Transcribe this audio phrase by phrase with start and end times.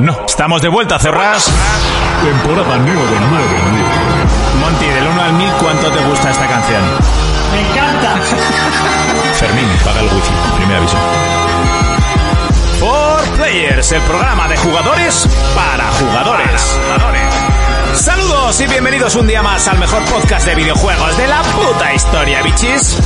[0.00, 0.24] no.
[0.26, 1.50] Estamos de vuelta, Cerras.
[2.24, 3.44] Temporada 9 de 9.
[4.60, 6.82] Monty, del 1 al 1000, ¿cuánto te gusta esta canción?
[7.52, 8.14] Me encanta.
[9.34, 10.32] Fermín, paga el wifi.
[10.56, 10.96] Primer aviso.
[12.80, 16.78] For Players, el programa de jugadores para jugadores.
[17.94, 22.42] Saludos y bienvenidos un día más al mejor podcast de videojuegos de la puta historia,
[22.42, 22.98] bichis.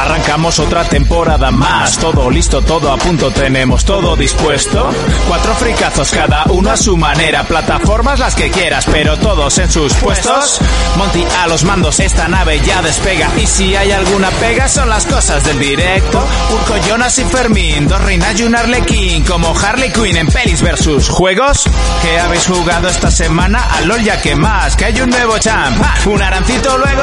[0.00, 4.90] Arrancamos otra temporada más, todo listo, todo a punto, tenemos todo dispuesto.
[5.28, 9.92] Cuatro fricazos cada uno a su manera, plataformas las que quieras, pero todos en sus
[9.94, 10.58] puestos.
[10.96, 15.04] Monty a los mandos, esta nave ya despega y si hay alguna pega son las
[15.04, 16.26] cosas del directo.
[16.50, 21.10] Urco, Jonas y Fermín, dos reinas y un arlequín, como Harley Quinn en pelis versus
[21.10, 21.68] juegos.
[22.02, 23.68] ¿Qué habéis jugado esta semana?
[23.70, 27.02] A LOL ya que más, que hay un nuevo champ, un arancito luego,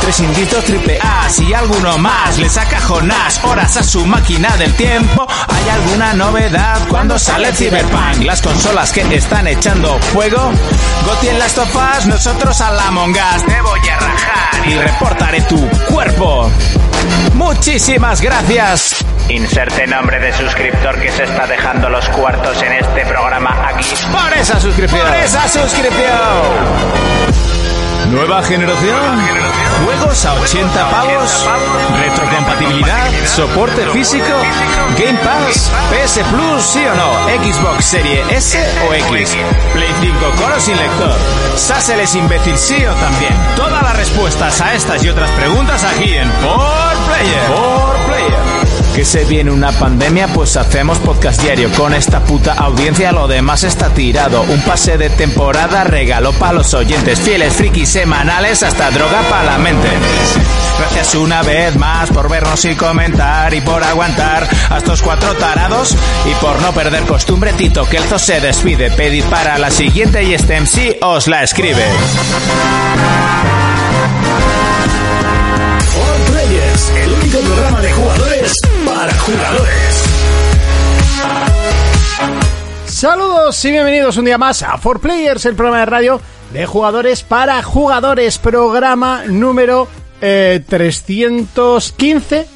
[0.00, 4.72] tres inditos triple A, y alguno más le saca Jonás horas a su máquina del
[4.74, 5.26] tiempo.
[5.48, 8.24] ¿Hay alguna novedad cuando sale Cyberpunk?
[8.24, 10.50] Las consolas que están echando fuego.
[11.06, 13.44] Goti en las tofas, nosotros a la mongas.
[13.44, 16.50] Te voy a rajar y reportaré tu cuerpo.
[17.34, 19.04] Muchísimas gracias.
[19.28, 23.86] Inserte nombre de suscriptor que se está dejando los cuartos en este programa aquí.
[24.12, 25.00] Por esa suscripción.
[25.00, 25.96] Por esa suscripción.
[28.10, 29.00] Nueva generación.
[29.84, 31.48] Juegos a 80 pavos.
[31.98, 33.08] Retrocompatibilidad.
[33.26, 34.24] Soporte físico.
[34.98, 35.70] Game Pass.
[35.90, 37.42] PS Plus, sí o no.
[37.42, 39.36] Xbox Serie S o X.
[39.72, 41.12] Play 5 con sin lector.
[41.56, 43.34] Sassel es imbécil, sí o también.
[43.56, 47.46] Todas las respuestas a estas y otras preguntas aquí en 4Player.
[47.48, 48.45] 4Player.
[48.96, 51.70] Que se viene una pandemia, pues hacemos podcast diario.
[51.72, 54.40] Con esta puta audiencia lo demás está tirado.
[54.40, 57.20] Un pase de temporada regalo para los oyentes.
[57.20, 59.86] Fieles frikis semanales hasta droga para la mente.
[60.78, 65.94] Gracias una vez más por vernos y comentar y por aguantar a estos cuatro tarados
[66.24, 68.90] y por no perder costumbre Tito Kelzo se despide.
[68.92, 71.84] Pedid para la siguiente y este MC os la escribe.
[76.94, 78.52] El único programa de jugadores
[78.96, 80.04] para jugadores.
[82.86, 86.20] Saludos y bienvenidos un día más a 4Players, el programa de radio
[86.54, 89.86] de jugadores para jugadores, programa número
[90.22, 92.46] eh, 315.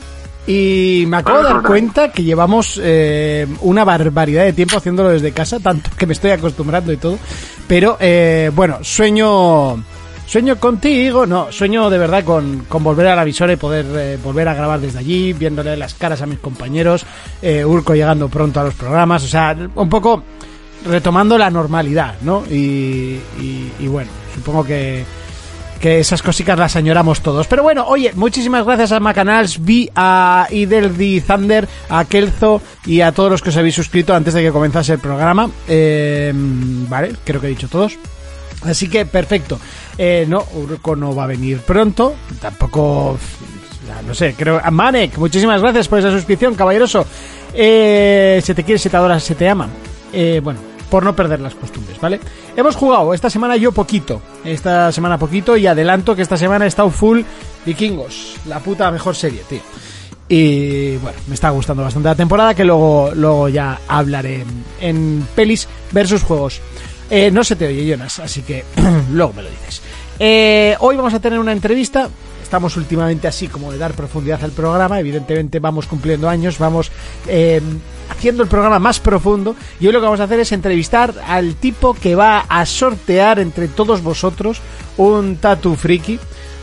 [0.47, 5.33] Y me acabo de dar cuenta que llevamos eh, una barbaridad de tiempo haciéndolo desde
[5.33, 7.19] casa, tanto que me estoy acostumbrando y todo.
[7.69, 9.84] Pero eh, bueno, sueño
[10.30, 14.16] Sueño contigo, no, sueño de verdad con, con volver a la visora y poder eh,
[14.22, 17.04] volver a grabar desde allí, viéndole las caras a mis compañeros,
[17.42, 20.22] eh, Urco llegando pronto a los programas, o sea, un poco
[20.86, 22.44] retomando la normalidad, ¿no?
[22.48, 25.04] Y, y- y bueno, supongo que,
[25.80, 27.48] que esas cositas las añoramos todos.
[27.48, 33.10] Pero bueno, oye, muchísimas gracias a Macanals, Vi, a Ideldi Thunder, a Kelzo y a
[33.10, 35.50] todos los que os habéis suscrito antes de que comenzase el programa.
[35.66, 36.32] Eh,
[36.88, 37.98] vale, creo que he dicho todos.
[38.62, 39.59] Así que perfecto.
[39.97, 42.15] Eh, no, Urco no va a venir pronto.
[42.41, 43.19] Tampoco.
[44.06, 44.60] No sé, creo.
[44.71, 47.04] Manek, muchísimas gracias por esa suscripción, caballeroso.
[47.54, 49.69] Eh, se te quiere, se te adora, se te ama.
[50.12, 50.60] Eh, bueno,
[50.91, 52.21] por no perder las costumbres, ¿vale?
[52.56, 54.21] Hemos jugado esta semana yo poquito.
[54.44, 57.22] Esta semana poquito y adelanto que esta semana he estado full
[57.66, 58.37] vikingos.
[58.47, 59.60] La puta mejor serie, tío.
[60.28, 65.27] Y bueno, me está gustando bastante la temporada que luego, luego ya hablaré en, en
[65.34, 66.60] pelis versus juegos.
[67.10, 68.65] Eh, no se te oye, Jonas, así que
[69.10, 69.82] luego me lo dices.
[70.19, 72.09] Eh, hoy vamos a tener una entrevista.
[72.43, 75.00] Estamos últimamente así como de dar profundidad al programa.
[75.00, 76.91] Evidentemente vamos cumpliendo años, vamos
[77.26, 77.60] eh,
[78.09, 79.56] haciendo el programa más profundo.
[79.81, 83.38] Y hoy lo que vamos a hacer es entrevistar al tipo que va a sortear
[83.38, 84.60] entre todos vosotros
[84.97, 86.19] un tatu friki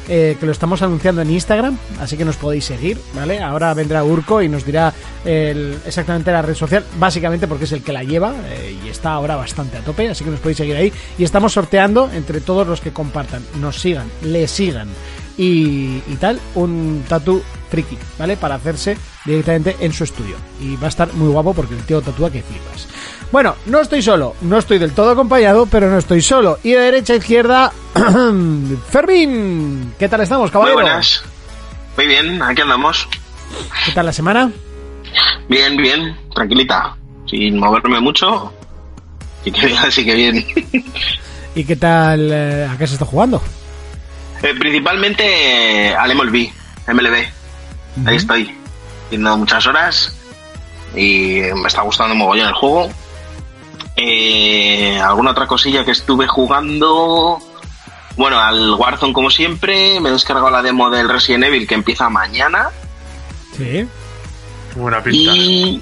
[0.08, 3.40] eh, que lo estamos anunciando en Instagram, así que nos podéis seguir, ¿vale?
[3.40, 4.94] Ahora vendrá Urco y nos dirá
[5.26, 9.36] exactamente la red social, básicamente porque es el que la lleva eh, y está ahora
[9.36, 10.94] bastante a tope, así que nos podéis seguir ahí.
[11.18, 14.88] Y estamos sorteando entre todos los que compartan, nos sigan, le sigan
[15.38, 18.38] y, y tal, un tatu friki, ¿vale?
[18.38, 20.38] Para hacerse directamente en su estudio.
[20.62, 22.88] Y va a estar muy guapo porque el tío tatúa que flipas.
[23.32, 26.60] Bueno, no estoy solo, no estoy del todo acompañado, pero no estoy solo.
[26.64, 27.72] Y de derecha a izquierda,
[28.90, 29.94] Fermín.
[30.00, 30.82] ¿Qué tal estamos, Muy caballero?
[30.82, 31.24] buenas.
[31.98, 33.08] Muy bien, aquí andamos.
[33.86, 34.52] ¿Qué tal la semana?
[35.50, 36.96] Bien, bien, tranquilita.
[37.30, 38.54] Sin moverme mucho.
[39.44, 40.46] Y que así que bien.
[41.56, 42.30] ¿Y qué tal?
[42.32, 43.42] eh, ¿A qué se está jugando?
[44.44, 45.24] Eh, principalmente
[45.90, 46.50] eh, al MLB,
[46.94, 47.16] MLB.
[48.06, 48.56] Ahí estoy.
[49.08, 50.14] Haciendo muchas horas.
[50.96, 52.90] Y me está gustando mogollón el juego.
[53.98, 57.40] Eh, alguna otra cosilla que estuve jugando.
[58.16, 60.00] Bueno, al Warzone como siempre.
[60.00, 62.70] Me he descargado la demo del Resident Evil que empieza mañana.
[63.58, 63.88] Sí.
[64.76, 65.36] Buena pinta.
[65.36, 65.82] Y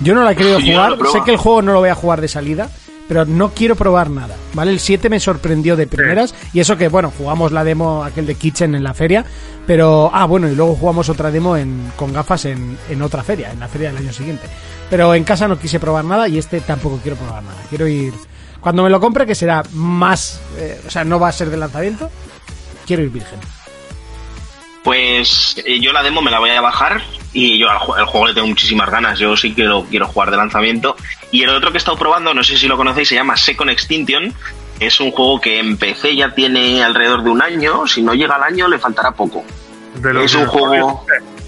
[0.00, 0.98] Yo no la he querido jugar.
[1.10, 2.68] sé que el juego no lo voy a jugar de salida.
[3.08, 4.70] pero no quiero probar nada, ¿vale?
[4.70, 8.34] El 7 me sorprendió de primeras y eso que, bueno, jugamos la demo aquel de
[8.34, 9.26] Kitchen en la feria,
[9.66, 13.52] pero, ah, bueno, y luego jugamos otra demo en, con gafas en, en otra feria,
[13.52, 14.46] en la feria del año siguiente.
[14.94, 17.60] Pero en casa no quise probar nada y este tampoco quiero probar nada.
[17.68, 18.14] Quiero ir,
[18.60, 21.56] cuando me lo compre, que será más, eh, o sea, no va a ser de
[21.56, 22.08] lanzamiento,
[22.86, 23.40] quiero ir virgen.
[24.84, 27.02] Pues eh, yo la demo me la voy a bajar
[27.32, 29.18] y yo al ju- el juego le tengo muchísimas ganas.
[29.18, 30.94] Yo sí que lo quiero jugar de lanzamiento.
[31.32, 33.70] Y el otro que he estado probando, no sé si lo conocéis, se llama Second
[33.70, 34.32] Extinction.
[34.78, 37.88] Es un juego que en PC ya tiene alrededor de un año.
[37.88, 39.42] Si no llega al año, le faltará poco.
[39.96, 41.04] De Es un juego.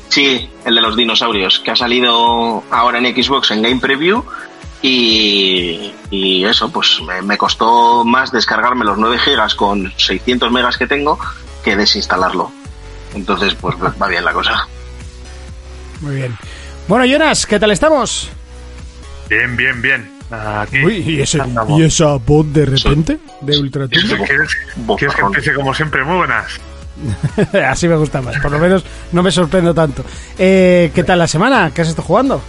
[0.08, 4.24] Sí, el de los dinosaurios, que ha salido ahora en Xbox en Game Preview.
[4.82, 10.76] Y, y eso, pues me, me costó más descargarme los 9 gigas con 600 megas
[10.76, 11.18] que tengo
[11.64, 12.52] que desinstalarlo.
[13.14, 14.68] Entonces, pues va bien la cosa.
[16.00, 16.36] Muy bien.
[16.88, 18.30] Bueno, Jonas, ¿qué tal estamos?
[19.28, 20.16] Bien, bien, bien.
[20.30, 20.84] Aquí.
[20.84, 21.80] Uy, ¿y, ese, andamos.
[21.80, 23.18] ¿y esa voz de repente?
[23.40, 24.24] De Ultratumba.
[24.26, 24.56] ¿Quieres,
[24.98, 26.04] quieres que empiece como siempre?
[26.04, 26.60] Muy buenas.
[27.68, 30.04] Así me gusta más, por lo menos no me sorprendo tanto.
[30.38, 31.70] Eh, ¿Qué tal la semana?
[31.74, 32.42] ¿Qué has estado jugando?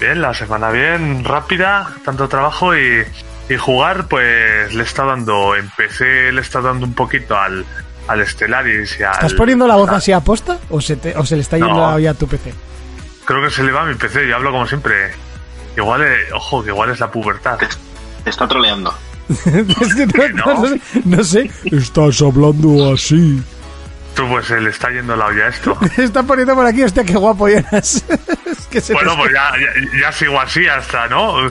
[0.00, 3.02] Bien, la semana bien, rápida, tanto trabajo y,
[3.48, 7.64] y jugar, pues le está dando, en PC le está dando un poquito al,
[8.08, 9.12] al Stellaris y al...
[9.12, 11.72] ¿Estás poniendo la voz así a posta o se, te- o se le está yendo
[11.74, 11.98] No.
[11.98, 12.52] ya a tu PC?
[13.24, 15.10] Creo que se le va a mi PC, yo hablo como siempre.
[15.76, 17.56] Igual, eh, ojo, que igual es la pubertad.
[17.58, 17.66] Te,
[18.24, 18.94] te está troleando.
[19.28, 20.54] Es que no, No.
[20.54, 21.50] no sé, no sé.
[21.64, 23.42] Estás hablando así.
[24.16, 25.76] Tú pues se le está yendo la olla esto.
[25.98, 28.02] Está poniendo por aquí, hostia, qué guapo Jonas.
[28.46, 31.34] es que se bueno, pues ya, ya, ya sigo así hasta, ¿no?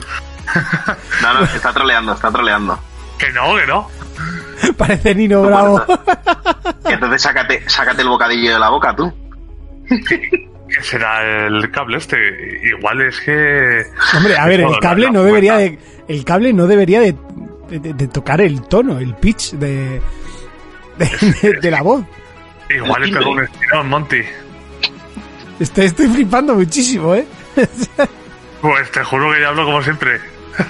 [1.22, 2.78] No, no, está troleando, está troleando.
[3.18, 3.88] Que no, que no.
[4.76, 5.82] parece Nino Bravo.
[6.84, 9.12] Entonces sácate, sácate el bocadillo de la boca, tú.
[9.88, 12.16] ¿Qué será el cable este?
[12.62, 13.84] Igual es que...
[14.16, 15.78] Hombre, a ver, el cable no debería de.
[16.08, 17.16] El cable no debería de,
[17.70, 20.00] de- de tocar el tono, el pitch de.
[20.98, 22.04] de, de la voz.
[22.70, 24.22] Igual le pegó un estirón, Monty.
[25.60, 27.26] Estoy, estoy flipando muchísimo, ¿eh?
[28.60, 30.18] Pues te juro que ya hablo como siempre.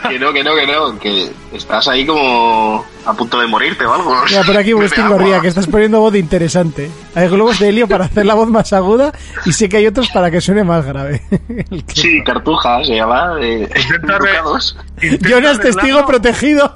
[0.09, 3.95] Que no, que no, que no, que estás ahí como a punto de morirte o
[3.95, 4.15] algo.
[4.29, 5.09] Mira, por aquí Agustín.
[5.09, 6.91] Gorría, que estás poniendo voz interesante.
[7.15, 9.13] Hay globos de helio para hacer la voz más aguda
[9.47, 11.23] y sé que hay otros para que suene más grave.
[11.95, 13.37] Sí, cartuja se llama.
[13.41, 13.69] Eh,
[14.03, 14.77] educados.
[15.01, 16.75] Intenta Jonas, testigo protegido.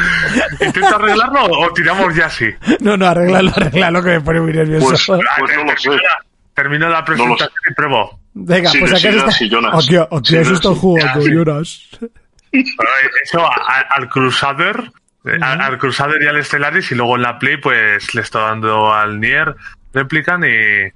[0.60, 2.46] ¿Intenta arreglarlo o tiramos ya así?
[2.80, 4.86] no, no, arreglalo, arreglalo, que me pone muy nervioso.
[4.86, 5.20] Pues- Pues
[5.56, 5.88] no te- lo sé.
[5.90, 6.02] termina-
[6.54, 8.20] Termino la presentación y pruebo.
[8.34, 9.30] Venga, Sí, pues sí, acá sí, está.
[9.30, 10.80] sí, Sí, has sí, estado sí.
[10.80, 11.30] jugando, Sí.
[11.32, 11.88] Jonas.
[13.22, 14.90] Eso a- al Crusader,
[15.24, 18.42] eh, al, al Crusader y al Stellaris y luego en la Play pues le estoy
[18.42, 19.54] dando al Nier
[19.92, 20.86] Replicant y,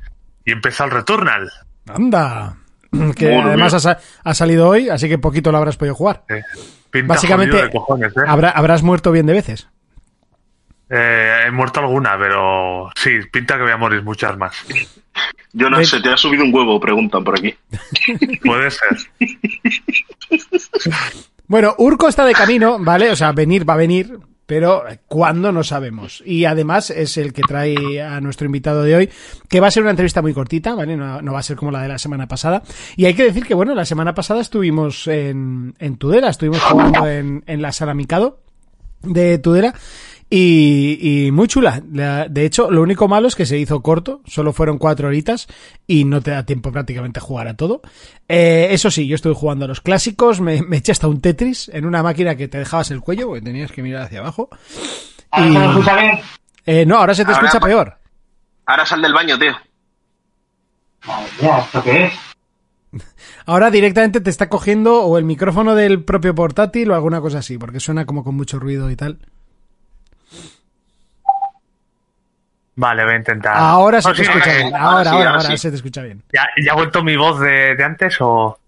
[0.44, 1.50] y empieza el Returnal.
[1.88, 2.56] Anda.
[3.16, 6.24] Que Muy además ha, ha salido hoy, así que poquito lo habrás podido jugar.
[6.28, 6.42] Eh,
[6.92, 8.20] pinta Básicamente, de cojones, ¿eh?
[8.28, 9.68] habrá- habrás muerto bien de veces.
[10.88, 14.54] Eh, he muerto alguna, pero sí, pinta que voy a morir muchas más.
[15.54, 17.54] Jonas, se te ha subido un huevo, preguntan por aquí.
[18.44, 18.98] Puede ser.
[21.46, 23.10] Bueno, Urco está de camino, ¿vale?
[23.10, 24.18] O sea, venir va a venir,
[24.54, 26.22] pero cuándo no sabemos.
[26.26, 29.10] Y además es el que trae a nuestro invitado de hoy,
[29.48, 30.94] que va a ser una entrevista muy cortita, ¿vale?
[30.94, 32.62] No, no va a ser como la de la semana pasada.
[32.94, 37.08] Y hay que decir que, bueno, la semana pasada estuvimos en, en Tudela, estuvimos jugando
[37.08, 38.40] en, en la sala Mikado
[39.02, 39.74] de Tudela.
[40.34, 41.82] Y, y muy chula.
[41.92, 45.46] La- De hecho, lo único malo es que se hizo corto, solo fueron cuatro horitas
[45.86, 47.82] y no te da tiempo prácticamente a jugar a todo.
[48.28, 51.68] Eh, eso sí, yo estuve jugando a los clásicos, me, me eché hasta un Tetris
[51.74, 54.48] en una máquina que te dejabas el cuello porque tenías que mirar hacia abajo.
[55.30, 56.20] ¿Ahora Y- se me escucha bien?
[56.64, 57.98] Eh, no, ahora se te Ahora, escucha peor.
[58.64, 59.52] Ahora sal del baño, tío.
[61.06, 62.12] Madre mía, ¿esto qué es?
[63.44, 67.58] Ahora directamente te está cogiendo o el micrófono del propio portátil o alguna cosa así,
[67.58, 69.18] porque suena como con mucho ruido y tal.
[72.74, 73.54] Vale, voy a intentar.
[73.56, 74.74] Ahora se No, te sí, escucha eh, bien.
[74.74, 75.58] ahora Ahora, sí, ahora, ahora ahora sí.
[75.58, 76.22] se te escucha bien.
[76.32, 78.58] ¿Ya, ya ha vuelto mi voz de, de antes o...?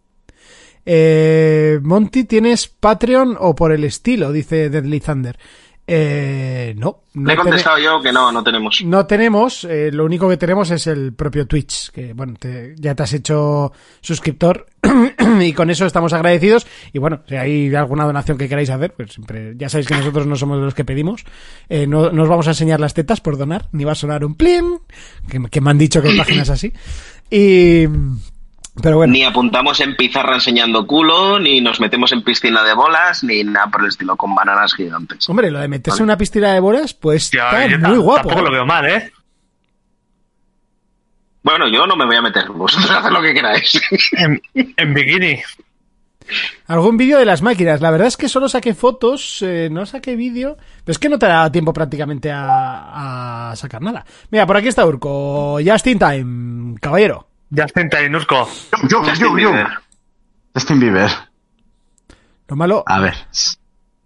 [0.86, 4.32] Eh, Monty, ¿tienes Patreon o por el estilo?
[4.32, 5.38] Dice Deadly Thunder.
[5.86, 7.00] Eh, no.
[7.14, 8.82] no Le he contestado yo que no, no tenemos.
[8.84, 12.94] No tenemos, eh, lo único que tenemos es el propio Twitch, que bueno, te- ya
[12.94, 13.70] te has hecho
[14.00, 14.66] suscriptor
[15.42, 16.66] y con eso estamos agradecidos.
[16.92, 20.26] Y bueno, si hay alguna donación que queráis hacer, pues siempre, ya sabéis que nosotros
[20.26, 21.24] no somos los que pedimos.
[21.68, 24.24] Eh, no, no os vamos a enseñar las tetas por donar, ni va a sonar
[24.24, 24.78] un plin,
[25.28, 26.72] que, que me han dicho que hay páginas así.
[27.30, 27.86] Y,
[28.82, 29.12] pero bueno.
[29.12, 33.68] Ni apuntamos en pizarra enseñando culo, ni nos metemos en piscina de bolas, ni nada
[33.68, 35.28] por el estilo, con bananas gigantes.
[35.28, 38.28] Hombre, lo de meterse en una piscina de bolas, pues está yo muy guapo.
[38.28, 38.44] Tampoco ¿eh?
[38.44, 39.12] lo veo mal, ¿eh?
[41.44, 43.80] Bueno, yo no me voy a meter, vosotros haced lo que queráis.
[44.12, 45.40] En, en bikini.
[46.68, 47.82] Algún vídeo de las máquinas.
[47.82, 50.56] La verdad es que solo saqué fotos, eh, no saqué vídeo.
[50.56, 54.06] Pero es que no te da tiempo prácticamente a, a sacar nada.
[54.30, 55.58] Mira, por aquí está Urco.
[55.64, 57.28] Just in time, caballero.
[57.50, 58.48] Ya está en Tainurco.
[58.88, 59.34] Yo, Justin yo, yo.
[59.34, 59.68] Bieber.
[60.54, 61.10] Justin Bieber.
[62.48, 62.82] Lo malo.
[62.86, 63.14] A ver.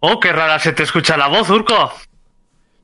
[0.00, 1.92] Oh, qué rara se te escucha la voz, Urco.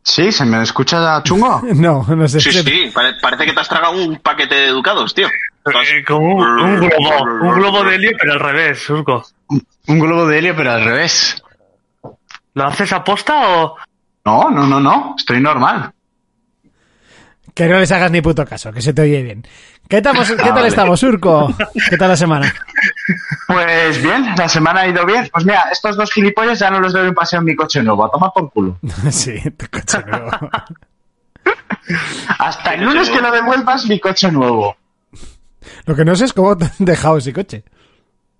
[0.07, 0.31] ¿Sí?
[0.31, 1.63] ¿Se me escucha chungo?
[1.75, 2.41] No, no sé.
[2.41, 5.27] Sí, sí, pare- parece que te has tragado un paquete de educados, tío.
[5.29, 9.25] Eh, como un, un globo, un globo de helio, pero al revés, Urco.
[9.49, 11.43] Un globo de helio, pero al revés.
[12.53, 13.77] ¿Lo haces aposta o...?
[14.27, 15.15] No, no, no, no.
[15.17, 15.91] Estoy normal.
[17.55, 19.47] Que no les hagas ni puto caso, que se te oye bien.
[19.89, 20.69] ¿Qué tal, ¿qué tal vale.
[20.69, 21.55] estamos, Urco?
[21.89, 22.53] ¿Qué tal la semana?
[23.47, 25.29] Pues bien, la semana ha ido bien.
[25.33, 28.05] Pues mira, estos dos gilipollas ya no les doy un paseo en mi coche nuevo.
[28.05, 28.79] A tomar por culo.
[29.11, 30.31] sí, tu coche nuevo.
[32.39, 34.77] Hasta el lunes que lo devuelvas, mi coche nuevo.
[35.87, 37.63] Lo que no sé es cómo te han dejado ese coche.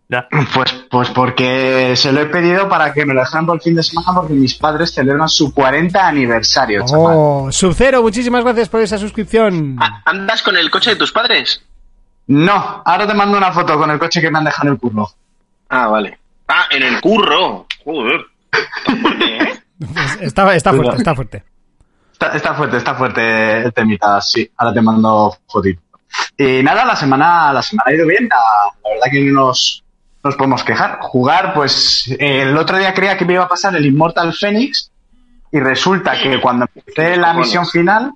[0.09, 0.29] Ya.
[0.53, 3.75] Pues, pues porque se lo he pedido para que me lo dejaran por el fin
[3.75, 7.15] de semana porque mis padres celebran su 40 aniversario, chaval.
[7.17, 9.79] Oh, Sub-Zero, muchísimas gracias por esa suscripción.
[10.05, 11.63] ¿Andas con el coche de tus padres?
[12.27, 14.81] No, ahora te mando una foto con el coche que me han dejado en el
[14.81, 15.11] curro.
[15.69, 16.19] Ah, vale.
[16.49, 17.67] Ah, en el curro.
[17.85, 18.27] Joder.
[18.53, 19.63] Está fuerte, ¿eh?
[19.93, 21.45] Pues está, está fuerte, está fuerte.
[22.13, 24.49] Está, está fuerte, está fuerte el temita, sí.
[24.57, 25.83] Ahora te mando fotito.
[26.37, 28.29] Y nada, la semana, la semana ha ido bien.
[28.29, 28.37] La,
[28.83, 29.84] la verdad que no nos,
[30.25, 30.99] nos podemos quejar.
[31.01, 34.91] Jugar, pues eh, el otro día creía que me iba a pasar el Immortal Phoenix
[35.53, 38.13] y resulta que cuando empecé la misión final,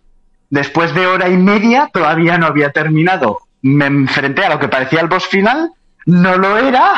[0.49, 3.41] después de hora y media, todavía no había terminado.
[3.61, 5.71] Me enfrenté a lo que parecía el boss final,
[6.07, 6.95] no lo era.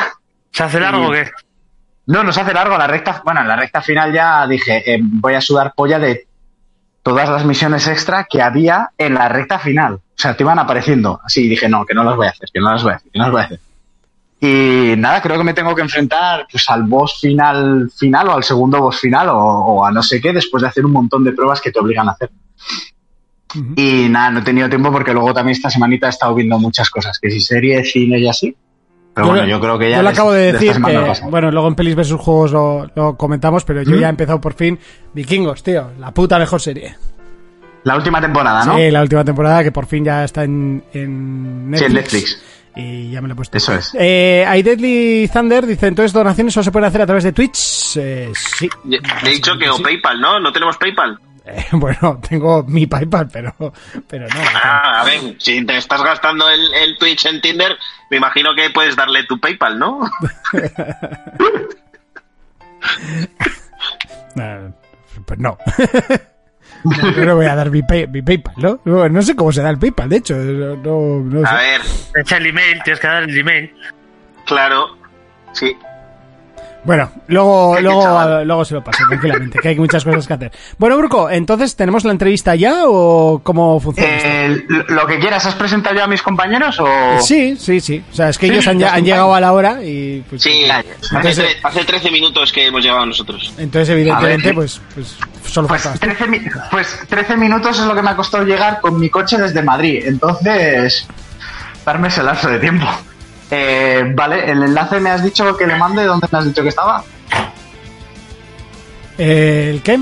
[0.52, 1.30] ¿Se hace largo o qué?
[2.06, 3.20] No, nos hace largo la recta.
[3.24, 6.26] Bueno, en la recta final ya dije, eh, voy a sudar polla de
[7.02, 9.94] todas las misiones extra que había en la recta final.
[9.94, 11.20] O sea, te iban apareciendo.
[11.24, 13.10] Así dije, no, que no las voy a hacer, que no las voy a hacer,
[13.10, 13.60] que no las voy a hacer.
[14.40, 18.42] Y nada, creo que me tengo que enfrentar pues, al boss final final o al
[18.44, 21.32] segundo boss final o, o a no sé qué después de hacer un montón de
[21.32, 22.30] pruebas que te obligan a hacer.
[23.76, 26.88] Y nada, no he tenido tiempo porque luego también esta semanita he estado viendo muchas
[26.88, 28.56] cosas, que si serie, cine y así.
[29.12, 29.96] Pero bueno, yo creo que ya...
[29.96, 33.64] Yo de- acabo de decir que, bueno, luego en Pelis vs Juegos lo, lo comentamos,
[33.64, 34.78] pero yo ya he empezado por fin
[35.12, 36.94] Vikingos, tío, la puta mejor serie.
[37.82, 38.76] La última temporada, ¿no?
[38.76, 41.86] Sí, la última temporada que por fin ya está en, en Sí, Netflix.
[41.88, 42.42] en Netflix.
[42.80, 43.56] Y ya me lo he puesto.
[43.58, 43.94] Eso es.
[43.98, 47.96] Eh, hay Deadly Thunder dice, entonces donaciones solo se pueden hacer a través de Twitch.
[47.96, 48.68] Eh, sí.
[48.84, 49.82] Le he dicho que o Sí.
[49.82, 50.38] PayPal, ¿no?
[50.40, 51.18] No tenemos PayPal.
[51.44, 53.54] Eh, bueno, tengo mi PayPal, pero,
[54.08, 54.40] pero no.
[54.62, 57.76] Ah, a ver, si te estás gastando el, el Twitch en Tinder,
[58.10, 60.00] me imagino que puedes darle tu PayPal, ¿no?
[64.36, 64.70] Eh,
[65.26, 65.58] pues no.
[66.84, 68.80] No le voy a dar mi, pay- mi PayPal, ¿no?
[68.84, 70.34] No no sé cómo se da el PayPal, de hecho.
[70.36, 71.56] No, no A sé.
[71.56, 71.80] ver,
[72.24, 73.74] Es el email, tienes que dar el email.
[74.46, 74.96] claro.
[75.52, 75.76] Sí.
[76.82, 80.50] Bueno, luego, luego, luego se lo paso tranquilamente, que hay muchas cosas que hacer.
[80.78, 84.26] Bueno, Bruco, entonces, ¿tenemos la entrevista ya o cómo funciona esto?
[84.72, 86.88] Eh, lo que quieras, ¿has presentado ya a mis compañeros o...?
[87.20, 88.02] Sí, sí, sí.
[88.10, 90.88] O sea, es que Sí, ellos han, llegado a la hora y pues, Sí, hace,
[91.14, 93.52] Entonces- tre- hace 13 minutos que hemos llegado nosotros.
[93.58, 95.18] entonces evidentemente pues, pues
[95.50, 96.06] solo Pues falta esto.
[96.24, 96.40] 13, mi-
[96.70, 100.02] pues 13 minutos es lo que me ha costado llegar con mi coche desde Madrid.
[100.06, 101.06] Entonces,
[101.84, 102.86] darme ese lapso de tiempo.
[103.50, 106.04] Eh, vale, el enlace me has dicho que le mande.
[106.04, 107.02] ¿Dónde me has dicho que estaba?
[109.18, 110.00] Eh, ¿El qué?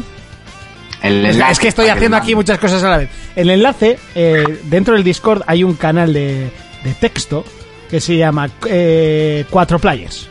[1.03, 3.11] El Es, enlace es que estoy haciendo aquí muchas cosas a la vez.
[3.37, 6.51] El enlace, eh, dentro del Discord hay un canal de,
[6.85, 7.45] de texto
[7.89, 10.29] que se llama eh, Cuatro Players.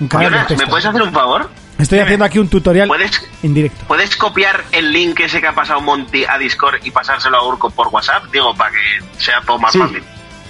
[0.00, 1.48] Un canal de Jonas, ¿me puedes hacer un favor?
[1.78, 3.84] Estoy haciendo aquí un tutorial ¿Puedes, en directo.
[3.86, 7.68] ¿Puedes copiar el link ese que ha pasado Monty a Discord y pasárselo a Urco
[7.70, 8.24] por WhatsApp?
[8.32, 8.78] Digo, para que
[9.18, 9.78] sea todo más Sí.
[9.78, 10.02] fácil.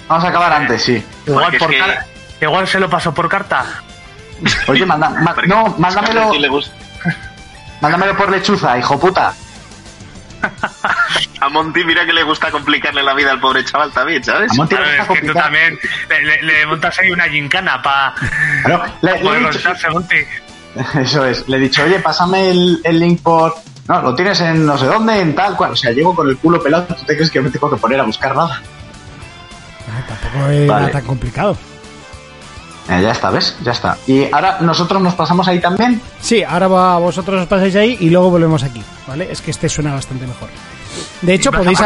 [0.07, 1.03] Vamos a acabar antes, sí.
[1.25, 2.05] Igual, por que- car-
[2.39, 3.65] igual se lo pasó por carta.
[4.67, 6.31] Oye, manda, ma- no, mándamelo,
[7.81, 9.33] mándamelo por lechuza, hijo puta.
[11.41, 14.51] A Monty mira que le gusta complicarle la vida al pobre chaval también, ¿sabes?
[14.51, 15.79] A Monty le Claro, es que tú también
[16.09, 18.13] le, le- le montas ahí una gincana para
[18.63, 20.15] Claro, le- le he dicho- Monty.
[21.01, 21.47] Eso es.
[21.47, 23.55] Le he dicho, oye, pásame el, el link por.
[23.87, 25.71] No, lo tienes en no sé dónde, en tal cual.
[25.71, 26.85] O sea, llego con el culo pelado.
[26.87, 28.61] ¿Tú te crees que me tengo que poner a buscar nada?
[30.07, 30.91] Tampoco Vale.
[30.91, 31.57] tan complicado.
[32.89, 33.55] Eh, ya está, ¿ves?
[33.63, 33.97] Ya está.
[34.07, 36.01] Y ahora nosotros nos pasamos ahí también.
[36.21, 39.29] Sí, ahora va, vosotros os pasáis ahí y luego volvemos aquí, ¿vale?
[39.31, 40.47] Es que este suena bastante mejor.
[41.21, 41.79] De hecho, podéis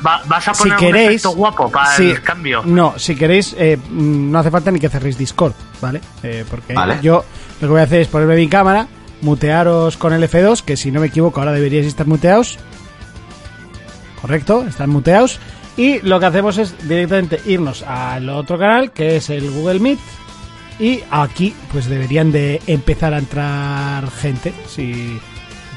[0.00, 2.62] vas a si poner un queréis efecto guapo para el cambio.
[2.64, 6.74] no si queréis eh, mm, no hace falta ni que cerréis Discord vale Eh, porque
[6.74, 6.98] Vale.
[7.02, 7.24] yo
[7.60, 8.86] lo que voy a hacer es ponerme mi cámara
[9.20, 12.58] mutearos con el F2 que si no me equivoco ahora deberíais estar muteados
[14.20, 15.38] correcto están muteados
[15.76, 19.98] y lo que hacemos es directamente irnos al otro canal que es el Google Meet
[20.80, 25.18] Y aquí pues deberían de empezar a entrar gente si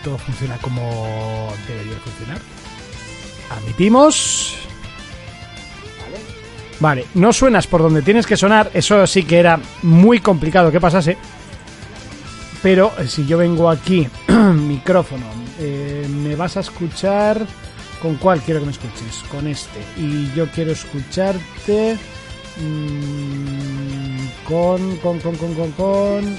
[0.04, 2.38] todo funciona como debería funcionar.
[3.58, 4.56] Admitimos.
[6.80, 10.82] Vale, no suenas por donde tienes que sonar, eso sí que era muy complicado que
[10.82, 11.18] pasase.
[12.64, 15.26] Pero eh, si yo vengo aquí, micrófono,
[15.60, 17.46] eh, me vas a escuchar...
[18.02, 19.24] ¿Con cuál quiero que me escuches?
[19.30, 19.80] Con este.
[19.96, 22.00] Y yo quiero escucharte...
[22.58, 26.38] mm, con, con, con, con, con, con...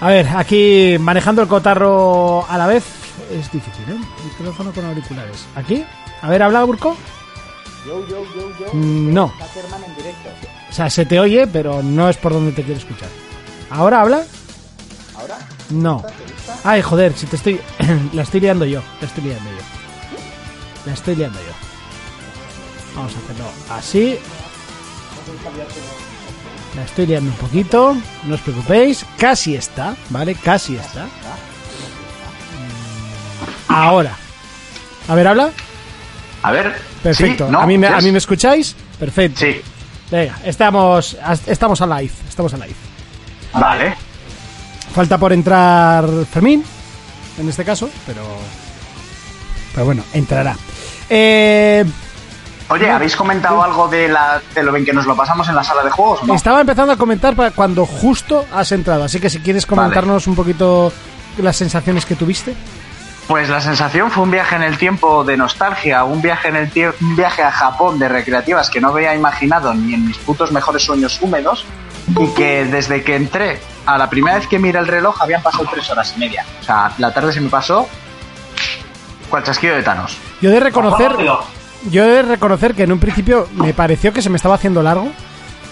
[0.00, 2.84] A ver, aquí manejando el cotarro a la vez
[3.30, 3.98] es difícil, ¿eh?
[4.24, 5.44] Micrófono con auriculares.
[5.54, 5.84] ¿Aquí?
[6.22, 6.96] A ver, habla Burko.
[8.72, 9.32] Mm, No.
[10.68, 13.08] O sea, se te oye, pero no es por donde te quiero escuchar.
[13.70, 14.24] ¿Ahora habla?
[15.16, 15.38] ¿Ahora?
[15.70, 16.02] No.
[16.64, 17.60] Ay, joder, si te estoy...
[18.12, 18.82] la estoy liando yo.
[19.00, 19.56] La estoy liando yo.
[20.84, 21.52] La estoy liando yo.
[22.96, 24.18] Vamos a hacerlo así.
[26.74, 27.96] La estoy liando un poquito.
[28.24, 29.04] No os preocupéis.
[29.18, 30.34] Casi está, ¿vale?
[30.34, 31.06] Casi está.
[33.68, 34.16] Ahora.
[35.08, 35.50] A ver, habla.
[36.42, 36.74] A ver.
[37.02, 37.46] Perfecto.
[37.46, 37.60] sí, ¿no?
[37.60, 38.74] ¿A, mí me, ¿A mí me escucháis?
[38.98, 39.40] Perfecto.
[39.40, 39.60] Sí.
[40.10, 42.12] Venga, estamos, estamos a live.
[42.28, 42.74] Estamos a live.
[43.52, 43.94] Vale.
[44.94, 46.64] Falta por entrar Fermín,
[47.38, 48.22] en este caso, pero.
[49.74, 50.56] Pero bueno, entrará.
[51.10, 51.84] Eh,
[52.68, 55.62] Oye, ¿habéis comentado algo de, la, de lo bien que nos lo pasamos en la
[55.62, 56.24] sala de juegos?
[56.24, 56.34] no?
[56.34, 60.34] Estaba empezando a comentar para cuando justo has entrado, así que si quieres comentarnos un
[60.34, 60.92] poquito
[61.38, 62.54] las sensaciones que tuviste.
[63.28, 66.70] Pues la sensación fue un viaje en el tiempo de nostalgia, un viaje en el
[67.00, 70.84] un viaje a Japón de recreativas que no había imaginado ni en mis putos mejores
[70.84, 71.64] sueños húmedos
[72.08, 75.64] y que desde que entré a la primera vez que miré el reloj habían pasado
[75.68, 76.44] tres horas y media.
[76.60, 77.88] O sea, la tarde se me pasó
[79.28, 80.16] cual chasquido de Thanos.
[80.40, 81.16] Yo he de reconocer,
[81.90, 84.84] yo he de reconocer que en un principio me pareció que se me estaba haciendo
[84.84, 85.10] largo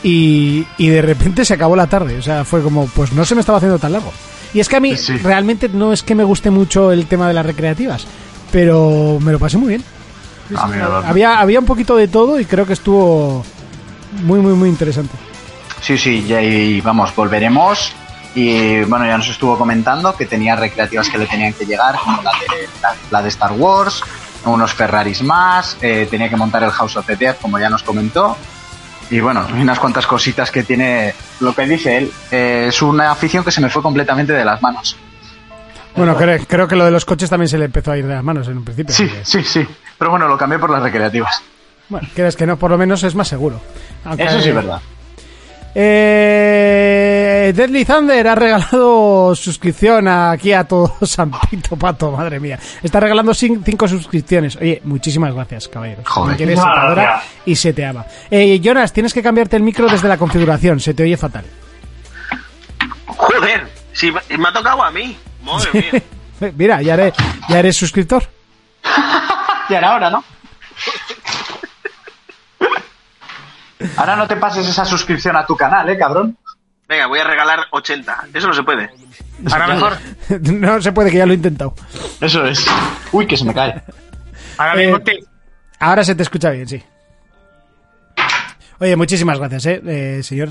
[0.02, 2.18] y, y de repente se acabó la tarde.
[2.18, 4.12] O sea, fue como, pues no se me estaba haciendo tan largo.
[4.54, 5.16] Y es que a mí Sí.
[5.18, 8.06] realmente no es que me guste mucho el tema de las recreativas,
[8.52, 9.84] pero me lo pasé muy bien.
[11.06, 13.44] Había, había un poquito de todo y creo que estuvo
[14.22, 15.14] muy, muy, muy interesante.
[15.80, 17.92] Sí, sí, ya y vamos, volveremos.
[18.34, 22.20] Y bueno, ya nos estuvo comentando que tenía recreativas que le tenían que llegar, como
[22.22, 24.02] la de, la, la de Star Wars,
[24.44, 27.82] unos Ferraris más, eh, tenía que montar el House of the Dead, como ya nos
[27.82, 28.36] comentó.
[29.10, 33.44] Y bueno, unas cuantas cositas que tiene, lo que dice él, eh, es una afición
[33.44, 34.96] que se me fue completamente de las manos.
[35.96, 38.14] Bueno, creo, creo que lo de los coches también se le empezó a ir de
[38.14, 38.94] las manos en un principio.
[38.94, 39.66] Sí, sí, sí.
[39.98, 41.40] Pero bueno, lo cambié por las recreativas.
[41.88, 43.60] Bueno, crees que no, por lo menos es más seguro.
[44.04, 44.80] Aunque- Eso sí es verdad.
[45.76, 52.58] Eh, Deadly Thunder ha regalado suscripción aquí a todo San Pito Pato, madre mía.
[52.82, 54.56] Está regalando cin- cinco suscripciones.
[54.56, 56.02] Oye, muchísimas gracias, caballero.
[56.06, 57.08] Joder.
[57.46, 58.06] Y se te ama.
[58.30, 61.44] Eh, Jonas, tienes que cambiarte el micro desde la configuración, se te oye fatal.
[63.06, 65.16] Joder, si me ha tocado a mí.
[65.44, 65.68] Madre
[66.40, 66.52] mía.
[66.56, 67.14] Mira, ya eres,
[67.48, 68.22] ya eres suscriptor.
[69.66, 70.22] Y ahora, ahora, ¿no?
[73.96, 76.36] Ahora no te pases esa suscripción a tu canal, ¿eh, cabrón?
[76.88, 78.26] Venga, voy a regalar 80.
[78.32, 78.90] Eso no se puede.
[79.50, 79.92] Ahora mejor.
[80.42, 81.74] no se puede, que ya lo he intentado.
[82.20, 82.64] Eso es.
[83.12, 83.82] Uy, que se me cae.
[84.58, 85.24] Ahora Eh, mismo te-
[85.80, 86.82] Ahora se te escucha bien, sí.
[88.80, 90.50] Oye, muchísimas gracias, eh, eh, señor.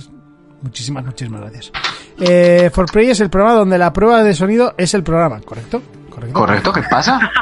[0.61, 1.71] Muchísimas, muchísimas gracias.
[2.19, 5.81] Eh, For Play es el programa donde la prueba de sonido es el programa, ¿correcto?
[6.09, 6.39] ¿Correcto?
[6.39, 7.19] Correcto, ¿qué pasa?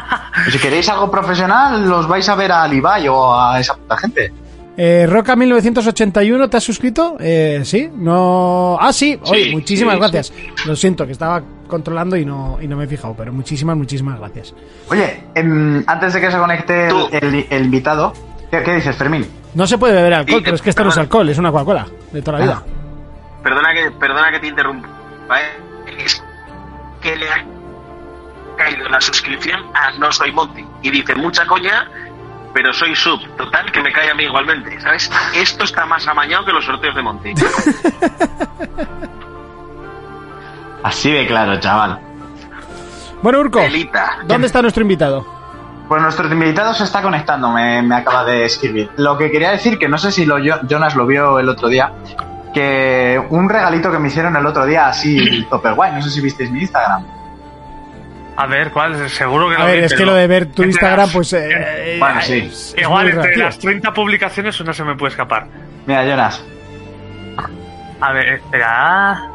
[0.50, 4.34] Si queréis algo profesional, los vais a ver a Levi o a esa puta gente.
[4.78, 7.18] Eh, Roca 1981, ¿te has suscrito?
[7.20, 8.78] Eh, sí, no.
[8.80, 10.34] Ah, sí, oye, Sí, muchísimas sí, gracias.
[10.66, 14.18] Lo siento, que estaba controlando y no, y no me he fijado, pero muchísimas, muchísimas
[14.20, 14.54] gracias.
[14.90, 16.96] Oye, em, antes de que se conecte el,
[17.36, 18.14] el- el invitado,
[18.50, 19.26] ¿qué, qué dices, Fermín?
[19.54, 21.52] No se puede beber alcohol, Sí, pero es que esto no es alcohol, es una
[21.52, 22.64] Coca-Cola de toda la vida.
[23.44, 24.88] Perdona que, perdona que te interrumpa.
[26.06, 26.24] Es
[27.02, 27.44] que le ha
[28.58, 30.64] caído la suscripción a No Soy Monty.
[30.84, 31.90] Y dice, mucha coña,
[32.54, 33.20] pero soy sub.
[33.38, 34.80] Total, que me cae a mí igualmente.
[34.82, 35.12] ¿Sabes?
[35.36, 37.34] Esto está más amañado que los sorteos de Monty.
[40.84, 42.00] Así de claro, chaval.
[43.22, 43.62] Bueno, Urco.
[44.26, 45.26] ¿dónde está nuestro invitado?
[45.88, 48.90] Pues nuestro invitado se está conectando, me, me acaba de escribir.
[48.98, 51.68] Lo que quería decir, que no sé si lo, Jo- Jonas lo vio el otro
[51.68, 51.92] día,
[52.54, 56.22] que un regalito que me hicieron el otro día así, super guay, no sé si
[56.22, 57.06] visteis mi Instagram.
[58.38, 59.10] A ver, ¿cuál?
[59.10, 61.34] Seguro que A lo ver, vi, es que lo de ver tu Instagram, las- pues.
[61.34, 62.38] eh, Bueno, eh, sí.
[62.50, 65.48] es- es Igual muy entre las 30 publicaciones una se me puede escapar.
[65.86, 66.44] Mira, Jonas,
[68.00, 69.28] A ver, espera.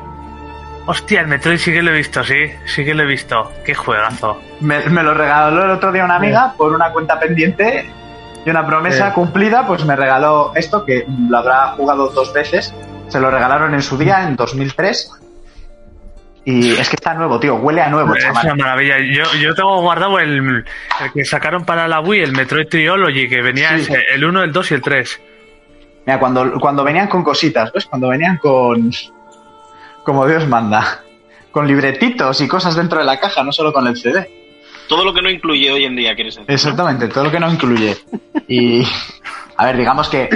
[0.86, 2.46] Hostia, el Metroid sí que lo he visto, sí.
[2.64, 3.52] Sí que lo he visto.
[3.64, 4.40] Qué juegazo.
[4.60, 7.88] me, me lo regaló el otro día una amiga por una cuenta pendiente
[8.44, 9.12] y una promesa Eh.
[9.12, 12.72] cumplida, pues me regaló esto, que lo habrá jugado dos veces
[13.08, 15.12] Se lo regalaron en su día, en 2003.
[16.48, 17.56] Y es que está nuevo, tío.
[17.56, 18.56] Huele a nuevo, Es una chaval.
[18.58, 18.98] maravilla.
[19.00, 20.64] Yo, yo tengo guardado el,
[21.00, 23.92] el que sacaron para la Wii, el Metroid Trilogy, que venía Sí.
[24.14, 25.20] el 1, el 2 y el 3.
[26.06, 27.86] Mira, cuando, cuando venían con cositas, ¿ves?
[27.86, 28.92] Cuando venían con.
[30.04, 31.02] Como Dios manda.
[31.50, 34.35] Con libretitos y cosas dentro de la caja, no solo con el CD.
[34.88, 36.50] Todo lo que no incluye hoy en día, quieres decir.
[36.50, 37.96] Exactamente, todo lo que no incluye.
[38.48, 38.86] Y.
[39.56, 40.28] A ver, digamos que.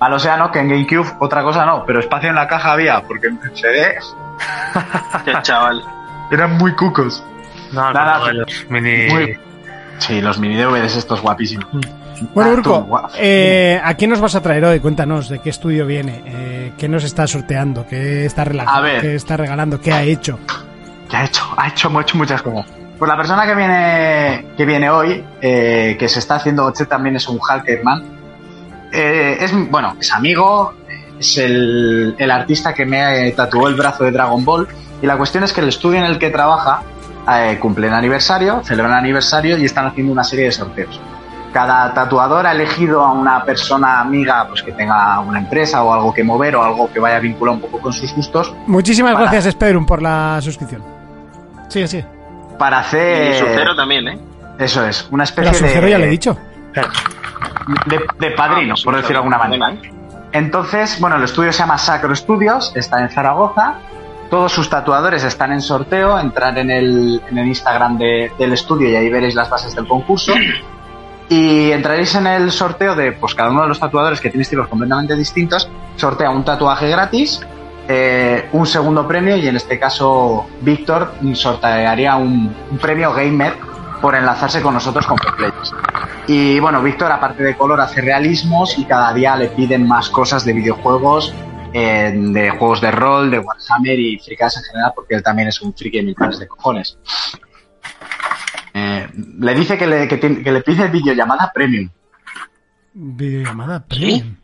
[0.00, 0.50] Malo sea, ¿no?
[0.50, 3.94] Que en GameCube otra cosa no, pero espacio en la caja había, porque en CD
[5.26, 5.82] Ya, chaval.
[6.30, 7.22] eran muy cucos.
[7.72, 9.08] No, Nada, de los mini.
[9.12, 9.38] Muy-
[9.98, 11.66] Sí, los mini DVDs estos guapísimos.
[12.34, 14.80] Bueno, Ah, Urco, tú, eh, ¿a quién nos vas a traer hoy?
[14.80, 19.00] Cuéntanos de qué estudio viene, eh, qué nos está sorteando, qué está, rela- A ver.
[19.00, 20.38] qué está regalando, qué ha hecho.
[21.08, 22.66] que ha hecho, ha hecho, ha hecho muchas cosas.
[23.04, 27.16] Pues la persona que viene, que viene hoy, eh, que se está haciendo Oche también
[27.16, 28.02] es un Hackerman.
[28.90, 30.72] Eh, es, bueno, es amigo,
[31.20, 34.66] es el, el artista que me tatuó el brazo de Dragon Ball.
[35.02, 36.80] Y la cuestión es que el estudio en el que trabaja
[37.30, 40.98] eh, cumple el aniversario, celebra el aniversario y están haciendo una serie de sorteos.
[41.52, 46.14] Cada tatuador ha elegido a una persona amiga pues que tenga una empresa o algo
[46.14, 49.52] que mover o algo que vaya vinculado un poco con sus gustos Muchísimas Para- gracias,
[49.52, 50.82] Spedrum, por la suscripción.
[51.68, 52.02] Sí, sí.
[52.58, 53.34] Para Y hacer...
[53.38, 54.18] su cero también, ¿eh?
[54.58, 56.38] Eso es, una Pero especie a su cero de, ya le he dicho.
[57.86, 59.74] de, de padrino, Ah, por decirlo de alguna manera.
[60.32, 63.74] Entonces, bueno, el estudio se llama Sacro Studios, está en Zaragoza.
[64.30, 66.18] Todos sus tatuadores están en sorteo.
[66.18, 69.86] Entrar en el, en el Instagram de- del estudio y ahí veréis las bases del
[69.86, 70.32] concurso.
[71.28, 74.66] Y entraréis en el sorteo de pues cada uno de los tatuadores que tiene estilos
[74.68, 75.68] completamente distintos.
[75.96, 77.40] Sortea un tatuaje gratis,
[77.88, 83.54] eh, un segundo premio y en este caso Víctor sortearía un, un premio gamer
[84.00, 85.72] por enlazarse con nosotros con Players.
[86.26, 90.44] Y bueno, Víctor, aparte de color, hace realismos y cada día le piden más cosas
[90.44, 91.34] de videojuegos,
[91.72, 95.60] eh, de juegos de rol, de Warhammer y fricadas en general, porque él también es
[95.62, 96.98] un friki de mil pares de cojones.
[98.74, 101.88] Eh, le dice que le, que tiene- que le pide videollamada premium.
[102.92, 104.36] Videollamada premium.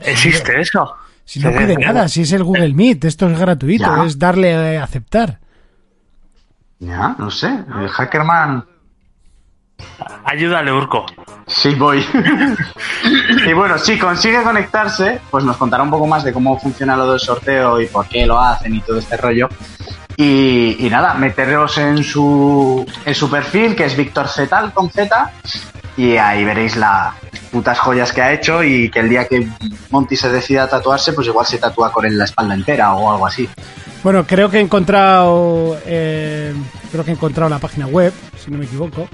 [0.00, 0.94] ¿Existe eso?
[1.28, 4.04] Si no pide nada, si es el Google Meet, esto es gratuito, Ya.
[4.06, 5.38] es darle a aceptar.
[6.78, 8.64] Ya, no sé, el Hackerman.
[10.24, 11.04] Ayúdale, Urco.
[11.46, 12.02] Sí, voy.
[13.46, 17.10] y bueno, si consigue conectarse, pues nos contará un poco más de cómo funciona lo
[17.10, 19.50] del sorteo y por qué lo hacen y todo este rollo.
[20.16, 25.30] Y, y nada, meteros en su, en su perfil, que es Víctor Zetal con Z,
[25.98, 27.12] y ahí veréis las
[27.52, 29.46] putas joyas que ha hecho y que el día que
[29.90, 33.10] Monty se decida a tatuarse, pues igual se tatúa con él la espalda entera o
[33.10, 33.48] algo así.
[34.04, 35.76] Bueno, creo que he encontrado.
[35.84, 36.54] eh,
[36.92, 39.08] creo que he encontrado la página web, si no me equivoco.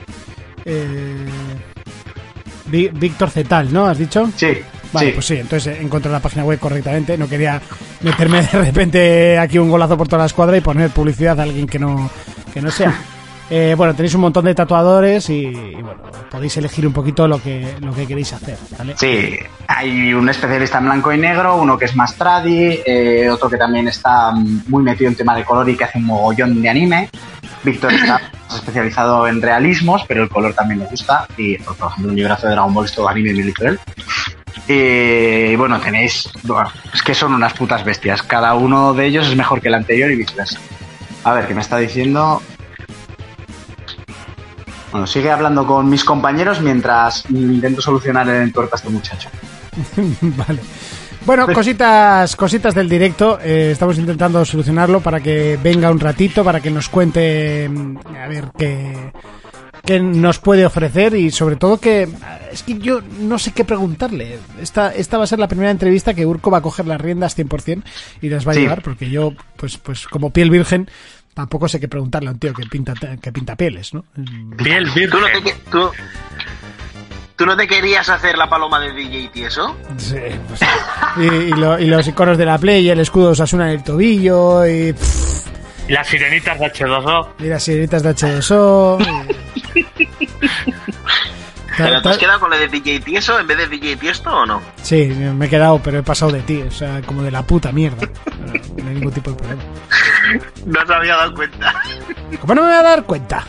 [0.64, 1.26] Eh,
[2.66, 3.86] Víctor Zetal, ¿no?
[3.86, 4.30] ¿Has dicho?
[4.36, 4.58] Sí,
[4.92, 5.12] Vale, sí.
[5.14, 7.16] pues sí, entonces encontré la página web correctamente.
[7.16, 7.60] No quería
[8.02, 11.66] meterme de repente aquí un golazo por toda la escuadra y poner publicidad a alguien
[11.66, 12.10] que no,
[12.52, 12.94] que no sea.
[13.50, 17.40] Eh, bueno, tenéis un montón de tatuadores y, y, bueno, podéis elegir un poquito lo
[17.40, 18.94] que, lo que queréis hacer, ¿vale?
[18.96, 23.50] Sí, hay un especialista en blanco y negro, uno que es más tradi, eh, otro
[23.50, 26.62] que también está mm, muy metido en tema de color y que hace un mogollón
[26.62, 27.10] de anime.
[27.62, 31.26] Víctor está especializado en realismos, pero el color también le gusta.
[31.36, 33.78] Y, por ejemplo, un librazo de Dragon Ball es todo anime milito él.
[34.66, 36.30] Y bueno, tenéis.
[36.44, 38.22] bueno, es que son unas putas bestias.
[38.22, 40.58] Cada uno de ellos es mejor que el anterior y viceversa.
[41.24, 42.40] A ver, ¿qué me está diciendo?
[44.94, 49.28] Bueno, sigue hablando con mis compañeros mientras intento solucionar el entuerto a este muchacho.
[50.20, 50.60] vale.
[51.26, 53.40] Bueno, cositas, cositas del directo.
[53.42, 58.28] eh, estamos intentando solucionarlo para que venga un ratito, para que nos cuente mm, a
[58.28, 59.12] ver qué,
[59.84, 62.06] qué nos puede ofrecer y sobre todo que
[62.52, 64.38] es que yo no sé qué preguntarle.
[64.60, 67.36] Esta, esta va a ser la primera entrevista que Urco va a coger las riendas
[67.36, 67.82] 100%
[68.22, 68.60] y las va a Sí.
[68.60, 70.88] llevar porque yo, pues, pues como piel virgen,
[71.34, 74.04] tampoco sé qué preguntarle a un tío que pinta, que pinta pieles, ¿no?
[74.56, 75.54] Piel ¿Tú no, te, virgen.
[75.70, 75.90] tú,
[77.36, 79.76] ¿Tú no te querías hacer la paloma de DJ y eso?
[79.96, 80.16] Sí,
[80.48, 80.60] pues,
[81.16, 83.84] y, y lo- y los iconos de la Play y el escudo Osasuna en el
[83.84, 84.92] tobillo y...
[84.92, 85.46] pff,
[85.88, 87.28] Y las sirenitas de H2O.
[87.40, 89.06] Y las sirenitas de H2O.
[89.74, 89.84] y-
[91.76, 94.46] ¿Pero te has quedado con lo de DJ Tieso en vez de DJ Tiesto o
[94.46, 94.60] no?
[94.82, 97.72] Sí, me he quedado, pero he pasado de ti, o sea, como de la puta
[97.72, 98.06] mierda.
[98.82, 99.62] No hay ningún tipo de problema.
[100.66, 101.74] No se había dado cuenta.
[102.40, 103.44] ¿Cómo no me voy a dar cuenta?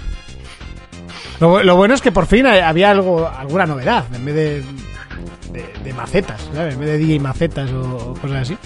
[1.40, 4.64] Lo, bu- lo bueno es que por fin había algo, alguna novedad, en vez de,
[5.52, 6.74] de, de macetas, ¿sabes?
[6.76, 8.58] En vez de DJ macetas o cosas así.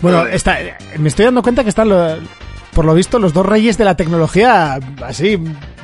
[0.00, 0.58] Bueno, está,
[0.98, 2.16] me estoy dando cuenta que están, lo-
[2.80, 5.38] por lo visto, los dos reyes de la tecnología así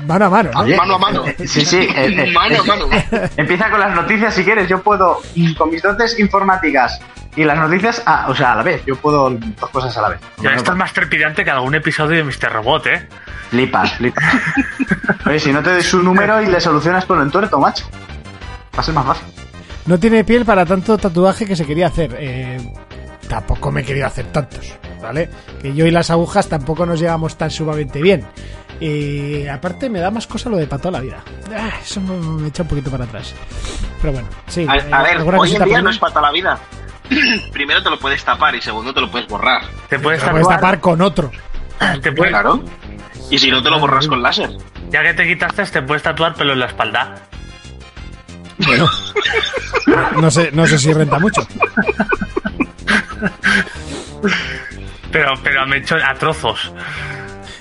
[0.07, 0.61] mano a mano, ¿no?
[0.61, 1.25] Oye, Mano a mano.
[1.45, 1.77] Sí, sí.
[1.95, 2.89] eh, eh, Mano a mano.
[3.37, 4.67] Empieza con las noticias si quieres.
[4.67, 5.21] Yo puedo,
[5.59, 6.99] con mis dotes informáticas
[7.37, 8.83] y las noticias, ah, o sea, a la vez.
[8.87, 10.21] Yo puedo dos cosas a la vez.
[10.39, 12.51] Ya esto es más trepidante que algún episodio de Mr.
[12.51, 13.07] Robot, ¿eh?
[13.51, 14.25] Flipas, flipas.
[15.27, 17.85] Oye, si no te doy su número y le solucionas con el tuerto, macho.
[18.75, 19.27] Va a ser más fácil.
[19.85, 22.17] No tiene piel para tanto tatuaje que se quería hacer.
[22.19, 22.73] Eh,
[23.29, 25.29] tampoco me he querido hacer tantos, ¿vale?
[25.63, 28.27] Que yo y las agujas tampoco nos llevamos tan sumamente bien.
[28.79, 31.23] Y aparte me da más cosa lo de para toda la vida.
[31.57, 33.33] Ah, eso me, echa un poquito para atrás.
[34.03, 34.67] Pero bueno, sí.
[34.69, 36.59] A, eh, a ver, hoy en día no es para toda la vida.
[37.53, 39.63] Primero te lo puedes tapar y segundo te lo puedes borrar.
[39.89, 41.31] Te puedes Te puedes tatuar, tapar con otro.
[42.03, 42.63] te puedes- Claro.
[43.31, 44.51] Y si no te lo borras con láser.
[44.91, 47.15] ya que te quitaste, te puedes tatuar pelo en la espalda.
[48.59, 48.89] Bueno,
[50.21, 51.47] no sé, no sé si renta mucho.
[55.13, 56.73] Pero, pero me he hecho a trozos.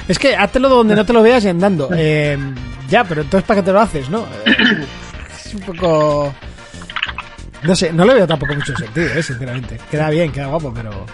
[0.07, 1.89] Es que háztelo donde no te lo veas y andando.
[1.97, 2.37] Eh,
[2.87, 4.27] ya, pero entonces ¿para qué te lo haces, no?
[4.45, 4.85] Eh,
[5.45, 6.33] es un poco...
[7.63, 9.79] No sé, no le veo tampoco mucho sentido, eh, sinceramente.
[9.89, 11.05] Queda bien, queda guapo, pero...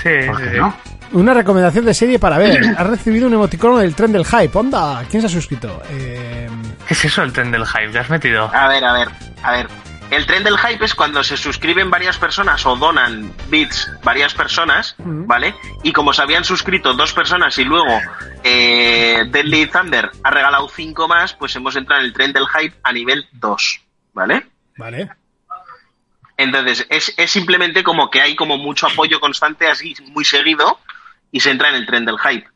[0.00, 0.56] Sí, ¿Por sí, qué sí.
[0.58, 0.76] no?
[1.12, 2.60] Una recomendación de serie para ver.
[2.78, 4.56] Has recibido un emoticono del tren del hype.
[4.56, 5.82] Onda, ¿quién se ha suscrito?
[5.90, 6.48] Eh,
[6.86, 7.88] ¿Qué es eso el tren del hype?
[7.88, 8.48] ¿Te has metido?
[8.54, 9.08] A ver, a ver,
[9.42, 9.66] a ver.
[10.10, 14.96] El tren del hype es cuando se suscriben varias personas o donan bits varias personas,
[14.98, 15.54] ¿vale?
[15.84, 18.00] Y como se habían suscrito dos personas y luego
[18.42, 22.76] eh, Deadly Thunder ha regalado cinco más, pues hemos entrado en el tren del hype
[22.82, 23.80] a nivel 2,
[24.12, 24.46] ¿vale?
[24.76, 25.10] vale.
[26.36, 30.80] Entonces, es, es simplemente como que hay como mucho apoyo constante así, muy seguido,
[31.30, 32.48] y se entra en el tren del hype.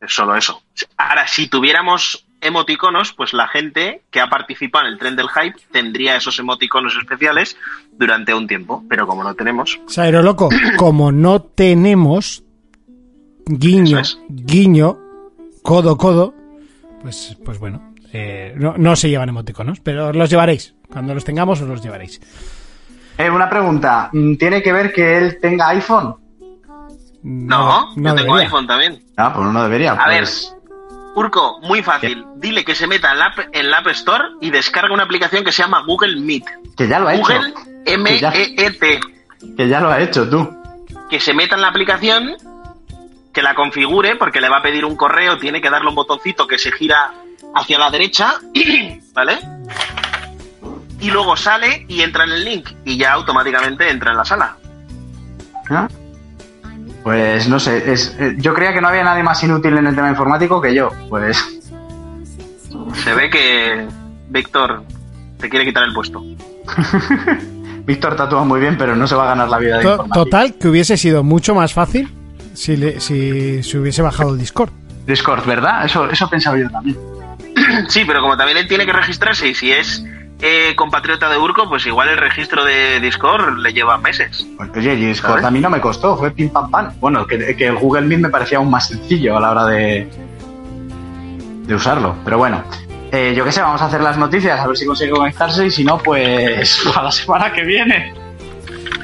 [0.00, 0.62] Es solo eso.
[0.96, 5.58] Ahora, si tuviéramos emoticonos, pues la gente que ha participado en el tren del hype
[5.72, 7.56] tendría esos emoticonos especiales
[7.92, 12.44] durante un tiempo, pero como no tenemos, Saero loco, como no tenemos
[13.46, 14.18] guiño, es.
[14.28, 14.98] guiño,
[15.62, 16.34] codo, codo,
[17.02, 20.74] pues, pues bueno, eh, no, no se llevan emoticonos, pero os los llevaréis.
[20.90, 22.20] Cuando los tengamos, os los llevaréis.
[23.18, 24.10] Eh, una pregunta.
[24.12, 26.16] mm, ¿Tiene que ver que él tenga iPhone?
[27.22, 28.36] no, yo tengo debería.
[28.46, 29.02] iPhone también.
[29.16, 29.92] Ah, pues no debería.
[29.92, 30.55] A ver, pues...
[31.16, 32.24] Urco, muy fácil.
[32.36, 35.42] Dile que se meta en la, app- en la App Store y descarga una aplicación
[35.44, 36.44] que se llama Google Meet.
[36.76, 37.22] Que ya lo ha hecho.
[37.24, 37.52] Google
[37.84, 39.00] Que ya- M-E-E-T.
[39.56, 40.48] Que ya lo ha hecho tú.
[41.10, 42.36] que se meta en la aplicación,
[43.32, 46.46] que la configure, porque le va a pedir un correo, tiene que darle un botoncito
[46.46, 47.12] que se gira
[47.54, 48.34] hacia la derecha,
[49.14, 49.38] ¿vale?
[51.00, 54.56] Y luego sale y entra en el link y ya automáticamente entra en la sala.
[55.70, 55.88] ¿Ah?
[57.06, 59.94] Pues no sé, es, eh, yo creía que no había nadie más inútil en el
[59.94, 60.90] tema informático que yo.
[61.08, 61.38] Pues
[63.04, 63.86] Se ve que
[64.28, 64.82] Víctor
[65.38, 66.20] te quiere quitar el puesto.
[67.86, 70.24] Víctor tatúa muy bien, pero no se va a ganar la vida de To- informático.
[70.24, 72.12] Total, que hubiese sido mucho más fácil
[72.54, 74.70] si, le- si se hubiese bajado el Discord.
[75.06, 75.84] Discord, ¿verdad?
[75.84, 76.96] Eso, eso pensaba yo también.
[77.88, 80.04] Sí, pero como también él tiene que registrarse y si es
[80.40, 84.46] eh, compatriota de Urco, pues igual el registro de Discord le lleva meses.
[84.56, 85.44] Pues, Oye, Discord ¿Sabes?
[85.46, 86.92] a mí no me costó, fue pim pam pam.
[87.00, 90.08] Bueno, que, que el Google Meet me parecía aún más sencillo a la hora de,
[91.66, 92.14] de usarlo.
[92.24, 92.62] Pero bueno,
[93.12, 95.70] eh, yo qué sé, vamos a hacer las noticias, a ver si consigue conectarse y
[95.70, 98.12] si no, pues a la semana que viene.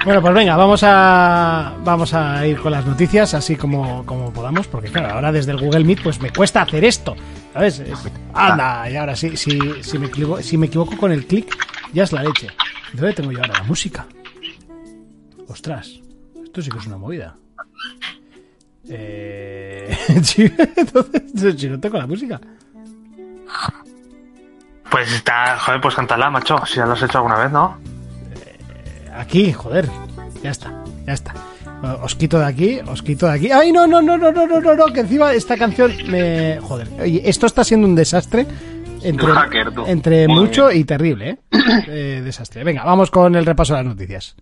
[0.04, 4.66] Bueno, pues venga, vamos a vamos a ir con las noticias así como, como podamos,
[4.66, 7.14] porque claro, ahora desde el Google Meet pues me cuesta hacer esto,
[7.52, 7.78] ¿sabes?
[7.80, 7.98] Es-
[8.34, 11.54] anda, y ahora sí, si, si, me equivoco, si me equivoco con el clic,
[11.92, 12.48] ya es la leche.
[12.92, 14.06] ¿Dónde tengo yo ahora la música?
[15.48, 16.00] Ostras,
[16.44, 17.36] esto sí que es una movida.
[18.88, 19.96] Eh...
[20.76, 22.40] entonces, si no tengo la música.
[24.90, 26.56] Pues está, joder, pues cántala, macho.
[26.66, 27.78] Si ya lo has hecho alguna vez, ¿no?
[29.14, 29.88] Aquí, joder.
[30.42, 31.34] Ya está, ya está.
[32.02, 33.50] Os quito de aquí, os quito de aquí.
[33.50, 34.74] ¡Ay, no, no, no, no, no, no, no!
[34.74, 36.58] no, Que encima esta canción me.
[36.60, 36.88] Joder.
[37.00, 38.46] Oye, esto está siendo un desastre.
[39.02, 41.38] Entre, hacker, entre mucho y terrible, ¿eh?
[41.88, 42.62] Eh, Desastre.
[42.62, 44.36] Venga, vamos con el repaso de las noticias.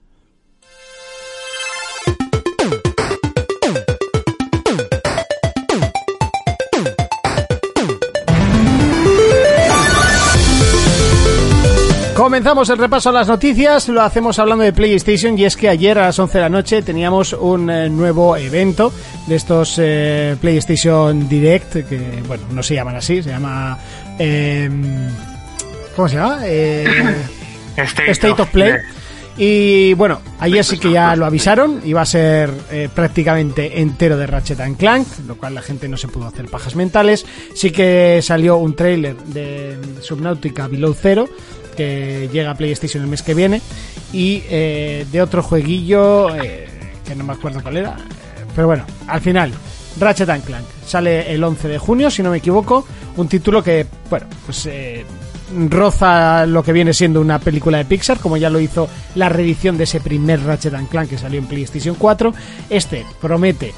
[12.31, 15.99] Comenzamos el repaso a las noticias, lo hacemos hablando de PlayStation y es que ayer
[15.99, 18.93] a las 11 de la noche teníamos un eh, nuevo evento
[19.27, 23.77] de estos eh, PlayStation Direct, que bueno, no se llaman así, se llama...
[24.17, 24.71] eh,
[25.97, 26.39] ¿Cómo se llama?
[26.45, 26.87] Eh,
[27.77, 28.75] State, State of Play.
[29.37, 34.27] Y bueno, ayer sí que ya lo avisaron, iba a ser eh, prácticamente entero de
[34.27, 37.27] Ratchet and Clank, lo cual la gente no se pudo hacer pajas mentales.
[37.55, 41.29] Sí que salió un trailer de Subnautica Below Zero,
[41.81, 43.63] que llega a PlayStation el mes que viene,
[44.13, 46.69] y eh, de otro jueguillo, eh,
[47.07, 49.51] que no me acuerdo cuál era, eh, pero bueno, al final
[49.99, 50.67] Ratchet and Clank.
[50.85, 52.87] Sale el 11 de junio, si no me equivoco.
[53.17, 55.07] Un título que, bueno, pues eh,
[55.71, 59.79] roza lo que viene siendo una película de Pixar, como ya lo hizo la reedición
[59.79, 62.35] de ese primer Ratchet and Clank que salió en PlayStation 4.
[62.69, 63.73] Este promete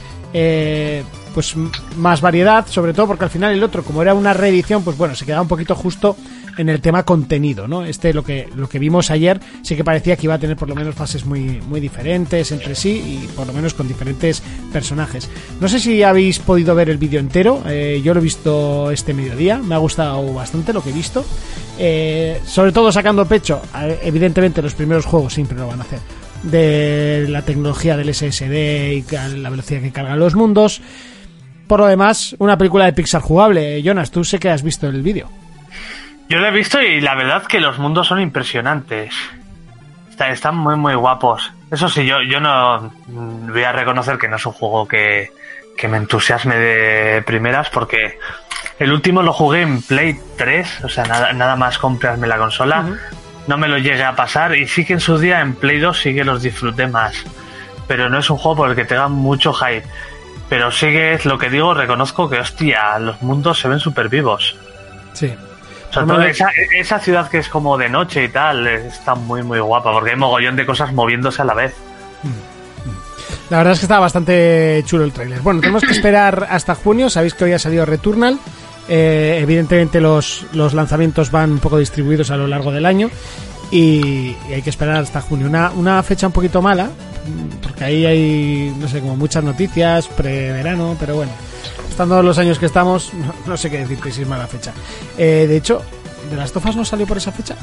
[1.35, 1.55] pues
[1.97, 5.15] más variedad, sobre todo porque al final el otro, como era una reedición, pues bueno,
[5.15, 6.17] se quedaba un poquito justo
[6.59, 7.85] en el tema contenido, ¿no?
[7.85, 10.69] Este lo que lo que vimos ayer sí que parecía que iba a tener por
[10.69, 15.29] lo menos fases muy muy diferentes entre sí y por lo menos con diferentes personajes.
[15.61, 19.15] No sé si habéis podido ver el vídeo entero, eh, yo lo he visto este
[19.15, 21.25] mediodía, me ha gustado bastante lo que he visto,
[21.79, 23.61] Eh, sobre todo sacando pecho,
[24.03, 26.01] evidentemente los primeros juegos siempre lo van a hacer
[26.43, 29.05] de la tecnología del SSD y
[29.38, 30.81] la velocidad que cargan los mundos.
[31.67, 33.83] Por lo demás, una película de Pixar jugable.
[33.83, 35.29] Jonas, tú sé que has visto el vídeo.
[36.33, 39.14] Yo lo he visto y la verdad que los mundos son impresionantes.
[40.09, 41.53] Está- Están muy, muy guapos.
[41.71, 45.31] Eso sí, yo, yo no mm, voy a reconocer que no es un juego que,
[45.77, 48.18] que me entusiasme de primeras porque
[48.79, 52.83] el último lo jugué en Play 3, o sea, nada, nada más comprarme la consola.
[53.47, 56.01] No me lo llegué a pasar y sí que en su día en Play 2
[56.01, 57.14] sí que los disfruté más.
[57.87, 59.85] Pero no es un juego por el que tenga mucho hype.
[60.49, 64.09] Pero sí que es lo que digo, reconozco que, hostia, los mundos se ven súper
[64.09, 64.57] vivos.
[65.12, 65.35] Sí.
[65.92, 69.42] O sea, toda esa, esa ciudad que es como de noche y tal, está muy,
[69.42, 71.74] muy guapa, porque hay mogollón de cosas moviéndose a la vez.
[73.50, 75.40] La verdad es que está bastante chulo el tráiler.
[75.40, 77.11] Bueno, tenemos que esperar hasta junio.
[77.11, 78.38] Sabéis que hoy ha salido Returnal.
[78.88, 83.11] Eh, evidentemente los, los lanzamientos van un poco distribuidos a lo largo del año.
[83.70, 85.46] Y, y hay que esperar hasta junio.
[85.46, 90.09] Una, una fecha un poquito mala, mm, porque ahí hay, no sé, como muchas noticias,
[90.09, 91.33] preverano, pero bueno.
[91.92, 94.72] Estando los años que estamos, no, no sé qué decirte si es mala fecha.
[95.18, 95.83] Eh, de hecho,
[96.31, 97.55] ¿de las tofas no salió por esa fecha?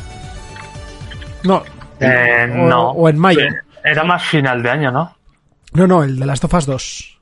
[1.44, 1.64] No.
[2.00, 2.90] Eh, O- no.
[2.92, 3.42] o en mayo.
[3.42, 3.50] Eh,
[3.84, 5.18] Era más final de año, ¿no?
[5.74, 7.20] No, no, el de las tofas 2.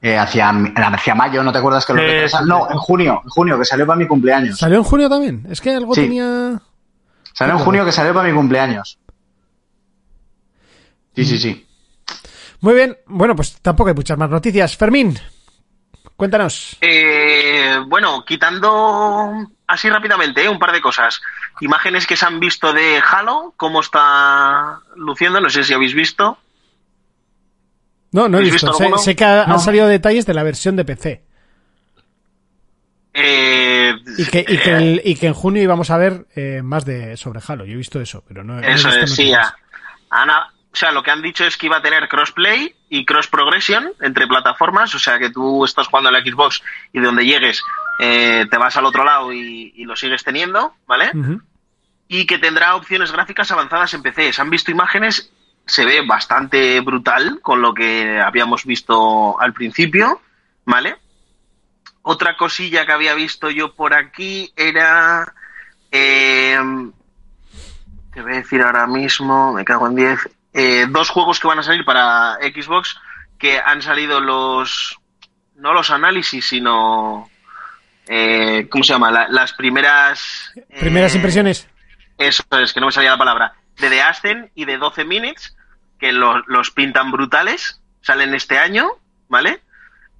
[0.00, 3.58] Eh, hacia, hacia mayo, ¿no te acuerdas que lo sí, No, en junio, en junio,
[3.58, 4.56] que salió para mi cumpleaños.
[4.56, 5.46] ¿Salió en junio también?
[5.50, 6.02] Es que algo Sí.
[6.02, 6.62] tenía...
[7.34, 9.00] Salió en junio que salió para mi cumpleaños.
[11.16, 11.66] Sí, sí, sí.
[12.60, 14.76] Muy bien, bueno, pues tampoco hay muchas más noticias.
[14.76, 15.18] Fermín,
[16.18, 16.76] cuéntanos.
[16.82, 19.30] Eh, bueno, quitando
[19.68, 20.48] así rápidamente ¿eh?
[20.48, 21.22] un par de cosas.
[21.60, 26.36] Imágenes que se han visto de Halo, cómo está luciendo, no sé si habéis visto.
[28.10, 28.72] No, no he ¿Habéis visto.
[28.78, 31.22] visto Sé, que ha- han salido detalles de la versión de PC.
[33.14, 36.84] Eh, Y que, y que, el- y que en junio íbamos a ver eh, más
[36.84, 37.64] de sobre Halo.
[37.64, 39.54] Yo he visto eso, pero no, no he Eso visto es, sí, noticias.
[40.72, 43.92] O sea, lo que han dicho es que iba a tener crossplay y cross progression
[44.00, 47.62] entre plataformas, o sea, que tú estás jugando en la Xbox y de donde llegues
[47.98, 51.10] eh, te vas al otro lado y, y lo sigues teniendo, ¿vale?
[52.06, 54.32] Y que tendrá opciones gráficas avanzadas en PC.
[54.32, 55.32] Se han visto imágenes,
[55.66, 60.20] se ve bastante brutal con lo que habíamos visto al principio,
[60.64, 60.96] ¿vale?
[62.02, 65.34] Otra cosilla que había visto yo por aquí era...
[65.90, 66.58] Eh,
[68.14, 70.28] te voy a decir ahora mismo, me cago en 10.
[70.58, 72.96] Eh, dos juegos que van a salir para Xbox
[73.38, 74.98] que han salido los...
[75.56, 77.28] No los análisis, sino...
[78.06, 79.10] eh, ¿Cómo se llama?
[79.10, 80.52] La- las primeras...
[80.80, 81.68] Primeras eh, impresiones.
[82.18, 83.52] eso es, que no me salía la palabra.
[83.78, 85.56] De The Ascent y de 12 Minutes,
[85.98, 88.88] que lo- los pintan brutales, salen este año,
[89.28, 89.60] ¿vale?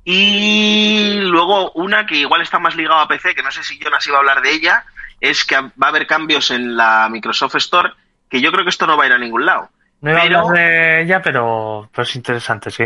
[0.05, 4.07] Y luego una que igual está más ligada a PC, que no sé si Jonas
[4.07, 4.85] iba a hablar de ella,
[5.21, 7.93] es que va a haber cambios en la Microsoft Store,
[8.31, 9.69] que yo creo que esto no va a ir a ningún lado.
[10.01, 12.85] No iba Pero- a hablar de ella, pero, pero es interesante, sí.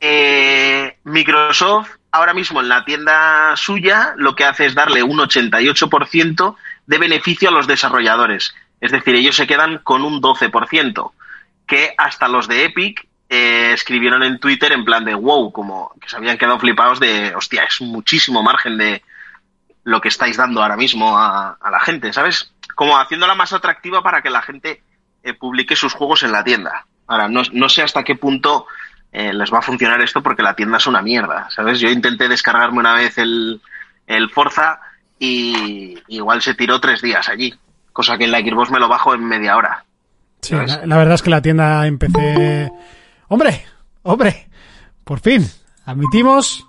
[0.00, 6.56] Eh, Microsoft ahora mismo en la tienda suya lo que hace es darle un 88%
[6.86, 8.54] de beneficio a los desarrolladores.
[8.80, 11.12] Es decir, ellos se quedan con un 12%,
[11.66, 16.08] que hasta los de Epic eh, escribieron en Twitter en plan de wow, como que
[16.08, 19.02] se habían quedado flipados de, hostia, es muchísimo margen de
[19.84, 22.52] lo que estáis dando ahora mismo a, a la gente, ¿sabes?
[22.74, 24.82] Como haciéndola más atractiva para que la gente
[25.22, 26.86] eh, publique sus juegos en la tienda.
[27.06, 28.66] Ahora, no, no sé hasta qué punto
[29.12, 31.80] eh, les va a funcionar esto porque la tienda es una mierda, ¿sabes?
[31.80, 33.60] Yo intenté descargarme una vez el,
[34.06, 34.80] el Forza
[35.18, 37.54] y igual se tiró tres días allí,
[37.92, 39.84] cosa que en la Xbox me lo bajo en media hora.
[40.40, 42.70] Sí, la, la verdad es que la tienda en PC...
[43.28, 43.64] ¡Hombre!
[44.02, 44.48] ¡Hombre!
[45.04, 45.46] Por fin,
[45.84, 46.66] admitimos...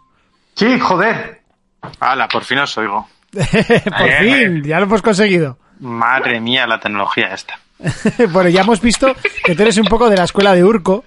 [0.56, 1.42] Sí, joder.
[2.00, 3.10] Hala, por fin os oigo.
[3.34, 5.58] Por fin, ya lo hemos conseguido.
[5.80, 7.60] Madre mía, la tecnología esta.
[8.32, 9.14] bueno, ya hemos visto
[9.46, 11.06] que tú eres un poco de la escuela de Urco.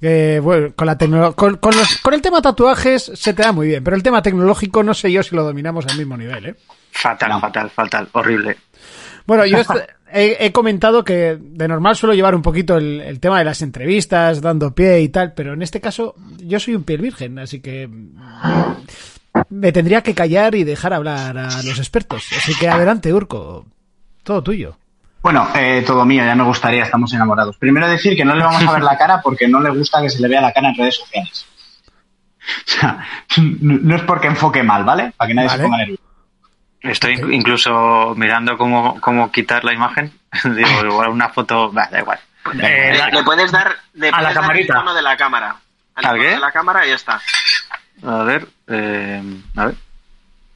[0.00, 0.96] Que, bueno, con, la
[1.34, 4.22] con, con los- con el tema tatuajes se te da muy bien, pero el tema
[4.22, 6.54] tecnológico no sé yo si lo dominamos al mismo nivel, ¿eh?
[6.90, 8.56] Fatal, fatal, fatal, horrible.
[9.26, 9.70] Bueno, yo est-
[10.10, 13.60] he, he comentado que de normal suelo llevar un poquito el, el tema de las
[13.60, 17.60] entrevistas, dando pie y tal, pero en este caso yo soy un piel virgen, así
[17.60, 17.86] que
[19.50, 22.24] me tendría que callar y dejar hablar a los expertos.
[22.36, 23.66] Así que adelante, Urco,
[24.22, 24.76] todo tuyo.
[25.22, 27.56] Bueno, eh, todo mío, ya me gustaría, estamos enamorados.
[27.58, 30.08] Primero decir que no le vamos a ver la cara porque no le gusta que
[30.08, 31.46] se le vea la cara en redes sociales.
[32.42, 33.06] O sea,
[33.60, 35.12] no es porque enfoque mal, ¿vale?
[35.16, 35.58] Para que nadie Vale.
[35.58, 36.02] se ponga nervioso.
[36.80, 40.10] Estoy inc- incluso mirando cómo, cómo quitar la imagen.
[40.44, 41.70] Digo, igual una foto.
[41.70, 42.18] bah, da igual.
[42.54, 45.56] Eh, Le, la- le puedes dar, le a la el icono de la cámara.
[45.96, 47.20] Al de la cámara y ya está.
[48.06, 48.48] A ver.
[48.68, 49.22] eh,
[49.56, 49.74] a ver.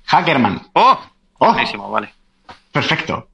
[0.07, 0.63] Hackerman.
[0.73, 0.99] ¡Oh!
[1.39, 1.53] Oh.
[1.53, 2.15] Buenísimo, vale.
[2.73, 3.29] Perfecto.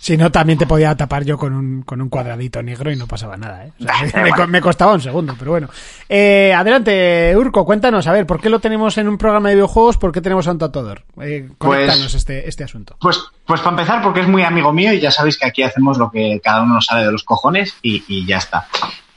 [0.00, 3.06] Si no, también te podía tapar yo con un, con un cuadradito negro y no
[3.06, 3.72] pasaba nada, ¿eh?
[3.78, 5.68] O sea, Da me, costaba un segundo, pero bueno.
[6.08, 9.98] Eh, adelante, Urco, cuéntanos, a ver, ¿por qué lo tenemos en un programa de videojuegos?
[9.98, 11.04] ¿Por qué tenemos a un tatuador?
[11.20, 12.96] Eh, conéctanos Pues- este, este asunto.
[12.98, 15.98] Pues, pues para empezar, porque es muy amigo mío y ya sabéis que aquí hacemos
[15.98, 18.66] lo que cada uno nos sale de los cojones y, y ya está.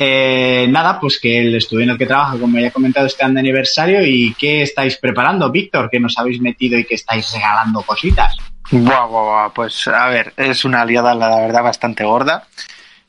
[0.05, 3.33] Eh, nada, pues que el estudio en el que trabaja, como ya he comentado, año
[3.35, 7.81] de aniversario y qué estáis preparando, Víctor, que nos habéis metido y que estáis regalando
[7.83, 8.35] cositas.
[8.69, 9.53] Buah, buah, buah.
[9.53, 12.47] Pues a ver, es una aliada, la verdad, bastante gorda.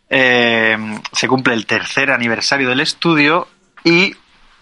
[0.08, 0.76] Eh,
[1.10, 3.48] se cumple el tercer aniversario del estudio
[3.82, 4.14] y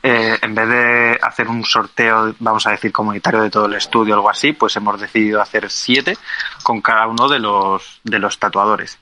[0.03, 4.15] eh, en vez de hacer un sorteo, vamos a decir, comunitario de todo el estudio
[4.15, 6.17] o algo así, pues hemos decidido hacer siete
[6.63, 8.99] con cada uno de los, de los tatuadores.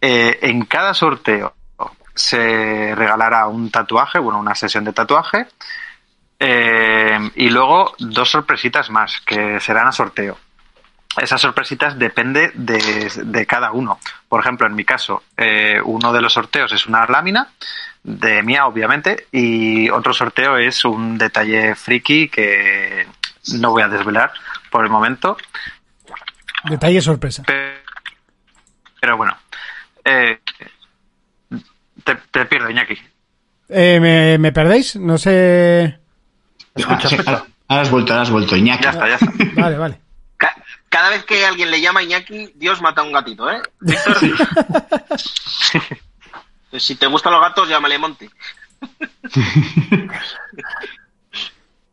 [0.00, 1.54] En cada sorteo
[2.18, 5.46] se regalará un tatuaje, bueno, una sesión de tatuaje,
[6.40, 10.38] eh, y luego dos sorpresitas más que serán a sorteo
[11.16, 13.98] esas sorpresitas depende de, de cada uno.
[14.28, 17.48] Por ejemplo, en mi caso, eh, uno de los sorteos es una lámina
[18.04, 23.08] de mía, obviamente, y otro sorteo es un detalle friki que
[23.54, 24.30] no voy a desvelar
[24.70, 25.36] por el momento,
[26.64, 27.42] Detalle sorpresa.
[27.42, 27.82] pe-
[29.00, 29.36] pero bueno.
[30.04, 30.40] Eh,
[32.14, 32.94] te, te pierdo, Iñaki.
[33.68, 34.96] Eh, ¿me, me perdéis?
[34.96, 35.98] No sé...
[36.86, 38.84] Ah, sí, ahora, ahora has vuelto, ahora has vuelto, Iñaki.
[38.84, 39.32] Ya está, ya está.
[39.60, 40.00] Vale, vale.
[40.36, 40.54] Ca-
[40.88, 43.60] Cada vez que alguien le llama Iñaki, Dios mata a un gatito, ¿eh?
[43.80, 44.16] Víctor.
[46.70, 48.28] Pues si te gustan los gatos, llámale Monty.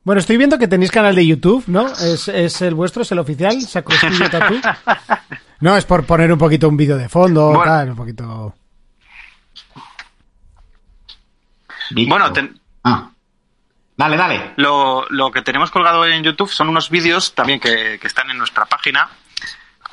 [0.03, 1.87] Bueno, estoy viendo que tenéis canal de YouTube, ¿no?
[1.87, 3.01] ¿Es, es el vuestro?
[3.01, 3.59] ¿Es el oficial?
[3.61, 4.59] ¿Sacrostillo Tattoo?
[5.61, 7.63] No, es por poner un poquito un vídeo de fondo, Bueno.
[7.63, 8.53] tal, un poquito...
[11.91, 12.19] Víctor.
[12.19, 13.09] Bueno, ten- Ah.
[13.97, 14.51] Dale, dale.
[14.57, 18.37] Lo, lo que tenemos colgado en YouTube son unos vídeos también que, que están en
[18.37, 19.09] nuestra página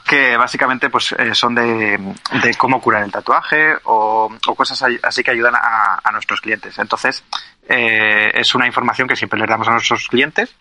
[0.04, 1.96] que básicamente pues eh, son de,
[2.42, 6.76] de cómo curar el tatuaje o, o cosas así que ayudan a, a nuestros clientes.
[6.78, 7.22] Entonces,
[7.68, 10.54] eh, es una información que siempre les damos a nuestros clientes.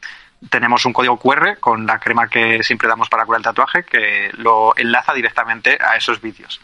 [0.50, 4.30] Tenemos un código QR con la crema que siempre damos para curar el tatuaje que
[4.38, 6.62] lo enlaza directamente a esos vídeos.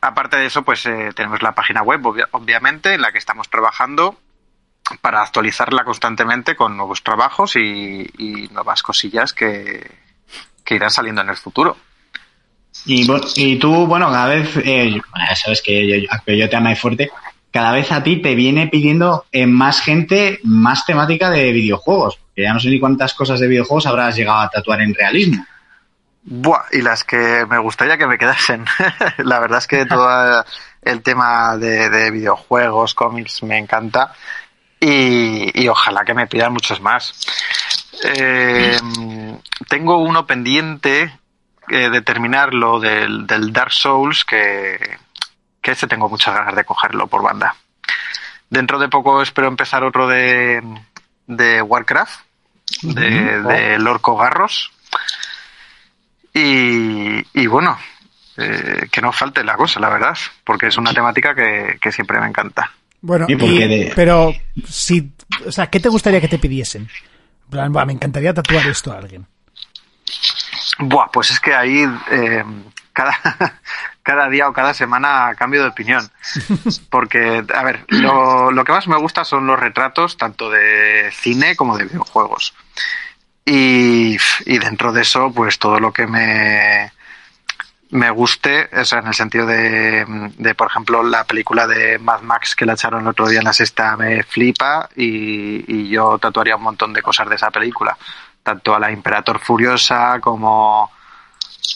[0.00, 3.48] Aparte de eso, pues eh, tenemos la página web, obvia- obviamente, en la que estamos
[3.50, 4.18] trabajando
[5.00, 8.08] para actualizarla constantemente con nuevos trabajos y,
[8.52, 9.90] nuevas cosillas que,
[10.64, 11.76] que irán saliendo en el futuro.
[12.86, 15.00] Y, tú, bueno, cada vez, eh,
[15.34, 17.10] sabes que yo, que yo te fuerte,
[17.50, 22.18] cada vez a ti te viene pidiendo eh, más gente, más temática de videojuegos.
[22.34, 25.44] Que ya no sé ni cuántas cosas de videojuegos habrás llegado a tatuar en realismo.
[26.30, 28.66] Buah, y las que me gustaría que me quedasen.
[29.18, 30.44] La verdad es que todo
[30.82, 34.12] el tema de, de videojuegos, cómics, me encanta.
[34.78, 37.26] Y, y ojalá que me pidan muchos más.
[38.04, 38.78] Eh,
[39.68, 41.18] tengo uno pendiente
[41.70, 44.98] eh, de terminar lo del, del Dark Souls, que,
[45.62, 47.56] que ese tengo muchas ganas de cogerlo por banda.
[48.50, 50.62] Dentro de poco espero empezar otro de,
[51.26, 52.20] de Warcraft,
[52.82, 54.72] de, de Lorco Garros.
[56.42, 57.76] Y, y bueno,
[58.36, 62.20] eh, que no falte la cosa, la verdad, porque es una temática que, que siempre
[62.20, 62.70] me encanta.
[63.00, 64.32] Bueno, ¿Y por y- qué de- pero
[64.66, 65.10] si,
[65.46, 66.82] o sea, ¿qué te gustaría que te pidiesen?
[66.82, 69.26] En plan, "Buah, me encantaría tatuar esto a alguien.
[70.78, 72.44] Buah, pues es que ahí eh,
[72.92, 73.12] cada,
[74.02, 76.08] cada día o cada semana cambio de opinión.
[76.90, 81.56] Porque, a ver, lo, lo que más me gusta son los retratos, tanto de cine
[81.56, 82.54] como de videojuegos.
[83.50, 86.92] Y, y dentro de eso, pues todo lo que me,
[87.90, 90.04] me guste, o sea, en el sentido de,
[90.36, 93.46] de, por ejemplo, la película de Mad Max que la echaron el otro día en
[93.46, 97.96] la sexta me flipa y, y yo tatuaría un montón de cosas de esa película.
[98.42, 100.90] Tanto a la Imperator Furiosa como,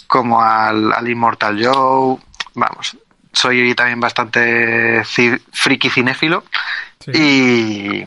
[0.07, 2.19] como al, al Immortal Joe.
[2.55, 2.99] Vamos,
[3.33, 6.45] soy también bastante friki cinéfilo
[7.07, 8.05] y,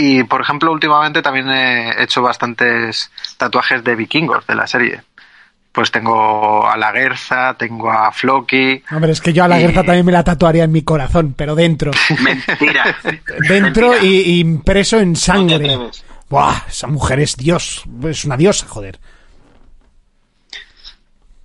[0.00, 5.02] y, por ejemplo, últimamente también he hecho bastantes tatuajes de vikingos de la serie.
[5.72, 8.82] pues tengo a la Gerza, tengo a Floki.
[8.90, 11.34] Hombre, es que yo a la Y- Gerza también me la tatuaría en mi corazón,
[11.36, 11.92] pero dentro.
[12.20, 12.96] Mentira.
[13.48, 14.04] Dentro Mentira.
[14.12, 15.78] y, y impreso en sangre.
[16.28, 17.84] Buah, esa mujer es Dios.
[18.04, 18.98] Es una diosa, joder.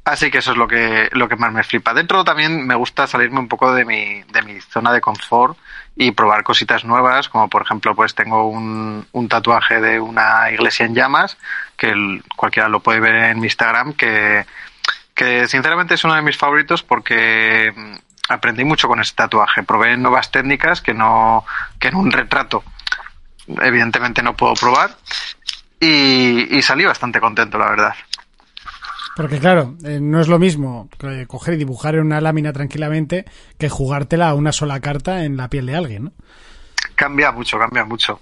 [0.05, 1.93] Así que eso es lo que, lo que más me flipa.
[1.93, 5.57] Dentro también me gusta salirme un poco de mi, de mi zona de confort
[5.95, 10.85] y probar cositas nuevas, como por ejemplo, pues tengo un, un tatuaje de una iglesia
[10.85, 11.37] en llamas,
[11.77, 14.45] que cualquiera lo puede ver en mi Instagram, que,
[15.15, 17.95] que sinceramente es uno de mis favoritos porque mm,
[18.27, 19.63] aprendí mucho con ese tatuaje.
[19.63, 21.45] Probé nuevas técnicas que no,
[21.79, 22.63] que en un retrato
[23.61, 24.97] evidentemente no puedo probar.
[25.79, 27.95] Y, y salí bastante contento, la verdad.
[29.15, 33.25] Porque claro, eh, no es lo mismo que coger y dibujar en una lámina tranquilamente
[33.59, 36.11] que jugártela a una sola carta en la piel de alguien, ¿no?
[36.95, 38.19] Cambia mucho, cambia mucho.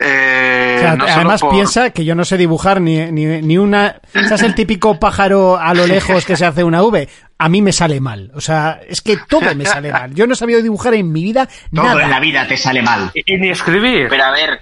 [0.00, 3.40] Eh, O sea, no solo además por- piensa que yo no sé dibujar ni, ni,
[3.42, 4.00] ni una...
[4.12, 7.08] ¿Sabes el típico pájaro a lo lejos que se hace una V?
[7.38, 8.30] A mí me sale mal.
[8.34, 10.14] O sea, es que todo me sale mal.
[10.14, 12.02] Yo no he sabido dibujar en mi vida Todo nada.
[12.04, 13.10] en la vida te sale mal.
[13.14, 14.08] Y, y ni escribir.
[14.10, 14.60] Pero a ver,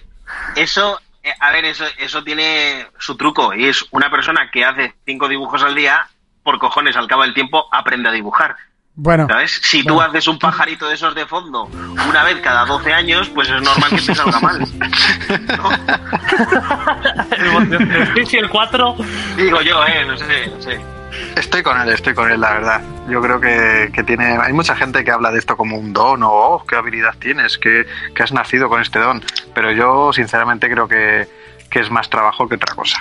[0.56, 1.00] eso,
[1.38, 5.62] a ver, eso, eso tiene su truco y es una persona que hace cinco dibujos
[5.62, 6.08] al día,
[6.42, 8.56] por cojones, al cabo del tiempo aprende a dibujar.
[8.98, 9.60] Bueno, ¿Sabes?
[9.62, 13.50] Si tú haces un pajarito de esos de fondo una vez cada 12 años, pues
[13.50, 14.58] es normal que te salga mal.
[15.58, 15.70] ¿no?
[17.78, 18.96] el 6 y el 4.
[19.36, 20.95] Digo yo, eh, no sé, no sé.
[21.36, 22.82] Estoy con él, estoy con él, la verdad.
[23.08, 24.38] Yo creo que, que tiene.
[24.40, 27.58] Hay mucha gente que habla de esto como un don o oh, qué habilidad tienes,
[27.58, 29.22] que, que has nacido con este don.
[29.54, 31.28] Pero yo, sinceramente, creo que,
[31.70, 32.98] que es más trabajo que otra cosa.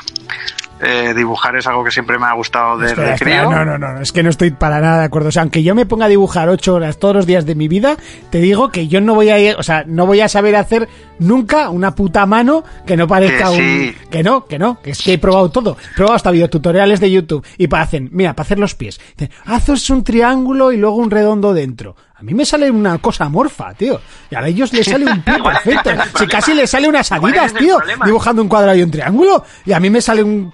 [0.82, 3.52] Eh, dibujar es algo que siempre me ha gustado desde espera, espera, crío.
[3.52, 5.30] no, no, no, es que no estoy para nada de acuerdo.
[5.30, 7.70] O sea, aunque yo me ponga a dibujar ocho horas todos los días de mi
[7.70, 7.96] vida,
[8.30, 10.90] te digo que yo no voy a ir, o sea, no voy a saber hacer
[11.20, 13.96] nunca una puta mano que no parezca Que sí.
[14.04, 14.10] un...
[14.10, 15.78] Que no, que no, que es que he probado todo.
[15.94, 19.00] He probado hasta videotutoriales de YouTube y para hacer, mira, para hacer los pies.
[19.18, 21.96] Dicen, haces un triángulo y luego un redondo dentro.
[22.26, 24.02] A mí me sale una cosa morfa, tío.
[24.32, 25.92] Y a ellos les sale un pie perfecto.
[26.18, 29.46] Si casi les sale unas adidas, tío, dibujando un cuadrado y un triángulo.
[29.64, 30.52] Y a mí me sale un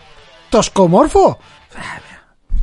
[0.49, 1.39] toscomorfo.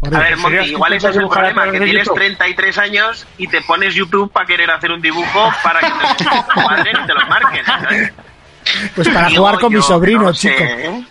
[0.02, 2.16] A ver, Monty, ¿Serías igual ese es el problema, que tienes YouTube?
[2.18, 5.86] 33 años y te pones YouTube para querer hacer un dibujo para que
[6.18, 6.24] te
[7.06, 7.64] te lo marquen.
[7.64, 8.12] ¿sabes?
[8.94, 10.62] Pues para Digo jugar con mi sobrino, no sé, chico.
[10.64, 11.04] ¿eh?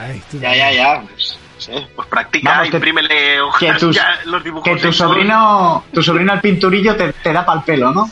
[0.00, 1.02] Ay, tú- Ya, ya, ya.
[1.02, 4.64] Pues, sé, pues practica, Vamos, que- imprímele Que hojas tu, ya, los dibujos.
[4.64, 8.10] que tu sobrino, tu sobrino al pinturillo te, te da pa'l pelo, ¿no?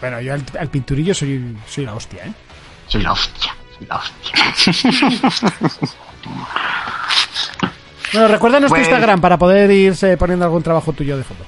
[0.00, 2.32] Bueno, yo al, al pinturillo soy, soy la hostia, ¿eh?
[2.86, 4.34] Soy la hostia, soy la hostia.
[8.12, 11.44] Bueno, recuérdanos Pues- tu Instagram para poder irse poniendo algún trabajo tuyo de foto.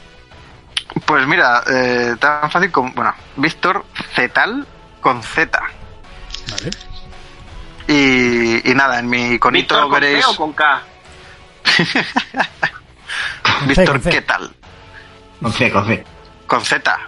[1.05, 2.93] Pues mira, eh, tan fácil como.
[2.93, 4.65] Bueno, Víctor Zetal
[5.01, 5.61] con Z.
[6.51, 6.71] Vale.
[7.89, 10.27] Y, y nada, en mi ¿Víctor iconito con C veréis.
[10.29, 10.83] o con K?
[13.67, 14.01] Víctor.
[14.03, 14.53] ¿qué tal?
[15.41, 16.05] Con C, con C.
[16.47, 16.99] Con Z.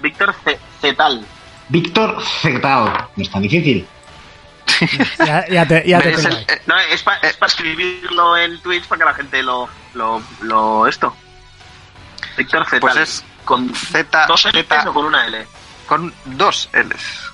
[0.00, 0.34] Víctor
[0.80, 1.26] Zetal.
[1.68, 2.86] Víctor Zetao.
[3.16, 3.86] No es tan difícil.
[5.18, 8.84] Ya, ya te, ya te ¿Veis tengo el- eh, No, es para escribirlo en Twitch
[8.86, 9.68] para que la gente lo.
[9.94, 11.14] lo, lo esto.
[12.38, 12.80] Víctor Zetal.
[12.80, 15.46] Pues es con Z, dos L's Z o con una L.
[15.86, 17.30] con dos L's.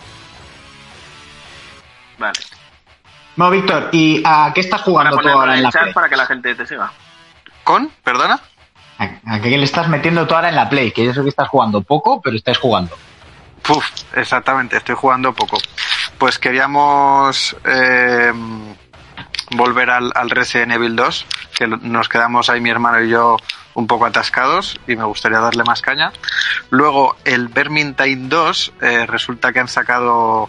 [2.18, 2.38] Vale.
[3.36, 5.92] No, Víctor, ¿y a qué estás jugando tú ahora en la Play?
[5.92, 6.90] para que la gente te siga.
[7.64, 7.90] ¿Con?
[8.02, 8.40] ¿Perdona?
[8.98, 10.90] ¿A, qué le estás metiendo tú ahora en la Play?
[10.92, 12.96] Que yo sé que estás jugando poco, pero estás jugando.
[13.62, 13.84] Puf,
[14.14, 15.58] exactamente, estoy jugando poco.
[16.18, 18.32] Pues queríamos eh,
[19.50, 21.26] volver al, al Resident Evil 2,
[21.58, 23.36] que nos quedamos ahí mi hermano y yo
[23.74, 26.10] un poco atascados y me gustaría darle más caña.
[26.70, 30.48] Luego el Vermintide 2, eh, resulta que han sacado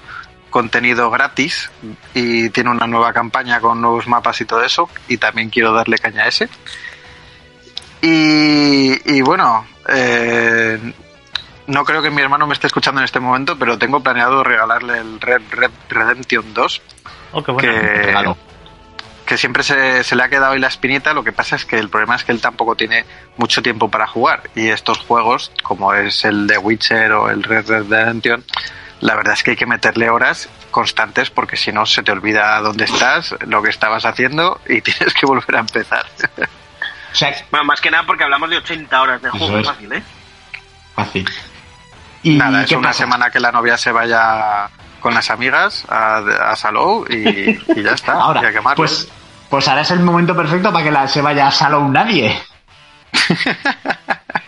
[0.50, 1.70] contenido gratis
[2.14, 5.98] y tiene una nueva campaña con nuevos mapas y todo eso y también quiero darle
[5.98, 6.50] caña a ese.
[8.02, 10.80] Y, y bueno, eh,
[11.68, 15.00] no creo que mi hermano me esté escuchando en este momento, pero tengo planeado regalarle
[15.00, 16.82] el Red Red Redemption 2,
[17.34, 17.70] Oh, qué bueno.
[17.70, 18.38] que, regalo.
[19.26, 21.14] que siempre se, se le ha quedado ahí la espinita.
[21.14, 24.08] Lo que pasa es que el problema es que él tampoco tiene mucho tiempo para
[24.08, 24.44] jugar.
[24.56, 28.46] Y estos juegos, como es el de Witcher o el Red Red Redemption,
[29.02, 32.60] la verdad es que hay que meterle horas constantes porque si no se te olvida
[32.62, 36.06] dónde estás, lo que estabas haciendo y tienes que volver a empezar.
[37.12, 39.68] O sea, Bueno, más que nada porque hablamos de 80 horas de juego, es.
[39.68, 40.04] fácil, ¿eh?
[40.96, 41.30] fácil.
[42.24, 43.00] ¿Y Nada, es una pasa?
[43.00, 44.70] semana que la novia se vaya
[45.00, 46.18] con las amigas a,
[46.52, 48.14] a Salou y, y ya está.
[48.14, 48.42] Ahora,
[48.76, 49.08] pues,
[49.50, 52.38] pues ahora es el momento perfecto para que la, se vaya a Salou nadie.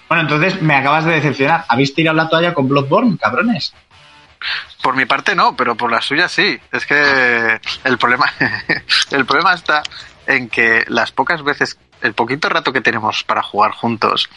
[0.10, 1.66] bueno, entonces me acabas de decepcionar.
[1.70, 3.74] ¿Habéis tirado la toalla con Bloodborne, cabrones?
[4.82, 6.60] Por mi parte no, pero por la suya sí.
[6.72, 8.32] Es que el problema,
[9.12, 9.84] el problema está
[10.28, 14.30] en que las pocas veces, el poquito rato que tenemos para jugar juntos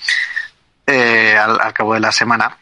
[0.86, 2.58] eh, al, cabo de la semana,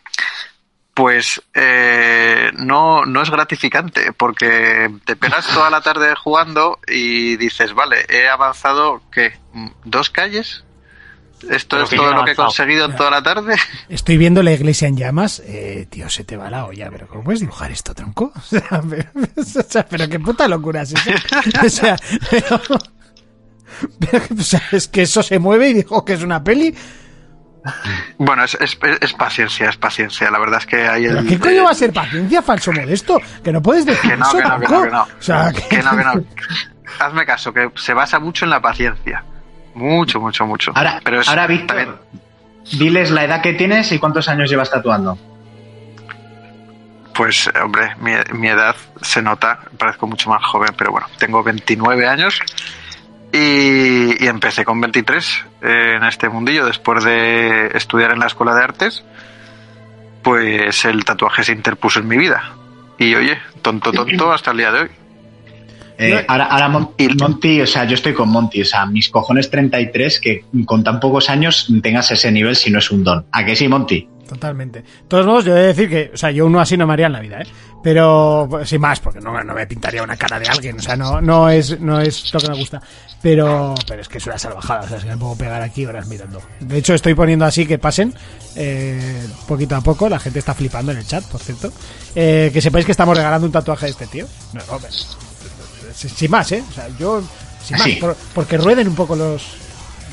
[0.92, 7.72] pues eh, no, no es gratificante porque te pegas toda la tarde jugando y dices,
[7.72, 9.38] vale, he avanzado, ¿qué?
[9.84, 10.64] ¿Dos calles?
[11.48, 13.56] ¿Esto Pero es que todo lo que he conseguido en toda la tarde?
[13.88, 15.40] Estoy viendo la iglesia en llamas.
[15.46, 18.32] Eh, tío, se te va la olla, pero ¿cómo puedes dibujar esto, tronco?
[18.36, 21.10] O sea, pero, o sea, pero qué puta locura es eso.
[21.64, 21.96] O sea,
[22.30, 22.60] pero-
[23.98, 26.74] pero, o sea, es que eso se mueve y dijo que es una peli.
[28.18, 30.30] Bueno, es, es, es paciencia, es paciencia.
[30.30, 31.26] La verdad es que hay ¿Pero el...
[31.26, 33.20] qué coño va a ser paciencia, falso modesto?
[33.44, 35.02] Que no puedes decir Que no, eso, que no, que no, que no.
[35.02, 36.24] O sea, que, Que no, que no.
[36.98, 39.24] Hazme caso, que se basa mucho en la paciencia.
[39.74, 40.72] Mucho, mucho, mucho.
[40.74, 41.96] Ahora, Pero ahora Víctor, también-
[42.78, 45.18] diles la edad que tienes y cuántos años llevas tatuando.
[47.14, 52.06] Pues, hombre, mi, mi edad se nota, parezco mucho más joven, pero bueno, tengo 29
[52.08, 52.40] años
[53.32, 58.54] y, y empecé con 23 eh, en este mundillo después de estudiar en la Escuela
[58.54, 59.04] de Artes.
[60.22, 62.52] Pues el tatuaje se interpuso en mi vida.
[62.98, 64.90] Y oye, tonto, tonto hasta el día de hoy.
[66.02, 69.50] Eh, ahora, ahora Mon- Monty, o sea, yo estoy con Monty, o sea, mis cojones
[69.50, 73.26] 33, que con tan pocos años tengas ese nivel si no es un don.
[73.32, 74.08] ¿A que sí, Monty?
[74.28, 74.82] Totalmente.
[74.82, 76.92] De todos modos, yo he de decir que, o sea, yo uno así no me
[76.92, 77.46] haría en la vida, ¿eh?
[77.82, 80.94] Pero, pues, sin más, porque no, no me pintaría una cara de alguien, o sea,
[80.96, 82.80] no, no es, no es lo que me gusta.
[83.22, 85.84] Pero, pero es que es una salvajada, o sea, es que me puedo pegar aquí
[85.84, 86.40] horas mirando.
[86.60, 88.14] De hecho, estoy poniendo así que pasen,
[88.56, 91.72] eh, poquito a poco, la gente está flipando en el chat, por cierto.
[92.14, 94.26] Eh, que sepáis que estamos regalando un tatuaje de este tío.
[94.54, 94.94] No, no, pero-
[96.08, 96.64] sin, más, ¿eh?
[96.68, 97.22] O sea, yo,
[97.64, 97.92] sin más, Sí.
[97.96, 99.42] por- porque rueden un poco los,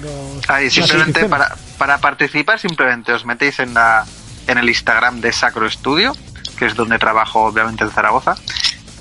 [0.01, 4.05] los Ahí, simplemente para, para participar, simplemente os metéis en, la,
[4.47, 6.15] en el Instagram de Sacro Studio,
[6.57, 8.35] que es donde trabajo obviamente en Zaragoza,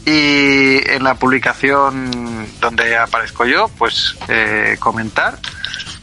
[0.04, 5.38] y en la publicación donde aparezco yo, pues eh, comentar.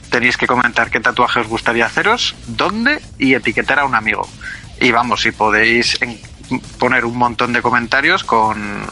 [0.10, 4.28] Tenéis que comentar qué tatuaje os gustaría haceros, dónde y etiquetar a un amigo.
[4.80, 6.20] Y vamos, si podéis en-
[6.78, 8.86] poner un montón de comentarios con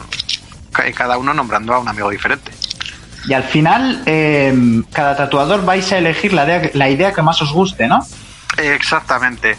[0.72, 2.50] cada uno nombrando a un amigo diferente.
[3.26, 7.40] Y al final, eh, cada tatuador vais a elegir la idea, la idea que más
[7.40, 8.04] os guste, ¿no?
[8.56, 9.56] Exactamente.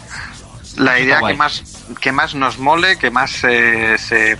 [0.76, 1.62] La idea que más,
[2.00, 4.36] que más nos mole, que más eh, se,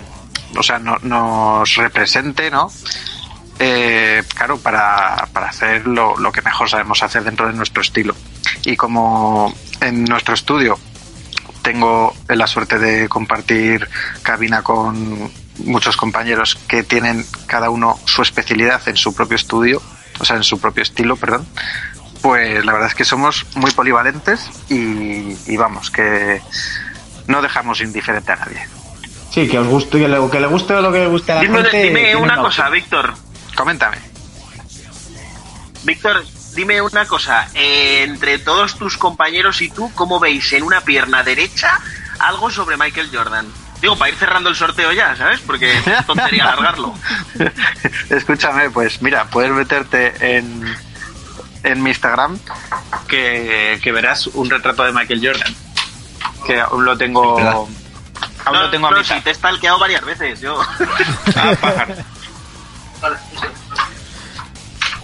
[0.57, 2.69] o sea, no- nos represente, ¿no?
[3.57, 8.13] Eh, claro, para, para hacer lo, lo que mejor sabemos hacer dentro de nuestro estilo.
[8.65, 10.77] Y como en nuestro estudio
[11.61, 13.87] tengo la suerte de compartir
[14.21, 19.81] cabina con muchos compañeros que tienen cada uno su especialidad en su propio estudio,
[20.19, 21.47] o sea, en su propio estilo, perdón.
[22.21, 26.41] Pues la verdad es que somos muy polivalentes y, y vamos, que
[27.27, 28.67] no dejamos indiferente a nadie.
[29.31, 31.41] Sí, que os guste, que le, que le guste lo que le guste a la
[31.41, 31.83] Dime, gente.
[31.83, 33.13] dime tiene una cosa, Víctor.
[33.55, 33.97] Coméntame.
[35.83, 36.23] Víctor,
[36.55, 37.47] dime una cosa.
[37.53, 41.79] eh, entre todos tus compañeros y tú, ¿cómo veis en una pierna derecha
[42.19, 43.47] algo sobre Michael Jordan?
[43.81, 45.39] Digo, para ir cerrando el sorteo ya, ¿sabes?
[45.41, 46.93] Porque es tontería alargarlo.
[48.09, 50.75] Escúchame, pues mira, puedes meterte en,
[51.63, 52.39] en mi Instagram
[53.07, 55.55] que, que verás un retrato de Michael Jordan.
[56.45, 57.35] Que aún lo tengo.
[57.35, 57.53] ¿Verdad?
[57.53, 59.15] Aún no, lo tengo a mitad.
[59.15, 60.59] si te he stalkeado varias veces, yo.
[61.35, 61.95] Ah, pájaro.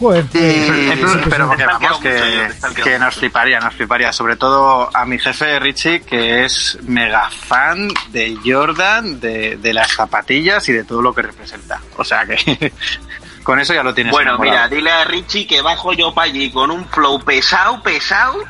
[0.01, 1.57] Joder, Y- pero sí, pero sí.
[1.57, 2.49] que vamos, que,
[2.83, 4.11] que nos fliparía, nos fliparía.
[4.11, 9.91] Sobre todo a mi jefe Richie, que es mega fan de Jordan, de, de las
[9.91, 11.79] zapatillas y de todo lo que representa.
[11.97, 12.73] O sea que
[13.43, 14.11] con eso ya lo tienes.
[14.11, 14.55] Bueno, enamorado.
[14.67, 18.43] mira, dile a Richie que bajo yo para allí con un flow pesado, pesado,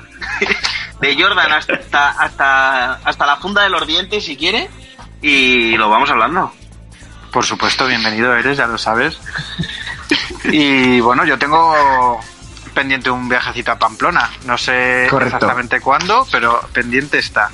[1.02, 4.70] de Jordan hasta, hasta, hasta la funda de los dientes si quiere,
[5.22, 6.54] y lo vamos hablando.
[7.32, 9.18] Por supuesto, bienvenido eres, ya lo sabes.
[10.51, 12.20] Y bueno, yo tengo
[12.74, 14.30] pendiente un viajecito a Pamplona.
[14.45, 15.36] No sé Correcto.
[15.36, 17.49] exactamente cuándo, pero pendiente está.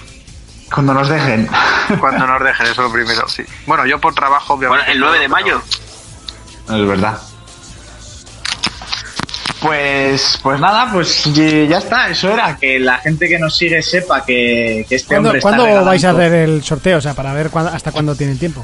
[0.74, 1.50] Cuando nos dejen.
[2.00, 3.44] Cuando nos dejen, eso lo primero, sí.
[3.66, 4.86] Bueno, yo por trabajo, obviamente.
[4.86, 5.62] Bueno, el 9 de mayo.
[6.70, 7.20] Es verdad.
[9.62, 13.82] Pues, pues nada, pues y- ya está, eso era, que la gente que nos sigue
[13.82, 16.98] sepa que, que este ¿Cuándo, hombre está cuándo regalando- vais a hacer el sorteo?
[17.00, 18.64] O sea, para ver cuándo- hasta cuándo tienen tiempo.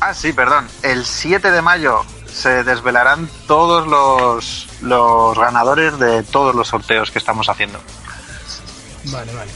[0.00, 0.68] Ah, sí, perdón.
[0.84, 2.02] El 7 de mayo
[2.38, 7.80] se desvelarán todos los, los ganadores de todos los sorteos que estamos haciendo.
[9.04, 9.50] Vale, vale.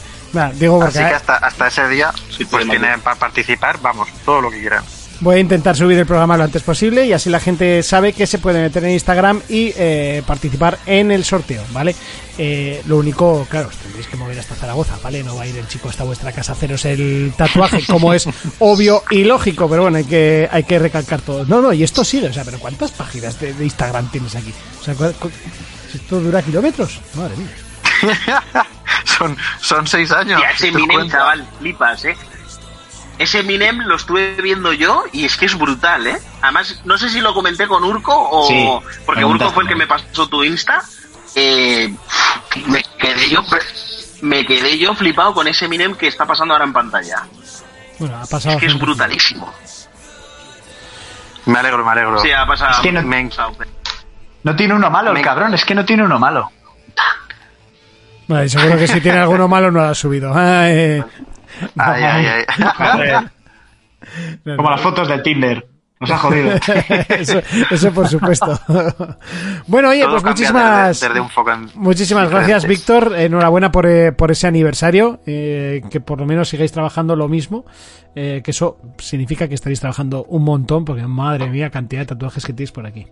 [0.55, 2.11] Digo porque Así que hasta, hasta ese día,
[2.49, 4.83] pues tienen para participar, vamos, todo lo que quieran.
[5.23, 8.27] Voy a intentar subir el programa lo antes posible y así la gente sabe que
[8.27, 11.95] se puede meter en Instagram y eh, participar en el sorteo, ¿vale?
[12.37, 15.23] Eh, lo único, claro, os tendréis que mover hasta Zaragoza, ¿vale?
[15.23, 18.27] No va a ir el chico hasta vuestra casa a haceros el tatuaje, como es
[18.59, 21.45] obvio y lógico, pero bueno, hay que, hay que recalcar todo.
[21.45, 24.53] No, no, y esto sí, o sea, pero ¿cuántas páginas de, de Instagram tienes aquí?
[24.81, 25.31] O sea, ¿cu- cu-
[25.93, 26.99] ¿esto dura kilómetros?
[27.15, 27.49] Madre mía.
[29.05, 30.41] son, son seis años.
[30.41, 31.17] Tía, ese ¿te das Eminem, cuenta?
[31.17, 32.15] chaval, flipas, ¿eh?
[33.23, 36.17] Ese Eminem lo estuve viendo yo y es que es brutal, ¿eh?
[36.41, 38.47] Además, no sé si lo comenté con Urco o...
[38.47, 38.69] Sí,
[39.05, 40.83] porque Urco fue el que me pasó tu Insta.
[41.35, 41.93] Eh,
[42.67, 43.41] me quedé yo...
[44.21, 47.23] Me quedé yo flipado con ese Eminem que está pasando ahora en pantalla.
[47.99, 48.55] Bueno, ha pasado.
[48.55, 49.53] Es que es brutalísimo.
[51.45, 52.19] Me alegro, me alegro.
[52.19, 52.71] Sí, ha pasado.
[52.71, 53.31] Es que no- me en-
[54.43, 56.51] No tiene uno malo, el cabrón, es que no tiene uno malo.
[58.27, 60.31] Vale, seguro que si tiene alguno malo no lo ha subido.
[60.35, 61.03] Ah, eh,
[61.77, 62.45] Ay, ay, ay.
[64.45, 64.75] no, Como no.
[64.75, 65.67] las fotos del Tinder.
[65.99, 66.51] Nos ha jodido.
[67.09, 67.41] eso,
[67.71, 68.59] eso por supuesto.
[69.67, 72.65] bueno, oye, Todo pues muchísimas, desde- desde un foco en- muchísimas gracias.
[72.67, 73.13] Víctor.
[73.17, 75.21] Enhorabuena por, eh, por ese aniversario.
[75.25, 77.65] eh, que por lo menos sigáis trabajando lo mismo.
[78.15, 82.45] eh, que eso significa que estaréis trabajando un montón, porque madre mía, cantidad de tatuajes
[82.45, 83.07] que tenéis por aquí.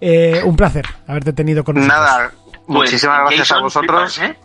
[0.00, 1.98] Eh, un placer haberte tenido con nosotros.
[2.00, 4.12] Nada, Pues, muchísimas gracias a vosotros.
[4.16, 4.36] flipas, ¿eh?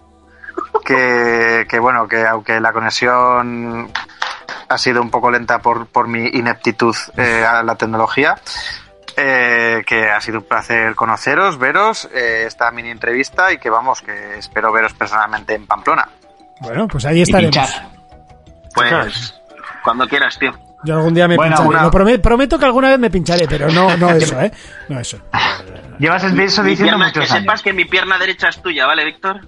[0.86, 3.92] Que, que bueno, que aunque la conexión
[4.70, 8.36] ha sido un poco lenta por, por mi ineptitud eh, a la tecnología,
[9.16, 14.02] eh, que ha sido un placer conoceros, veros, eh, esta mini entrevista y que vamos,
[14.02, 16.08] que espero veros personalmente en Pamplona.
[16.60, 17.56] Bueno, pues ahí estaremos.
[17.56, 17.88] pinchar.
[18.74, 19.34] Pues,
[19.84, 20.52] cuando quieras, tío.
[20.84, 21.70] Yo algún día me Bueno, pincharé.
[21.70, 24.52] una- Lo prome- prometo que alguna vez me pincharé, pero no, no eso, ¿eh?
[24.90, 25.18] No eso.
[25.98, 27.62] Llevas eso Mi diciendo pierna- que muchos sepas años.
[27.64, 29.42] que mi pierna derecha es tuya, ¿vale, Víctor?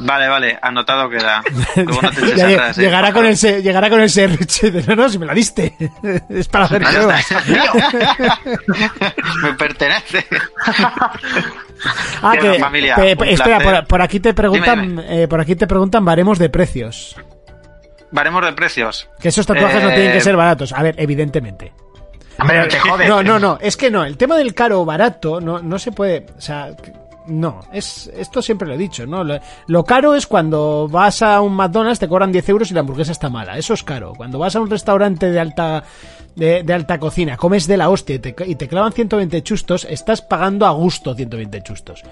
[0.00, 1.42] Vale, vale, anotado queda.
[1.76, 4.84] Luego no te eches Ya lleg- atrás, eh, llegará, con el, llegará con el dice,
[4.86, 5.74] no, no, si me la diste.
[6.30, 7.30] es para hacer pruebas.
[7.30, 7.42] está.
[9.42, 10.24] Me pertenece.
[12.22, 15.66] Ah, que, familia, pe- espera, por, por aquí te preguntan, Dime, eh, por aquí te
[15.66, 17.16] preguntan baremos de precios.
[18.10, 19.08] Varemos de precios.
[19.20, 20.72] Que esos tatuajes no Eh, tienen que ser baratos.
[20.72, 21.72] A ver, evidentemente.
[22.38, 23.08] Hombre, no te jodes.
[23.08, 24.04] No, no, no, es que no.
[24.04, 26.26] El tema del caro o barato no, no se puede.
[26.36, 26.70] O sea,
[27.28, 27.60] no.
[27.72, 29.22] Es, esto siempre lo he dicho, ¿no?
[29.24, 32.80] Lo, lo caro es cuando vas a un McDonald's, te cobran 10 euros y la
[32.80, 33.56] hamburguesa está mala.
[33.58, 34.12] Eso es caro.
[34.16, 35.84] Cuando vas a un restaurante de alta.
[36.36, 39.84] De, de alta cocina, comes de la hostia y te, y te clavan 120 chustos,
[39.90, 42.04] estás pagando a gusto 120 chustos.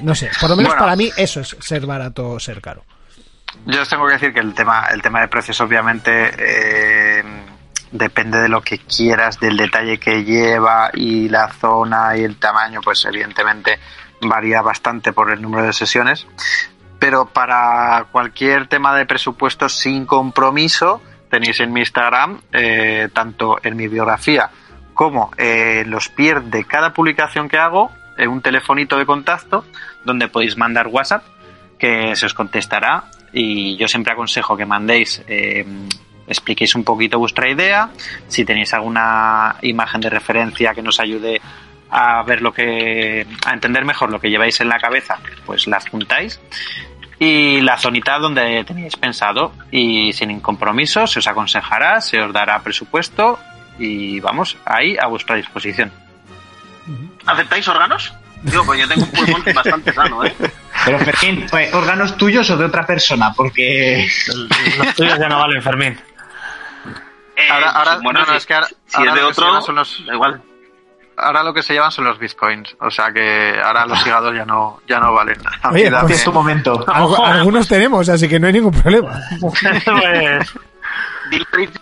[0.00, 0.82] No sé, por lo menos Bueno.
[0.82, 2.82] para mí eso es ser barato o ser caro.
[3.66, 7.22] Yo os tengo que decir que el tema, el tema de precios, obviamente, eh,
[7.94, 12.80] depende de lo que quieras, del detalle que lleva y la zona y el tamaño,
[12.82, 13.78] pues evidentemente
[14.20, 16.26] varía bastante por el número de sesiones.
[16.98, 23.76] Pero para cualquier tema de presupuesto sin compromiso, tenéis en mi Instagram, eh, tanto en
[23.76, 24.50] mi biografía
[24.92, 29.64] como eh, en los pies de cada publicación que hago, eh, un telefonito de contacto
[30.04, 31.24] donde podéis mandar WhatsApp
[31.78, 35.66] que se os contestará y yo siempre aconsejo que mandéis, eh,
[36.26, 37.90] expliquéis un poquito vuestra idea,
[38.28, 41.40] si tenéis alguna imagen de referencia que nos ayude
[41.90, 45.80] a ver lo que, a entender mejor lo que lleváis en la cabeza, pues la
[45.80, 46.40] juntáis
[47.18, 52.60] y la zonita donde tenéis pensado y sin compromiso se os aconsejará, se os dará
[52.62, 53.38] presupuesto
[53.78, 55.92] y vamos ahí a vuestra disposición.
[57.26, 58.12] ¿Aceptáis órganos?
[58.42, 60.34] Digo, pues yo tengo un pulmón bastante sano, ¿eh?
[60.84, 63.32] Pero Fermín, pues, ¿órganos tuyos o de otra persona?
[63.32, 64.06] Porque.
[64.78, 65.98] Los tuyos ya no valen, Fermín.
[67.36, 69.28] Eh, Ahora- ahora- bueno, no, no, si, es que ahora- si ahora es de lo
[69.28, 70.42] otro, son los- da igual.
[71.16, 74.44] Ahora lo que se llevan son los bitcoins, o sea que ahora los hígados ya
[74.44, 75.40] no, ya no valen.
[75.72, 76.74] Oye, pues- Es tu momento.
[76.86, 79.20] Algu- algunos tenemos, así que no hay ningún problema.
[79.40, 79.60] pues,
[81.30, 81.80] Dile a Richie,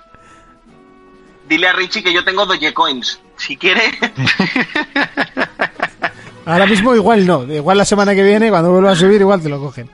[1.48, 3.20] dile a Richie que yo tengo Dogecoins.
[3.36, 3.82] Si quiere,
[6.45, 9.49] Ahora mismo igual no, igual la semana que viene, cuando vuelva a subir, igual te
[9.49, 9.88] lo cogen.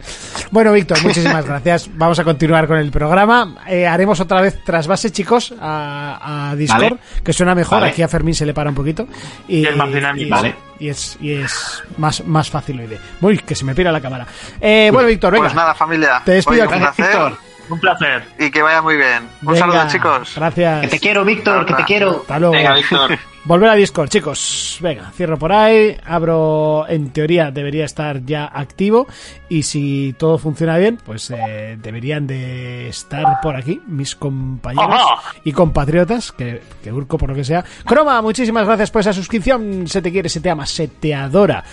[0.51, 1.91] Bueno, Víctor, muchísimas gracias.
[1.95, 3.57] Vamos a continuar con el programa.
[3.67, 6.97] Eh, haremos otra vez trasvase, chicos, a, a Discord, Vale.
[7.23, 7.81] que suena mejor.
[7.81, 7.93] Vale.
[7.93, 9.07] Aquí a Fermín se le para un poquito.
[9.47, 10.27] Y, Y es más dinámico.
[10.27, 10.55] y- Vale.
[10.81, 12.99] Y es, y es más, más fácil oír.
[13.21, 14.27] Uy, que se me pira la cámara.
[14.61, 15.47] Eh, bueno, Víctor, venga.
[15.47, 16.23] Pues nada, familia.
[16.25, 17.39] Te despido Oye, un placer Víctor,
[17.69, 18.23] Un placer.
[18.39, 19.25] y que vaya muy bien.
[19.43, 20.33] Un Venga, saludo, chicos.
[20.37, 20.81] Gracias.
[20.83, 22.21] que te quiero, Víctor, que te quiero.
[22.21, 22.55] Hasta luego.
[22.55, 23.19] venga, Víctor.
[23.49, 24.77] Volver a Discord, chicos.
[24.83, 25.97] Venga, cierro por ahí.
[26.05, 29.07] Abro, en teoría, debería estar ya activo.
[29.49, 35.33] Y si todo funciona bien, pues eh, deberían de estar por aquí mis compañeros Ajá.
[35.45, 36.31] y compatriotas.
[36.31, 37.65] Que, que Urco, por lo que sea.
[37.87, 39.89] Croma, muchísimas gracias por esa suscripción.
[39.89, 41.65] Se te quiere, se te ama, se te adora.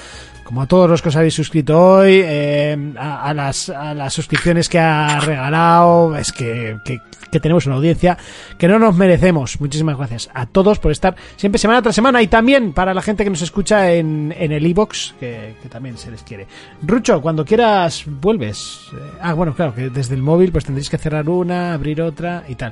[0.46, 4.14] Como a todos los que os habéis suscrito hoy, eh, a, a las, a las
[4.14, 6.16] suscripciones que ha regalado.
[6.16, 8.18] Es que, que, que tenemos una audiencia
[8.58, 9.60] que no nos merecemos.
[9.60, 13.24] Muchísimas gracias a todos por estar siempre semana tras semana y también para la gente
[13.24, 16.46] que nos escucha en, en el iBox, que, que también se les quiere.
[16.82, 18.82] Rucho, cuando quieras vuelves.
[18.94, 22.44] Eh, ah, bueno, claro, que desde el móvil pues tendréis que cerrar una, abrir otra
[22.48, 22.72] y tal.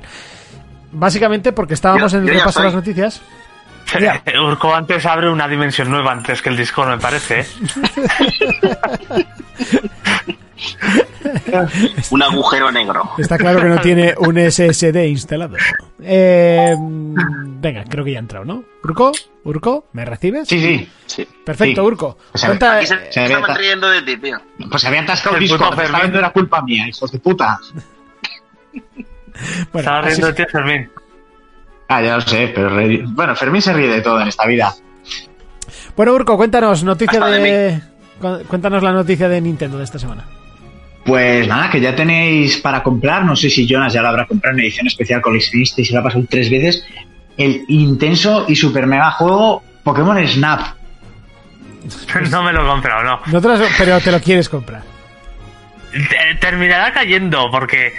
[0.92, 3.20] Básicamente porque estábamos Yo- en el repaso de las noticias.
[4.00, 4.22] Ya.
[4.42, 7.40] Urco antes abre una dimensión nueva antes que el Discord, me parece.
[7.40, 7.46] ¿eh?
[12.10, 13.10] Un agujero negro.
[13.18, 15.56] Está claro que no tiene un SSD instalado.
[16.02, 18.64] Eh, venga, creo que ya ha entrado, ¿no?
[18.82, 19.12] ¿Urco?
[19.44, 19.86] ¿Urco?
[19.92, 20.48] ¿Me recibes?
[20.48, 20.88] Sí, sí.
[21.06, 21.28] Sí.
[21.44, 21.86] Perfecto, Sí.
[21.86, 22.18] Urco.
[22.44, 24.38] Cuenta- Aquí se, se ta- riendo de ti, tío.
[24.70, 27.58] Pues se había atascado el vez no era culpa mía, hijos de puta.
[28.72, 28.88] bueno,
[29.74, 30.90] Estaba riendo de ti, Fermín.
[31.88, 34.74] Ah, ya lo sé, pero re- bueno, Fermín se ríe de todo en esta vida.
[35.96, 37.80] bueno, Urco, cuéntanos noticia de de...
[38.20, 40.24] cu- Cuéntanos la noticia de Nintendo de esta semana.
[41.04, 44.56] Pues nada, que ya tenéis para comprar, no sé si Jonas ya lo habrá comprado
[44.56, 46.86] en edición especial con coleccionista y se lo ha pasado tres veces,
[47.36, 50.60] el intenso y super mega juego Pokémon Snap.
[52.30, 53.20] No me lo he comprado, no.
[53.26, 54.82] No te las- pero te lo quieres comprar.
[55.92, 57.92] Te- Terminará cayendo porque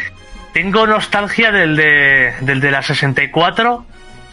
[0.55, 3.85] tengo nostalgia del de, del de la 64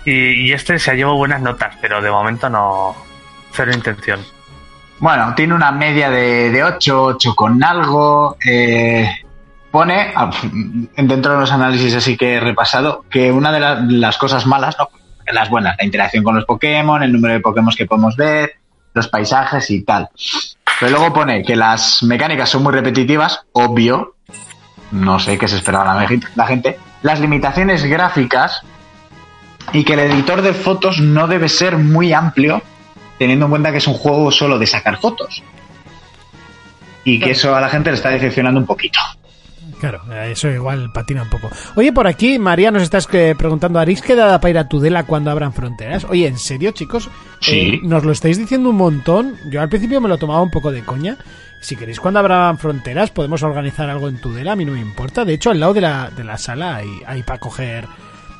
[0.04, 2.94] y, y este se ha llevado buenas notas, pero de momento no.
[3.52, 4.24] Cero intención.
[5.00, 8.36] Bueno, tiene una media de, de 8, 8 con algo.
[8.46, 9.10] eh,
[9.72, 10.30] pone, ah,
[10.96, 14.76] dentro de los análisis así que he repasado, que una de la- las cosas malas,
[14.78, 14.88] ¿no?
[15.32, 18.52] las buenas, la interacción con los Pokémon, el número de Pokémon que podemos ver,
[18.94, 20.08] los paisajes y tal.
[20.78, 24.14] Pero luego pone que las mecánicas son muy repetitivas, obvio.
[24.92, 26.78] No sé qué se esperaba la, la gente.
[27.02, 28.62] Las limitaciones gráficas
[29.72, 32.62] y que el editor de fotos no debe ser muy amplio,
[33.18, 35.42] teniendo en cuenta que es un juego solo de sacar fotos.
[37.04, 39.00] Y que eso a la gente le está decepcionando un poquito.
[39.80, 41.50] Claro, eso igual patina un poco.
[41.74, 45.30] Oye, por aquí María nos está eh, preguntando, ¿Arix quedada para ir a Tudela cuando
[45.32, 46.04] abran fronteras?
[46.04, 47.10] Oye, ¿en serio, chicos?
[47.40, 47.58] Sí.
[47.58, 49.36] Eh, nos lo estáis diciendo un montón.
[49.50, 51.16] Yo al principio me lo tomaba un poco de coña.
[51.62, 55.24] Si queréis cuando abran fronteras podemos organizar algo en Tudela, a mí no me importa.
[55.24, 57.86] De hecho, al lado de la, de la sala hay, hay para coger...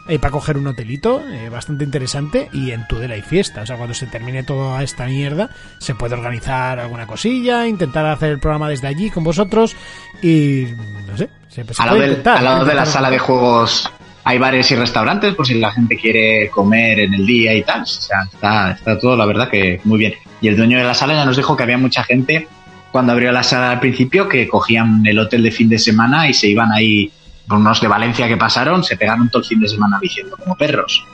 [0.09, 3.63] Hay para coger un hotelito eh, bastante interesante y en Tudela hay fiesta.
[3.63, 5.49] O sea, cuando se termine toda esta mierda,
[5.79, 9.77] se puede organizar alguna cosilla, intentar hacer el programa desde allí con vosotros
[10.21, 10.67] y
[11.09, 13.89] no sé, se, se Al lado, del- al lado de la sala de juegos
[14.25, 17.83] hay bares y restaurantes por si la gente quiere comer en el día y tal.
[17.83, 20.15] O sea, está, está todo, la verdad, que muy bien.
[20.41, 22.49] Y el dueño de la sala ya nos dijo que había mucha gente
[22.93, 26.35] cuando abrió la sala al principio que cogían el hotel de fin de semana y
[26.35, 27.11] se iban ahí,
[27.51, 31.05] unos de Valencia que pasaron, se pegaron todo el fin de semana diciendo como perros.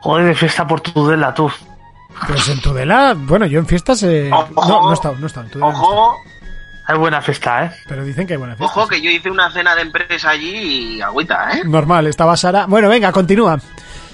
[0.00, 1.50] Joder, de fiesta por Tudela, tú.
[2.26, 4.68] Pues en Tudela, bueno, yo en fiestas eh, Ojo.
[4.68, 5.92] no, no he estado, no he estado en Tudela, no he estado.
[5.96, 6.16] Ojo,
[6.86, 7.70] Hay buena fiesta, ¿eh?
[7.88, 8.80] pero dicen que hay buena fiesta.
[8.80, 11.62] ojo, que yo hice una cena de empresa allí y agüita, ¿eh?
[11.64, 12.66] Normal, estaba Sara.
[12.66, 13.58] Bueno, venga, continúa.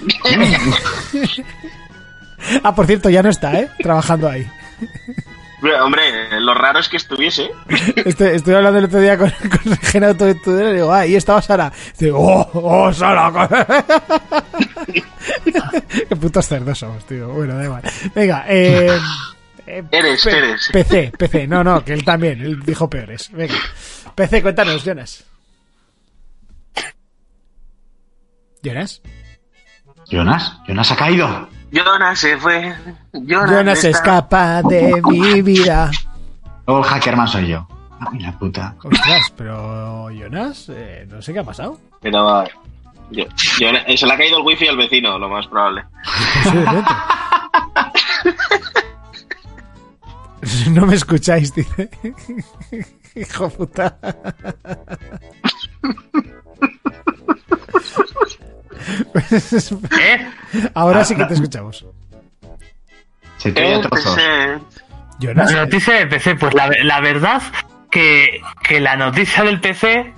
[2.63, 3.69] ah, por cierto, ya no está, ¿eh?
[3.79, 4.47] Trabajando ahí.
[5.81, 7.51] Hombre, lo raro es que estuviese.
[7.95, 9.29] Este, estoy hablando el otro día con,
[9.63, 11.71] con Renato de Tudela y digo, ah, y estaba Sara.
[11.97, 13.31] Digo, oh, oh, Sara.
[16.09, 17.29] Qué putos cerdos somos, tío.
[17.29, 17.81] Bueno, da igual.
[18.13, 18.99] Venga, eh.
[19.65, 20.27] eh, eres.
[20.71, 21.47] PC, PC.
[21.47, 22.41] No, no, que él también.
[22.41, 23.29] Él dijo peores.
[23.31, 23.55] Venga.
[24.15, 25.23] PC, cuéntanos, Jonas.
[28.61, 29.01] ¿Jonas?
[30.09, 31.49] Jonas, Jonas ha caído.
[31.73, 32.73] Jonas se fue.
[33.13, 35.89] Jonas, Jonas se está- escapa de mi vida.
[36.67, 37.67] Luego el hackerman soy yo.
[37.99, 38.75] Ay, la puta.
[38.83, 41.79] Ostras, pero Jonas, eh, no sé qué ha pasado.
[42.01, 42.43] Pero
[43.11, 43.25] yo,
[43.59, 45.83] Jonas- se le ha caído el wifi al vecino, lo más probable.
[50.71, 51.89] No me escucháis, dice.
[53.15, 53.97] Hijo puta.
[59.99, 60.31] ¿Eh?
[60.73, 61.85] Ahora sí que te escuchamos.
[63.37, 64.17] Se te oye a trozos.
[65.19, 67.41] La noticia de PC, pues la, la verdad
[67.91, 70.13] que, que la noticia del PC,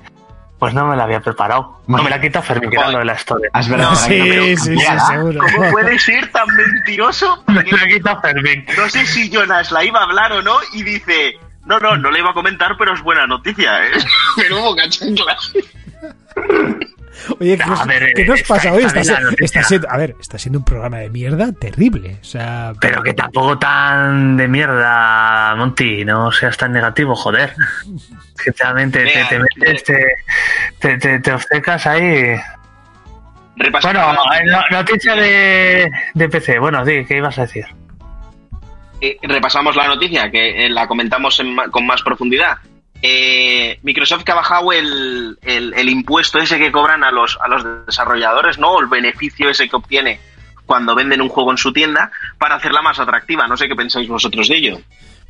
[0.59, 1.81] pues no me la había preparado.
[1.87, 3.49] No me la quita Fermín, que era lo de la historia.
[3.53, 3.89] Ah, es verdad.
[3.89, 4.77] No, sí, sí, sí,
[5.09, 5.41] seguro.
[5.53, 7.43] ¿Cómo puede ser tan mentiroso?
[7.47, 8.65] Me la quita Fermín.
[8.77, 12.09] No sé si Jonas la iba a hablar o no y dice, no, no, no
[12.09, 13.91] le iba a comentar, pero es buena noticia, ¿eh?
[14.37, 14.75] Menudo.
[17.39, 18.83] Oye, ¿qué, ver, ¿qué nos pasa hoy?
[18.83, 18.99] está
[19.39, 22.17] Está, siendo, a ver, está siendo un programa de mierda terrible.
[22.21, 27.53] O sea, Pero que tampoco tan de mierda, Monty, no seas tan negativo, joder.
[28.35, 30.05] Sinceramente, te, te metes, te,
[30.79, 32.35] te, te, te obcecas ahí.
[33.57, 34.67] Repasando Bueno, la eh, noticia.
[34.71, 36.59] no- noticia de, de PC.
[36.59, 37.65] Bueno, di, ¿qué ibas a decir?
[39.01, 42.57] eh, repasamos la noticia, que eh, la comentamos en con más profundidad.
[43.07, 47.47] Eh, Microsoft que ha bajado el, el- el impuesto ese que cobran a los, a
[47.47, 48.71] los desarrolladores, ¿no?
[48.71, 50.19] O el beneficio ese que obtiene
[50.65, 53.47] cuando venden un juego en su tienda para hacerla más atractiva.
[53.47, 54.77] No sé qué pensáis vosotros de ello.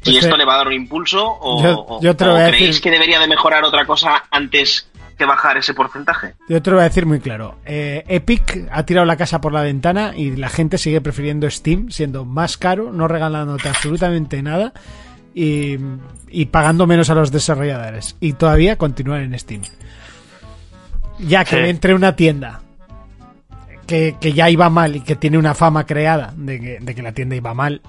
[0.04, 2.24] ¿Y Pues, esto eh, le va a dar un impulso o, yo- o- yo te
[2.26, 5.58] lo o voy a creéis decir- que debería de mejorar otra cosa antes que bajar
[5.58, 6.36] ese porcentaje?
[6.50, 7.58] Yo te lo voy a decir muy claro.
[7.66, 11.90] Eh, Epic ha tirado la casa por la ventana y la gente sigue prefiriendo Steam,
[11.90, 14.74] siendo más caro, no regalándote absolutamente nada
[15.36, 15.78] y,
[16.30, 18.16] y pagando menos a los desarrolladores.
[18.20, 19.62] Y todavía continuar en Steam.
[21.20, 21.70] Ya que Sí.
[21.70, 22.62] entre una tienda
[23.88, 27.02] que, que ya iba mal y que tiene una fama creada de que, de que
[27.04, 27.82] la tienda iba mal.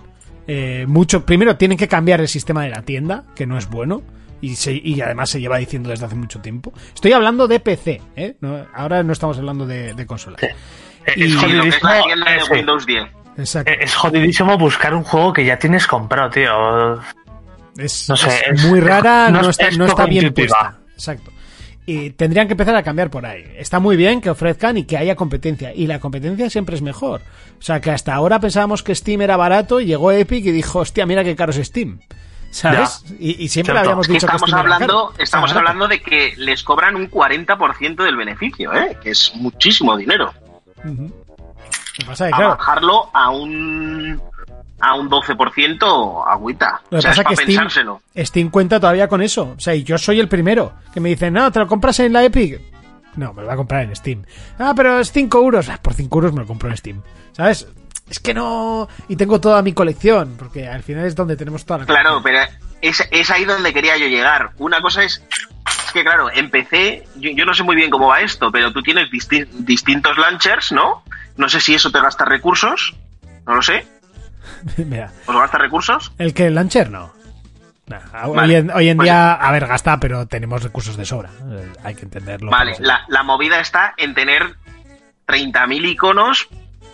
[0.48, 4.02] eh, mucho, primero tienen que cambiar el sistema de la tienda, que no es bueno.
[4.40, 6.72] Y, se- y además se lleva diciendo desde hace mucho tiempo.
[6.94, 8.36] Estoy hablando de PC, ¿eh?
[8.42, 10.36] No- ahora no estamos hablando de, de consola.
[11.16, 12.54] Y- Es jodidísimo, la tienda de.
[12.54, 13.04] Windows 10.
[13.38, 13.70] Exacto.
[13.72, 17.00] Eh, es jodidísimo buscar un juego que ya tienes comprado, tío.
[17.78, 20.32] Es, no sé, es es- muy rara, no no, es- está, es no está bien
[20.32, 20.78] puesta.
[20.94, 21.32] Exacto.
[21.88, 23.44] Y tendrían que empezar a cambiar por ahí.
[23.56, 25.72] Está muy bien que ofrezcan y que haya competencia.
[25.72, 27.20] Y la competencia siempre es mejor.
[27.58, 30.80] O sea, que hasta ahora pensábamos que Steam era barato y llegó Epic y dijo,
[30.80, 32.00] hostia, mira qué caro es Steam.
[32.50, 33.04] ¿Sabes?
[33.20, 33.78] Y, y siempre Cierto.
[33.80, 37.08] habíamos Es que dicho que estamos era hablando, estamos hablando de que les cobran un
[37.10, 38.96] 40% del beneficio, ¿eh?
[39.02, 40.32] que es muchísimo dinero.
[40.82, 44.20] Que pasa que, A claro, bajarlo a un
[44.80, 46.80] a un 12% agüita.
[46.90, 48.00] Lo O que sea, es pasa es que Steam, pensárselo.
[48.16, 49.54] Steam cuenta todavía con eso.
[49.56, 52.12] O sea, y yo soy el primero que me dicen, no, ¿te lo compras en
[52.12, 52.60] la Epic?
[53.16, 54.24] No, me lo voy a comprar en Steam.
[54.58, 55.68] Ah, pero es 5 euros.
[55.70, 57.02] Ah, por 5 euros me lo compro en Steam.
[57.32, 57.66] ¿Sabes?
[58.10, 58.86] Es que no...
[59.08, 62.48] Y tengo toda mi colección, porque al final es donde tenemos toda la Claro, colección.
[62.52, 64.50] pero es, es ahí donde quería yo llegar.
[64.58, 65.24] Una cosa es,
[65.86, 68.70] es que, claro, en PC, yo, yo no sé muy bien cómo va esto, pero
[68.72, 71.02] tú tienes disti- distintos launchers, ¿no?
[71.38, 72.94] No sé si eso te gasta recursos,
[73.46, 73.86] no lo sé.
[74.76, 76.12] Mira, ¿Os gasta recursos?
[76.18, 77.12] el que el launcher no.
[77.86, 81.30] Nah, hoy, en, hoy en Pues- día, a ver, gasta, pero tenemos recursos de sobra.
[81.52, 82.50] Eh, Hay que entenderlo.
[82.50, 84.56] Vale, la, la movida está en tener
[85.28, 86.48] 30.000 iconos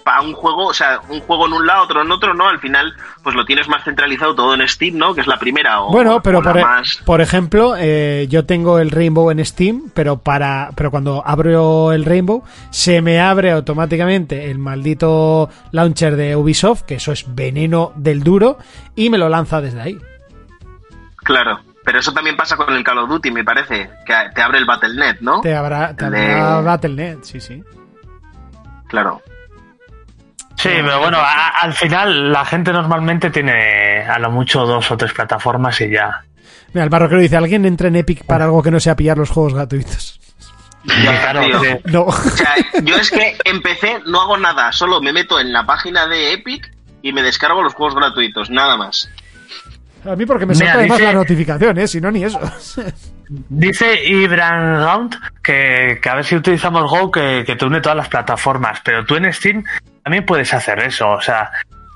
[0.05, 2.49] para un juego, o sea, un juego en un lado, otro en otro, ¿no?
[2.49, 5.15] Al final, pues lo tienes más centralizado todo en Steam, ¿no?
[5.15, 7.01] Que es la primera o Bueno, pero o por, e- más...
[7.05, 12.05] por ejemplo, eh, yo tengo el Rainbow en Steam, pero para pero cuando abro el
[12.05, 18.23] Rainbow se me abre automáticamente el maldito launcher de Ubisoft, que eso es veneno del
[18.23, 18.59] duro,
[18.95, 19.99] y me lo lanza desde ahí.
[21.17, 24.59] Claro, pero eso también pasa con el Call of Duty, me parece, que te abre
[24.59, 25.41] el Battle.net, ¿no?
[25.41, 27.63] Te habrá de- Battle.net, sí, sí.
[28.89, 29.23] Claro.
[30.57, 34.97] Sí, pero bueno, a- al final la gente normalmente tiene a lo mucho dos o
[34.97, 36.23] tres plataformas y ya.
[36.73, 39.31] Mira, el barroquero dice, ¿alguien entra en Epic para algo que no sea pillar los
[39.31, 40.19] juegos gratuitos?
[40.85, 41.69] Ya, Claro, sí.
[41.85, 42.03] No.
[42.03, 46.07] O sea, yo es que empecé, no hago nada, solo me meto en la página
[46.07, 46.73] de Epic
[47.03, 49.09] y me descargo los juegos gratuitos, nada más.
[50.05, 51.87] A mí porque me salta además dice- la notificación, ¿eh?
[51.87, 52.41] Si no, ni eso.
[53.29, 57.97] Dice Ibran Gaunt que, que a ver si utilizamos Go que, que te une todas
[57.97, 59.63] las plataformas, pero tú en Steam
[60.03, 61.51] también puedes hacer eso, o sea,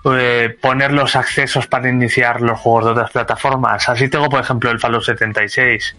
[0.04, 3.88] eh, poner los accesos para iniciar los juegos de otras plataformas.
[3.88, 5.96] Así tengo, por ejemplo, el Fallout 76.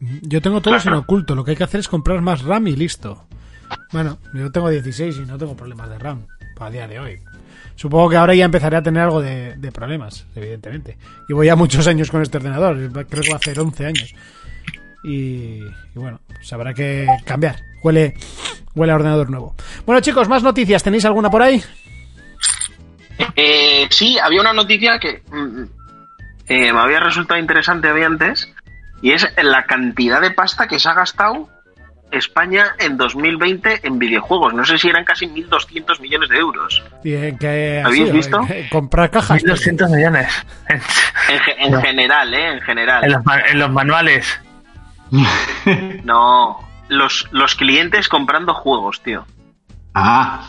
[0.00, 1.34] Yo tengo todo en oculto.
[1.34, 3.24] Lo que hay que hacer es comprar más RAM y listo.
[3.92, 6.26] Bueno, yo tengo 16 y no tengo problemas de RAM
[6.58, 7.20] a día de hoy.
[7.76, 10.98] Supongo que ahora ya empezaré a tener algo de, de problemas, evidentemente.
[11.28, 12.76] Llevo ya muchos años con este ordenador.
[13.08, 14.14] Creo que va a hacer 11 años.
[15.04, 17.67] Y, y bueno, pues habrá que cambiar.
[17.82, 18.14] Huele,
[18.74, 19.54] huele a ordenador nuevo.
[19.86, 20.82] Bueno, chicos, más noticias.
[20.82, 21.62] ¿Tenéis alguna por ahí?
[23.36, 25.62] Eh, sí, había una noticia que mm,
[26.48, 28.52] eh, me había resultado interesante había antes,
[29.02, 31.48] y es la cantidad de pasta que se ha gastado
[32.10, 34.54] España en 2020 en videojuegos.
[34.54, 36.82] No sé si eran casi 1.200 millones de euros.
[37.04, 38.40] Y, eh, ¿Habéis sido, visto?
[38.48, 39.42] eh, comprar cajas.
[39.44, 40.26] 1.200 millones
[40.68, 40.76] en,
[41.34, 42.46] En, ge- en general, ¿eh?
[42.48, 43.10] En en general.
[43.10, 44.40] los, en los manuales.
[46.04, 49.24] No, los, los clientes comprando juegos, tío.
[49.94, 50.44] Ah,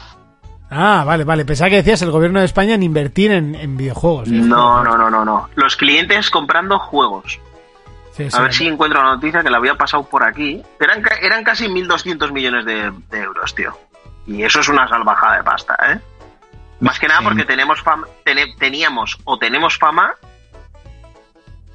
[0.71, 1.45] Ah, vale, vale.
[1.45, 4.27] Pensaba que decías el gobierno de España en invertir en, en videojuegos.
[4.29, 5.49] No, no, no, no, no.
[5.55, 7.39] Los clientes comprando juegos.
[8.11, 10.61] Sí, sí, A ver si encuentro la noticia que la había pasado por aquí.
[10.79, 13.75] Eran, eran casi 1.200 millones de, de euros, tío.
[14.27, 15.99] Y eso es una salvajada de pasta, ¿eh?
[16.81, 18.07] Más que nada porque tenemos fama,
[18.59, 20.13] teníamos o tenemos fama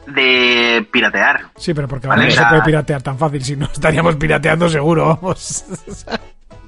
[0.07, 1.47] de piratear.
[1.57, 3.45] Sí, pero porque Vale, ahora no se puede piratear tan fácil.
[3.45, 5.65] Si no, estaríamos pirateando seguro, vamos.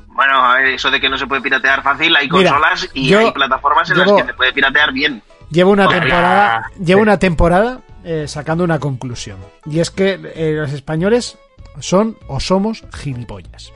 [0.09, 3.30] Bueno, eso de que no se puede piratear fácil, hay Mira, consolas y yo hay
[3.32, 5.22] plataformas en llevo- las que se puede piratear bien.
[5.51, 6.84] Llevo una Todavía- temporada, sí.
[6.84, 9.39] llevo una temporada eh, sacando una conclusión.
[9.66, 11.37] Y es que eh, los españoles
[11.80, 13.72] son o somos gilipollas.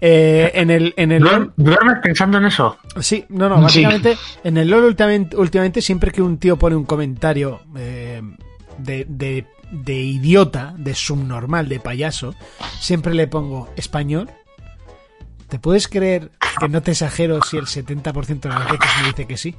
[0.00, 2.76] Eh, en el, en el ¿Duer- ¿Duermes pensando en eso?
[3.00, 6.84] Sí, no, no, básicamente en el LOL últimamente, últimamente siempre que un tío pone un
[6.84, 8.20] comentario eh,
[8.78, 12.34] de, de, de idiota, de subnormal, de payaso,
[12.80, 14.30] siempre le pongo español.
[15.48, 19.26] ¿Te puedes creer que no te exagero si el 70% de las veces me dice
[19.26, 19.54] que sí?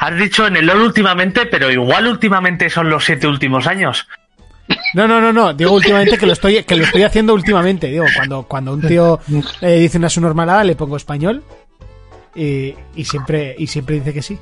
[0.00, 4.06] Has dicho en el LOL últimamente, pero igual últimamente son los siete últimos años.
[4.94, 5.52] No, no, no, no.
[5.52, 7.88] Digo últimamente que lo estoy, que lo estoy haciendo últimamente.
[7.88, 9.20] Digo, cuando, cuando un tío
[9.60, 11.44] eh, dice una subnormalada, le pongo español
[12.34, 14.38] y, y siempre, y siempre dice que sí.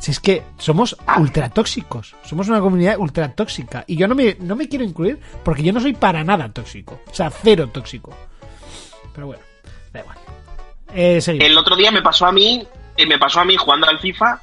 [0.00, 2.16] Si es que somos ultra tóxicos.
[2.24, 3.84] Somos una comunidad ultra tóxica.
[3.86, 7.00] Y yo no me, no me quiero incluir porque yo no soy para nada tóxico.
[7.06, 8.16] O sea, cero tóxico.
[9.14, 9.42] Pero bueno,
[9.92, 10.18] da igual.
[10.94, 11.20] Eh.
[11.26, 14.40] El otro día me pasó a mí, eh, me pasó a mí jugando al FIFA,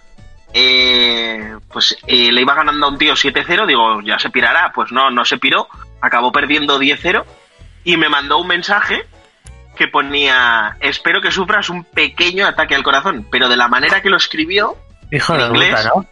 [0.54, 4.92] eh, pues eh, le iba ganando a un tío 7-0, digo, ya se pirará, pues
[4.92, 5.68] no, no se piró,
[6.02, 7.26] acabó perdiendo 10-0
[7.84, 9.06] y me mandó un mensaje
[9.76, 14.10] que ponía, espero que sufras un pequeño ataque al corazón, pero de la manera que
[14.10, 14.78] lo escribió,
[15.12, 15.70] Hijo ¿En de inglés?
[15.76, 16.06] puta, ¿no?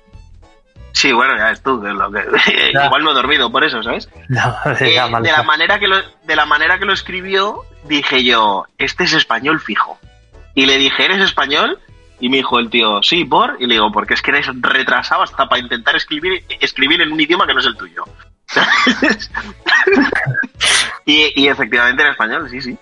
[0.94, 2.24] sí, bueno, ya es tú, que es lo que,
[2.74, 2.86] Ya.
[2.86, 4.10] igual no he dormido por eso, ¿sabes?
[4.30, 5.44] No, Eh, de la está.
[5.44, 10.00] manera que lo, de la manera que lo escribió, dije yo, este es español fijo.
[10.54, 11.80] Y le dije, ¿eres español?
[12.22, 13.58] Y me dijo el tío, sí, por.
[13.60, 17.20] Y le digo, porque es que eres retrasado hasta para intentar escribir, escribir en un
[17.20, 18.06] idioma que no es el tuyo.
[21.06, 22.78] y, y efectivamente era español, sí, sí.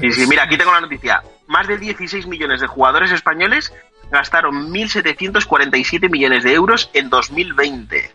[0.00, 1.22] Y sí, mira, aquí tengo la noticia.
[1.48, 3.72] Más de 16 millones de jugadores españoles
[4.12, 8.10] gastaron 1.747 millones de euros en 2020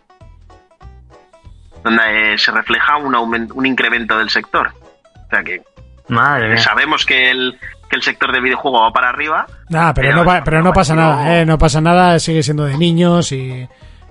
[1.84, 4.72] donde eh, se refleja un, aumen- un incremento del sector.
[5.16, 5.62] O sea que
[6.10, 6.58] Madre mía.
[6.58, 7.58] sabemos que el,
[7.90, 9.48] que el sector de videojuego va para arriba.
[9.70, 12.78] Nah, pero, no, va- pero no pasa nada, eh, no pasa nada, sigue siendo de
[12.78, 13.68] niños y,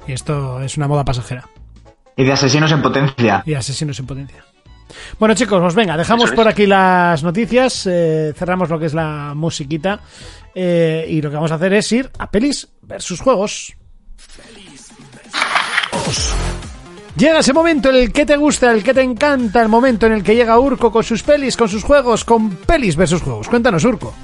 [0.06, 1.44] y esto es una moda pasajera.
[2.16, 3.42] Y de asesinos en potencia.
[3.44, 4.42] Y asesinos en potencia.
[5.18, 6.36] Bueno, chicos, pues venga, dejamos es.
[6.36, 10.00] por aquí las noticias, eh, cerramos lo que es la musiquita
[10.58, 13.76] eh, y lo que vamos a hacer es ir a pelis versus juegos.
[17.14, 20.12] Llega ese momento en el que te gusta, el que te encanta, el momento en
[20.12, 23.48] el que llega Urco con sus pelis, con sus juegos, con pelis versus juegos.
[23.48, 24.14] Cuéntanos, Urco.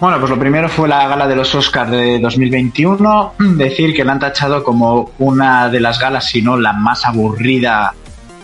[0.00, 3.34] Bueno, pues lo primero fue la gala de los Oscars de 2021.
[3.38, 7.94] Decir que la han tachado como una de las galas, si no la más aburrida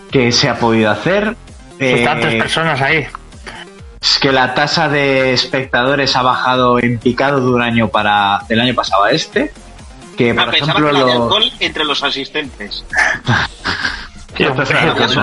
[0.09, 1.35] que se ha podido hacer.
[1.77, 3.05] Pues Eh, tantas personas ahí.
[4.05, 8.61] Es que la tasa de espectadores ha bajado en picado de un año para del
[8.61, 9.51] año pasado a este.
[10.17, 12.85] Que Ah, por pensaba ejemplo que la de lo- alcohol entre los asistentes.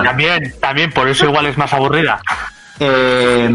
[0.03, 2.19] También, también, por eso igual es más aburrida.
[2.79, 3.49] Eh,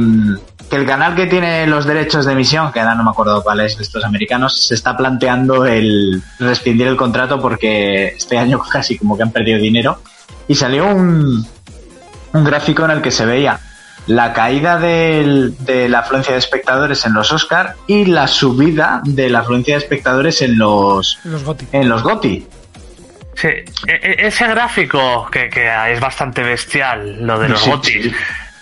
[0.70, 3.60] que el canal que tiene los derechos de emisión, que ahora no me acuerdo cuál
[3.60, 8.98] es de estos americanos, se está planteando el rescindir el contrato porque este año casi
[8.98, 10.00] como que han perdido dinero.
[10.46, 11.44] Y salió un,
[12.32, 13.58] un gráfico en el que se veía
[14.08, 19.28] la caída del- de la afluencia de espectadores en los Oscar y la subida de
[19.30, 21.66] la afluencia de espectadores en los Los Goti.
[21.72, 22.46] en los Goti.
[23.34, 28.02] Sí, e- e- ese gráfico que, que es bastante bestial, lo de los Sí, gotis,
[28.04, 28.12] sí.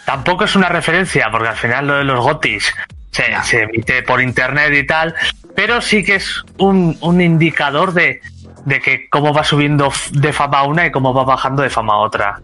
[0.05, 2.74] tampoco es una referencia, porque al final lo de los gotis
[3.11, 5.14] se, se emite por internet y tal,
[5.55, 8.20] pero sí que es un, un indicador de,
[8.66, 12.40] de que cómo va subiendo de fama una y cómo va bajando de fama otra.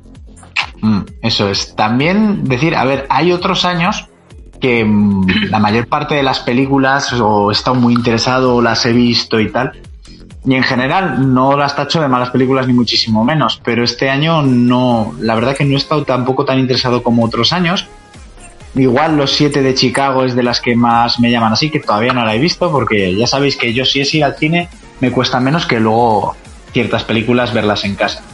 [0.83, 1.75] Mm, eso es.
[1.75, 4.09] También decir, a ver, hay otros años
[4.61, 8.85] que mm, la mayor parte de las películas o he estado muy interesado o las
[8.85, 9.73] he visto y tal.
[10.45, 14.43] Y en general no las tacho de malas películas ni muchísimo menos, pero este año
[14.43, 17.87] no, la verdad que no he estado tampoco tan interesado como otros años.
[18.75, 22.13] Igual los siete de Chicago es de las que más me llaman así, que todavía
[22.13, 24.69] no la he visto, porque ya sabéis que yo si es ir al cine
[24.99, 26.35] me cuesta menos que luego
[26.73, 28.25] ciertas películas verlas en casa.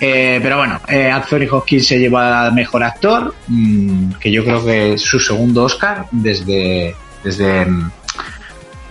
[0.00, 4.64] Eh, pero bueno, eh, Anthony Hopkins se lleva a mejor actor, mm, que yo creo
[4.64, 6.94] que es su segundo Oscar desde,
[7.24, 7.90] desde, mm,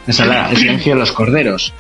[0.08, 1.74] desde la- El silencio de los corderos.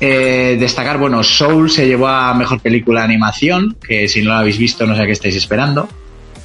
[0.00, 4.40] Eh, destacar, bueno, Soul se llevó a mejor película de animación, que si no la
[4.40, 5.88] habéis visto no sé a qué estáis esperando.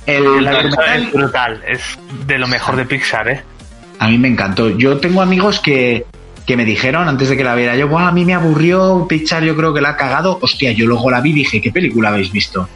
[0.06, 1.82] El Es brutal, es
[2.28, 3.42] de lo mejor de Pixar, ¿eh?
[4.00, 4.70] a mí me encantó.
[4.78, 6.06] Yo tengo amigos que,
[6.48, 9.44] que me dijeron antes de que la viera yo, "Buah, a mí me aburrió Pixar,
[9.44, 10.40] yo creo que la ha cagado.
[10.42, 12.68] Hostia, yo luego la vi y dije, ¿qué película habéis visto?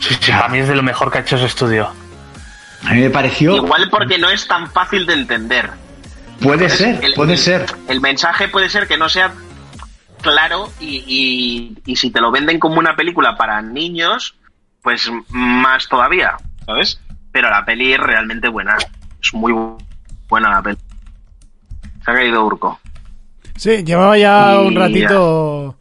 [0.00, 1.88] Sí, sí, para mí es de lo mejor que ha hecho ese estudio.
[2.84, 3.54] A mí me pareció...
[3.56, 5.70] Igual porque no es tan fácil de entender.
[6.40, 7.66] Puede ser, El- puede el- ser.
[7.86, 9.32] El mensaje puede ser que no sea
[10.20, 14.34] claro y, y- y si te lo venden como una película para niños,
[14.82, 16.32] pues más todavía,
[16.66, 17.00] ¿sabes?
[17.30, 18.76] Pero la peli es realmente buena.
[19.22, 19.80] Es muy bu-
[20.28, 20.78] buena la peli.
[22.04, 22.80] Se ha caído Urco.
[23.62, 25.76] Sí, llevaba ya Y un ratito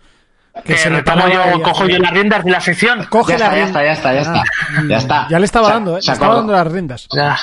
[0.65, 3.05] que Eh, se le retomo paraba yo, cojo yo las riendas de la sección.
[3.09, 4.43] Coge Ya la está, ya está, ya está, ya está.
[4.77, 5.27] Ah, Ya está.
[5.29, 6.01] Ya le estaba Se- dando, ¿eh?
[6.01, 7.07] se Le estaba dando las riendas.
[7.15, 7.39] Ya.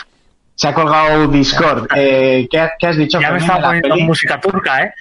[0.55, 1.89] Se ha colgado Discord.
[1.97, 3.21] Eh, ¿qué, qué has dicho?
[3.21, 4.03] Ya me estaba poniendo peli?
[4.05, 4.93] música turca, ¿eh?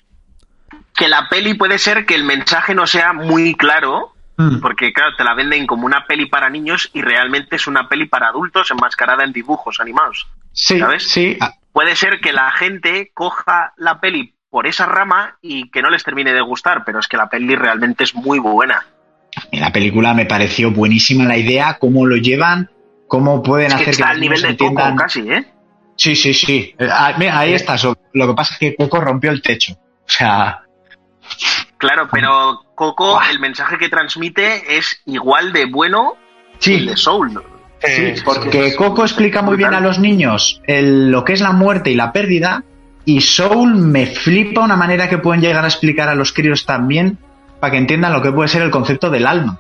[0.96, 4.60] Que la peli puede ser que el mensaje no sea muy claro, Mm.
[4.62, 8.06] porque claro, te la venden como una peli para niños y realmente es una peli
[8.06, 10.28] para adultos enmascarada en dibujos animados.
[10.54, 11.08] Sí, ¿sabes?
[11.08, 11.38] sí.
[11.74, 16.04] Puede ser que la gente coja la peli por esa rama y que no les
[16.04, 18.86] termine de gustar, pero es que la peli realmente es muy buena.
[19.52, 22.70] En la película me pareció buenísima la idea, cómo lo llevan,
[23.08, 24.96] cómo pueden Es que hacer está que al los nivel niños de Coco entiendan.
[24.98, 25.46] casi, ¿eh?
[25.96, 26.76] Sí, sí, sí.
[26.78, 27.78] Eh, ah, ahí está.
[27.78, 29.74] so- Lo que pasa es que Coco rompió el techo.
[29.74, 30.62] O sea,
[31.78, 36.16] Claro, pero Coco, el mensaje que transmite es igual de bueno
[36.60, 37.44] que el de Soul.
[37.84, 41.92] sí, porque Coco explica muy bien a los niños el- lo que es la muerte
[41.92, 42.64] y la pérdida,
[43.08, 47.18] y Soul me flipa una manera que pueden llegar a explicar a los críos también
[47.60, 49.60] para que entiendan lo que puede ser el concepto del alma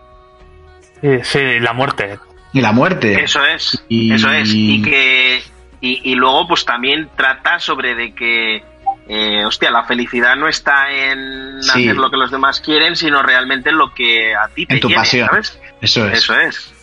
[1.01, 2.19] Sí, sí, la muerte.
[2.53, 3.23] y la muerte.
[3.23, 4.49] Eso es, Y- eso es.
[4.53, 5.41] Y que
[5.79, 8.63] y, y luego pues también trata sobre de que
[9.09, 11.69] eh, hostia, la felicidad no está en Sí.
[11.69, 14.79] hacer lo que los demás quieren, sino realmente en lo que a ti te En
[14.81, 15.27] tu llene, pasión.
[15.29, 15.59] ¿sabes?
[15.81, 16.17] Eso es.
[16.17, 16.73] Eso es.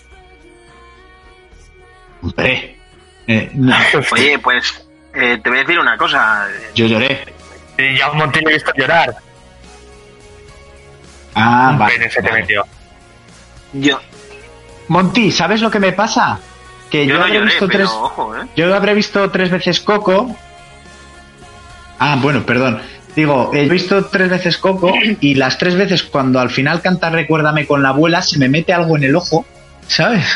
[2.23, 2.79] Hombre.
[3.27, 3.75] Eh, no,
[4.13, 4.84] Oye, pues
[5.15, 6.47] eh, te voy a decir una cosa.
[6.75, 7.25] yo lloré.
[7.79, 9.15] Y ya un montón he visto llorar.
[11.35, 12.41] Ah, un vale, pene se te vale.
[12.43, 12.65] metió.
[13.73, 14.01] Yo,
[14.89, 16.39] Monty, ¿sabes lo que me pasa?
[16.91, 17.91] Que yo, yo no habré lloré, visto pero tres.
[17.91, 18.47] ojo, ¿eh?
[18.55, 20.37] Yo habré visto tres veces Coco.
[21.99, 22.81] Ah, bueno, perdón.
[23.17, 27.67] Digo, he visto tres veces Coco y las tres veces cuando al final canta Recuérdame
[27.67, 29.45] con la abuela se me mete algo en el ojo,
[29.89, 30.27] ¿sabes?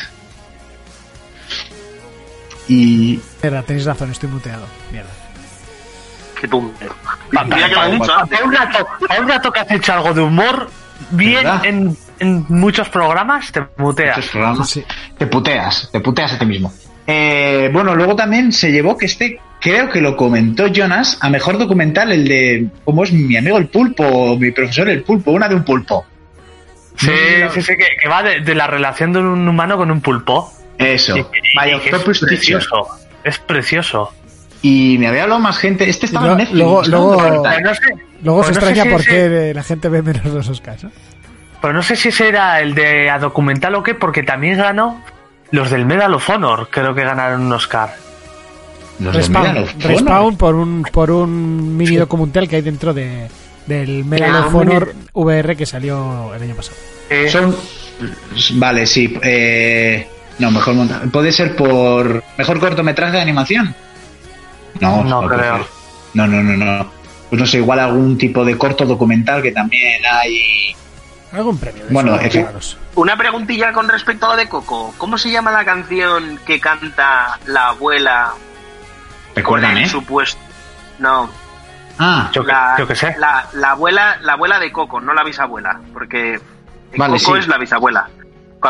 [2.69, 4.67] Y Espera, tenéis razón, estoy muteado.
[4.91, 5.11] Mierda.
[6.41, 6.75] Qué tonto.
[7.31, 8.41] Mira que lo dicho antes.
[8.43, 10.69] un rato, pa un rato que has hecho algo de humor,
[11.11, 11.65] bien ¿Verdad?
[11.65, 14.17] en, en muchos programas te muteas.
[14.17, 14.71] muchos programas.
[14.71, 14.85] Sí.
[15.17, 16.73] Te puteas, te puteas a ti mismo.
[17.07, 21.59] Eh, bueno, luego también se llevó que este, creo que lo comentó Jonas, a mejor
[21.59, 25.49] documental, el de cómo es mi amigo el pulpo, o mi profesor el pulpo, una
[25.49, 26.05] de un pulpo.
[26.97, 27.11] Sí,
[27.55, 30.53] sí, sí, que, que va de, de la relación de un humano con un pulpo.
[30.77, 31.17] Eso.
[31.17, 32.89] Y- y- y Vaya, que es precioso.
[33.29, 34.11] Es precioso.
[34.63, 35.89] Y me había hablado más gente.
[35.89, 36.59] Este estaba lo- en Netflix.
[36.59, 36.89] luego- ¿no?
[36.89, 37.17] luego-
[37.63, 37.93] no sé, se
[38.23, 40.85] no extraña si por ese- qué la gente ve menos los Oscars.
[40.85, 40.91] ¿no?
[41.63, 45.01] Pero no sé si ese era el de a documental o qué, porque también ganó
[45.51, 47.95] los del Medal of Honor, creo que ganaron un Oscar.
[48.99, 49.75] Los Respawn, Medal of.
[49.85, 53.29] Respawn por un por un mini documental que hay dentro de
[53.67, 56.77] del Medal Ah, of un mini- Honor VR que salió el año pasado.
[57.11, 57.55] Eh, Son.
[58.55, 59.17] Vale, sí.
[59.23, 60.09] eh,
[60.39, 62.23] No, mejor monta- Puede ser por.
[62.37, 63.75] Mejor cortometraje de animación.
[64.81, 65.57] No, No creo.
[65.59, 65.67] ser.
[66.15, 66.91] No, no, no, no.
[67.29, 70.75] Pues no sé, igual algún tipo de corto documental que también hay.
[71.33, 71.85] Algún premio.
[71.85, 72.47] de Bueno, efe-.
[72.95, 74.95] Una preguntilla con respecto a lo de Coco.
[74.97, 78.33] ¿Cómo se llama la canción que canta la abuela
[79.35, 79.87] Recuérdame.
[79.89, 80.41] supuesto?
[80.99, 81.29] No,
[81.99, 83.15] Ah, yo, que- la, yo que sé.
[83.19, 86.41] La, la abuela, la abuela de Coco, no la bisabuela, porque
[86.97, 87.41] Vale, Coco sí.
[87.41, 88.09] es la bisabuela.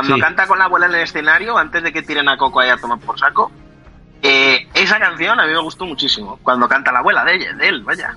[0.01, 0.21] Cuando Sí.
[0.21, 2.77] canta con la abuela en el escenario, antes de que tiren a Coco ahí a
[2.77, 3.51] tomar por saco,
[4.23, 6.39] eh, esa canción a mí me gustó muchísimo.
[6.43, 8.17] Cuando canta la abuela de ella, de él, vaya.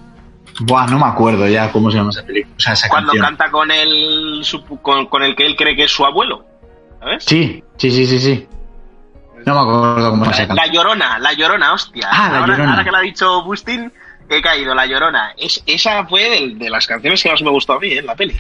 [0.61, 2.55] buah, no me acuerdo ya cómo se llama esa película.
[2.57, 3.25] O sea, esa Cuando canción.
[3.25, 6.45] canta con el, su- con, con el que él cree que es su abuelo,
[6.99, 7.23] ¿sabes?
[7.25, 8.47] Sí, sí, sí, sí, sí.
[9.45, 10.67] No me acuerdo cómo se esa La.
[10.67, 12.09] Llorona, La Llorona, hostia.
[12.11, 12.71] Ah, La ahora, Llorona.
[12.73, 13.91] ahora que la ha dicho Bustin,
[14.29, 15.33] he caído, La Llorona.
[15.37, 18.15] Es, esa fue de, de las canciones que más me gustó a mí, en la
[18.15, 18.39] peli.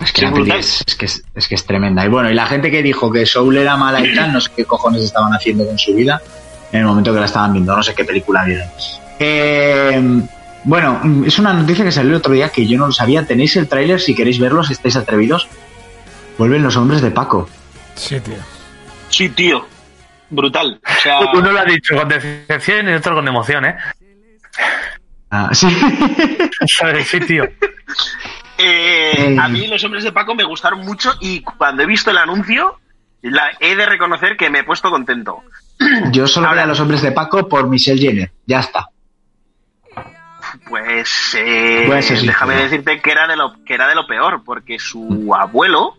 [0.00, 2.04] Es que la peli es, es que es, es que es tremenda.
[2.04, 4.50] Y bueno, y la gente que dijo que Soul era mala y tal, no sé
[4.54, 6.20] qué cojones estaban haciendo con su vida
[6.72, 8.68] en el momento que la estaban viendo, no sé qué película vieron.
[9.18, 10.20] Eh,
[10.64, 13.24] bueno, es una noticia que salió el otro día que yo no lo sabía.
[13.24, 15.48] Tenéis el tráiler si queréis verlo, si estáis atrevidos.
[16.38, 17.48] Vuelven los hombres de Paco.
[17.94, 18.34] Sí, tío.
[19.08, 19.66] Sí, tío.
[20.28, 20.80] Brutal.
[20.84, 23.76] O sea, Uno lo ha dicho con decepción y otro con emoción, ¿eh?
[25.30, 25.68] Ah, sí.
[27.04, 27.44] Sí, tío.
[28.58, 32.18] eh, a mí los hombres de Paco me gustaron mucho y cuando he visto el
[32.18, 32.78] anuncio,
[33.22, 35.42] la, he de reconocer que me he puesto contento.
[36.12, 38.32] yo solo Ahora- veo a los hombres de Paco por Michelle Jenner.
[38.46, 38.88] Ya está.
[40.68, 42.26] Pues eh, sincero.
[42.26, 45.96] déjame decirte que era de lo que era de lo peor, porque su abuelo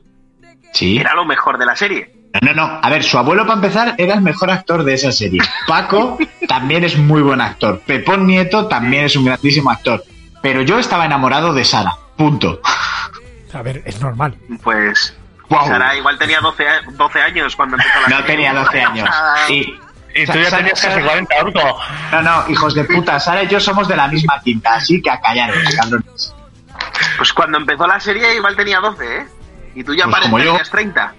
[0.73, 0.97] Sí.
[0.97, 2.13] era lo mejor de la serie.
[2.41, 2.79] No, no.
[2.81, 5.41] A ver, su abuelo, para empezar, era el mejor actor de esa serie.
[5.67, 6.17] Paco
[6.47, 7.81] también es muy buen actor.
[7.85, 10.03] Pepón Nieto también es un grandísimo actor.
[10.41, 11.93] Pero yo estaba enamorado de Sara.
[12.17, 12.59] Punto.
[13.53, 14.35] A ver, es normal.
[14.61, 15.15] Pues
[15.49, 15.65] Guau.
[15.67, 18.25] Sara igual tenía 12, a- 12 años cuando empezó la No serie.
[18.35, 19.09] tenía 12 años.
[19.49, 19.61] Y,
[20.21, 21.79] Y tú ya tenías casi Sara- 40, Urco.
[22.11, 23.19] No, no, hijos de puta.
[23.19, 26.33] Sara y yo somos de la misma quinta, así que a callaros, cabrones.
[27.17, 29.27] Pues cuando empezó la serie igual tenía 12, ¿eh?
[29.75, 30.51] Y tú ya Pues parecías como yo.
[30.51, 31.13] tenías 30.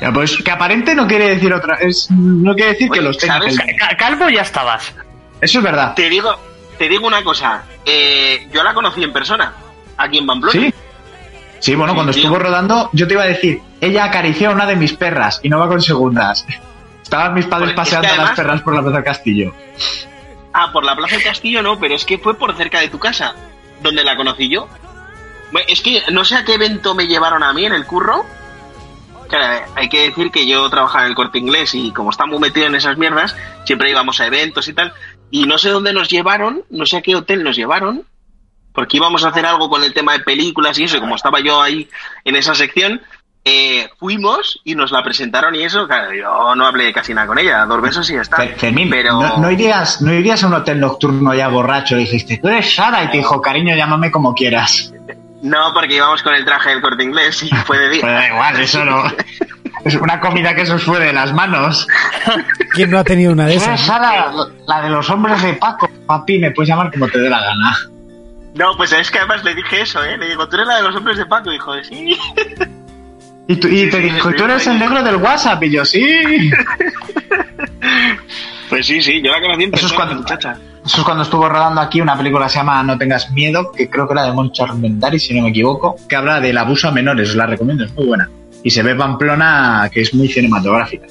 [0.00, 1.76] Ya, pues que aparente no quiere decir otra.
[1.76, 3.34] Es, no quiere decir que los tenga.
[3.34, 3.56] ¿sabes?
[3.78, 4.92] Ca- Calvo ya estabas.
[5.40, 5.94] Eso es verdad.
[5.94, 6.34] Te digo,
[6.76, 7.62] te digo una cosa.
[7.86, 9.52] eh, yo la conocí en persona,
[9.98, 10.52] aquí en Pamplona.
[10.52, 10.74] Sí.
[11.60, 12.22] Sí, bueno, Sí, cuando tío.
[12.22, 15.48] estuvo rodando, yo te iba a decir, ella acarició a una de mis perras y
[15.48, 16.46] no va con segundas.
[17.02, 19.54] Estaban mis padres Pues es que paseando a las perras por la Plaza del Castillo.
[20.52, 22.98] Ah, por la Plaza del Castillo no, pero es que fue por cerca de tu
[22.98, 23.34] casa,
[23.82, 24.68] donde la conocí yo.
[25.66, 28.24] Es que no sé a qué evento me llevaron a mí en el curro.
[29.28, 32.38] Claro, hay que decir que yo trabajaba en el corte inglés y como está muy
[32.38, 33.34] metido en esas mierdas,
[33.64, 34.92] siempre íbamos a eventos y tal.
[35.30, 38.04] Y no sé dónde nos llevaron, no sé a qué hotel nos llevaron,
[38.78, 41.40] porque íbamos a hacer algo con el tema de películas y eso, y como estaba
[41.40, 41.88] yo ahí
[42.24, 43.02] en esa sección,
[43.44, 47.40] eh, fuimos y nos la presentaron y eso, claro, yo no hablé casi nada con
[47.40, 48.36] ella, dos besos y ya está.
[48.56, 49.20] Fermín, pero...
[49.20, 52.72] no, no irías, ¿no irías a un hotel nocturno ya borracho y dijiste, tú eres
[52.72, 53.02] Sara?
[53.02, 54.94] Y te dijo, cariño, llámame como quieras.
[55.42, 58.12] No, porque íbamos con el traje del corte inglés y fue de Pues día.
[58.12, 59.02] da igual, eso no.
[59.84, 61.84] Es una comida que se os fue de las manos.
[62.74, 63.86] ¿Quién no ha tenido una de Tú eres esas?
[63.86, 64.30] Sara,
[64.68, 65.90] la de los hombres de Paco.
[66.06, 67.76] Papi, me puedes llamar como te dé la gana.
[68.58, 70.18] No, pues es que además le dije eso, ¿eh?
[70.18, 72.16] Le digo, tú eres la de los hombres de Paco, dijo, sí.
[73.46, 75.62] Y, tú- y Sí, te sí, dijo, tú eres el negro del WhatsApp.
[75.62, 76.02] Y yo, sí.
[78.68, 80.56] Pues sí, sí, yo la conocí en Eso es persona, cuando- muchacha.
[80.84, 83.88] Eso es cuando estuvo rodando aquí una película que se llama No tengas miedo, que
[83.88, 86.92] creo que era de Monchar Mendari, si no me equivoco, que habla del abuso a
[86.92, 88.28] menores, os la recomiendo, es muy buena.
[88.62, 91.06] Y se ve Pamplona, que es muy cinematográfica.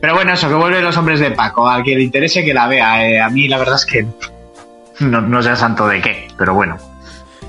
[0.00, 2.66] Pero bueno, eso, que vuelve Los Hombres de Paco, al que le interese que la
[2.68, 3.06] vea.
[3.06, 4.06] Eh, a mí la verdad es que
[5.00, 6.76] no, no sé santo de qué, pero bueno.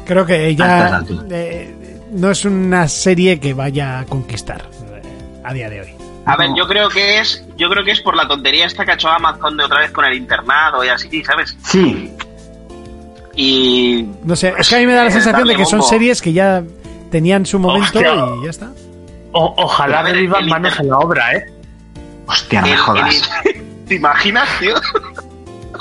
[0.05, 1.01] Creo que ya
[1.31, 4.61] eh, no es una serie que vaya a conquistar
[4.93, 5.01] eh,
[5.43, 5.89] a día de hoy.
[6.27, 8.91] A ver, yo creo que es, yo creo que es por la tontería esta que
[8.91, 11.55] ha hecho Amazon de otra vez con el internado y así, ¿sabes?
[11.63, 12.11] Sí,
[13.35, 15.83] Y No sé, es que a mí me da la Eh, sensación de que son
[15.83, 16.63] series que ya
[17.11, 18.13] tenían su momento Hostia.
[18.41, 18.71] y ya está.
[19.33, 21.45] O- ojalá ver, en la obra, ¿eh?
[22.25, 23.29] hostia, no me jodas.
[23.43, 24.73] el- ¿Te imaginas, tío?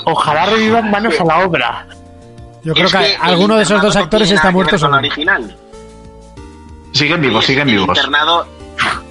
[0.05, 1.87] Ojalá revivan manos a la obra.
[2.63, 5.55] Yo creo Es que, el alguno de esos dos actores está muerto con original.
[6.91, 7.97] Siguen vivos, Sí, siguen el vivos.
[7.97, 8.47] Internado,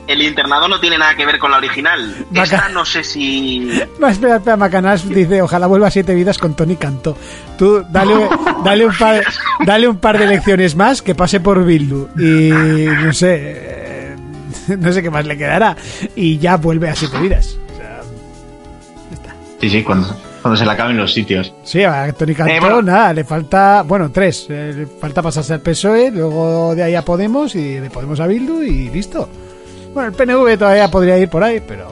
[0.06, 2.26] el internado no tiene nada que ver con la original.
[2.32, 3.68] Esta no sé si...
[3.98, 7.16] No, espera, espera, Macanás dice, ojalá vuelva a siete vidas con Tony Cantó.
[7.58, 8.28] Tú, dale,
[8.64, 9.22] dale, un par,
[9.64, 12.08] dale un par de lecciones más que pase por Bildu.
[12.18, 12.50] Y
[13.04, 14.16] no sé, eh,
[14.78, 15.76] no sé qué más le quedará.
[16.16, 17.56] Y ya vuelve a siete vidas.
[17.72, 18.00] O sea,
[19.60, 20.08] Sí, sí, cuando,
[20.44, 21.54] cuando se le acaben los sitios.
[21.62, 22.82] sí, a Tony Cantó, Eh, bueno.
[22.82, 24.46] nada, le falta, bueno, tres.
[24.50, 28.26] eh, le falta pasarse al PSOE, luego de ahí a Podemos y de Podemos a
[28.26, 29.26] Bildu y listo.
[29.94, 31.86] Bueno, el PNV todavía podría ir por ahí, pero...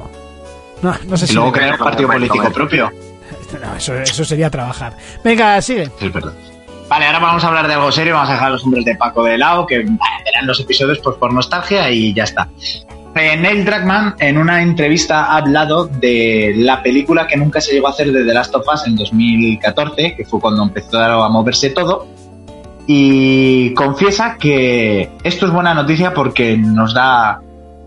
[0.83, 1.35] No, no sé Y si...
[1.35, 2.91] luego crear un partido político propio.
[3.63, 4.97] No, eso, eso sería trabajar.
[5.25, 5.91] Venga, sigue.
[6.01, 6.33] Es verdad.
[6.89, 8.15] Vale, ahora vamos a hablar de algo serio.
[8.15, 11.17] Vamos a dejar a los hombres de Paco de lado, que verán los episodios pues,
[11.17, 12.49] por nostalgia y ya está.
[13.15, 17.91] Neil Druckmann en una entrevista ha hablado de la película que nunca se llegó a
[17.91, 22.07] hacer de The Last of Us en 2014, que fue cuando empezó a moverse todo.
[22.87, 27.41] Y confiesa que esto es buena noticia porque nos da,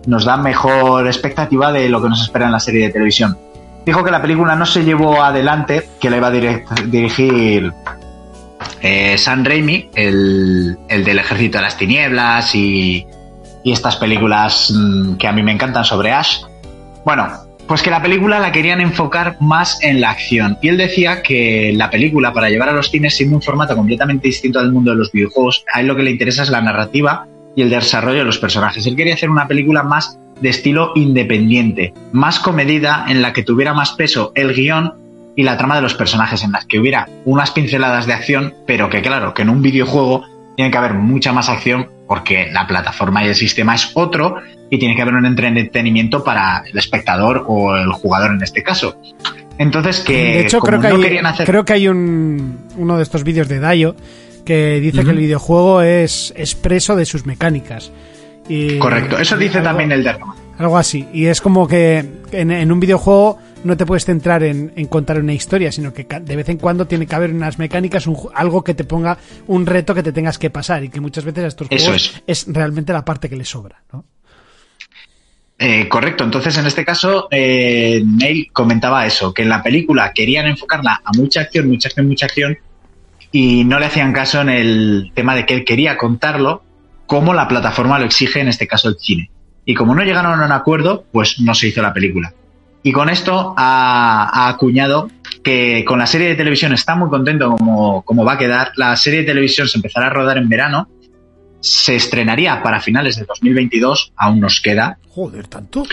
[0.06, 3.38] nos da mejor expectativa de lo que nos espera en la serie de televisión.
[3.85, 6.31] Dijo que la película no se llevó adelante, que la iba a
[6.85, 7.73] dirigir
[8.81, 13.06] eh, Sam Raimi, el, el del Ejército de las Tinieblas y,
[13.66, 16.44] y estas películas mm, que a mí me encantan sobre Ash.
[17.04, 17.28] Bueno,
[17.68, 20.60] pues que la película la querían enfocar más en la acción.
[20.62, 24.28] Y él decía que la película, para llevar a los cines siendo un formato completamente
[24.28, 27.28] distinto al mundo de los videojuegos, a él lo que le interesa es la narrativa
[27.56, 28.86] y el desarrollo de los personajes.
[28.86, 33.74] Él quería hacer una película más de estilo independiente, más comedida, en la que tuviera
[33.74, 34.94] más peso el guion
[35.36, 38.92] y la trama de los personajes, en las que hubiera unas pinceladas de acción, pero
[38.92, 40.24] que claro, que en un videojuego
[40.56, 44.36] tiene que haber mucha más acción porque la plataforma y el sistema es otro
[44.69, 48.98] y tiene que haber un entretenimiento para el espectador o el jugador en este caso.
[49.57, 52.98] Entonces que de hecho, creo que, no hay, querían hacer creo que hay un, uno
[52.98, 53.95] de estos vídeos de Dayo
[54.45, 57.91] que dice que el videojuego es expreso de sus mecánicas.
[58.48, 60.36] Y- correcto, eso dice algo- también el Derkman.
[60.60, 61.07] Algo así.
[61.14, 65.19] Y es como que en, en un videojuego no te puedes centrar en, en contar
[65.19, 68.64] una historia, sino que de vez en cuando tiene que haber unas mecánicas, un algo
[68.64, 69.18] que te ponga
[69.48, 72.22] un reto que te tengas que pasar y que muchas veces a estos Eso juegos
[72.27, 72.45] es.
[72.48, 73.82] realmente la parte que les sobra.
[73.91, 74.06] ¿no?
[75.57, 80.48] Eh, correcto, entonces en este caso eh, Neil comentaba eso, que en la película querían
[80.48, 82.57] enfocarla a mucha acción, mucha acción, mucha acción
[83.32, 86.64] y no le hacían caso en el tema de que él quería contarlo
[87.06, 89.30] como la plataforma lo exige, en este caso el cine.
[89.65, 92.34] Y como no llegaron a un acuerdo, pues no se hizo la película.
[92.86, 95.10] Y con esto ha, ha acuñado
[95.44, 98.72] que con la serie de televisión está muy contento como, como va a quedar.
[98.76, 100.88] La serie de televisión se empezará a rodar en verano
[101.66, 104.99] se estrenaría para finales de 2022, aún nos queda.
[105.10, 105.84] Joder, tanto.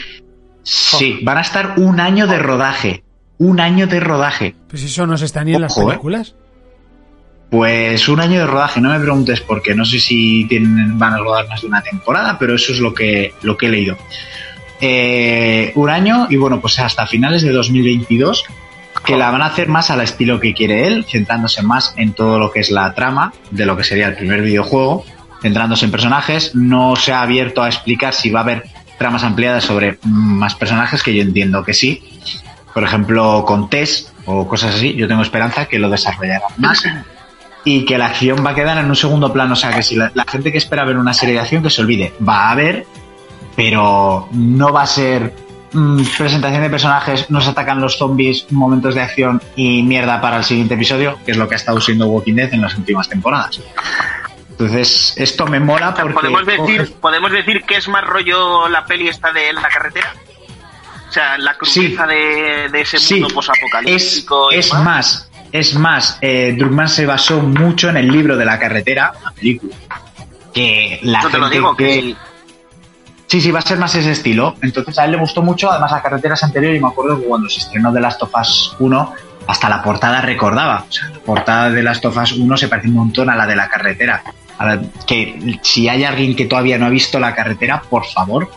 [0.63, 3.03] Sí, van a estar un año de rodaje.
[3.39, 4.55] Un año de rodaje.
[4.69, 5.85] Pues eso no se está ni en las ¿eh?
[5.85, 6.35] películas.
[7.51, 11.15] Pues un año de rodaje, no me preguntes por qué, no sé si tienen, van
[11.15, 13.97] a rodar más de una temporada, pero eso es lo que, lo que he leído.
[14.85, 18.45] Eh, un año y bueno, pues hasta finales de 2022,
[19.05, 22.41] que la van a hacer más al estilo que quiere él, centrándose más en todo
[22.41, 25.05] lo que es la trama de lo que sería el primer videojuego,
[25.41, 28.65] centrándose en personajes, no se ha abierto a explicar si va a haber
[28.99, 32.03] tramas ampliadas sobre más personajes, que yo entiendo que sí,
[32.75, 36.85] por ejemplo con Tess o cosas así, yo tengo esperanza que lo desarrollarán más
[37.65, 39.53] y que la acción va a quedar en un segundo plano.
[39.53, 41.71] O sea, que si la, la gente que espera ver una serie de acción, que
[41.71, 42.13] se olvide.
[42.27, 42.87] Va a haber,
[43.57, 45.35] pero no va a ser
[45.73, 50.45] mm, presentación de personajes, nos atacan los zombies, momentos de acción y mierda para el
[50.45, 53.61] siguiente episodio, que es lo que ha estado siendo Walking Dead en las últimas temporadas.
[54.51, 56.13] Entonces, esto me mola porque...
[56.15, 60.15] ¿podemos, decir, ¿Podemos decir que es más rollo la peli esta de la carretera?
[61.09, 64.51] O sea, la crudeza de, de ese Sí, mundo es, posapocalíptico.
[64.51, 69.13] es más, es más, eh, Druckmann se basó mucho en el libro de la carretera,
[69.23, 69.75] la película.
[70.55, 72.17] Que la Yo te lo gente digo, que que-
[73.33, 73.41] sí.
[73.41, 74.57] Sí, va a ser más ese estilo.
[74.63, 77.27] Entonces a él le gustó mucho, además la carretera es anterior y me acuerdo que
[77.27, 79.15] cuando se estrenó The Last of Us 1,
[79.47, 80.85] hasta la portada recordaba.
[80.89, 83.47] O sea, la portada de Last of Us 1 se parece un montón a la
[83.47, 84.23] de la carretera.
[85.07, 88.51] Que si hay alguien que todavía no ha visto la carretera, por favor.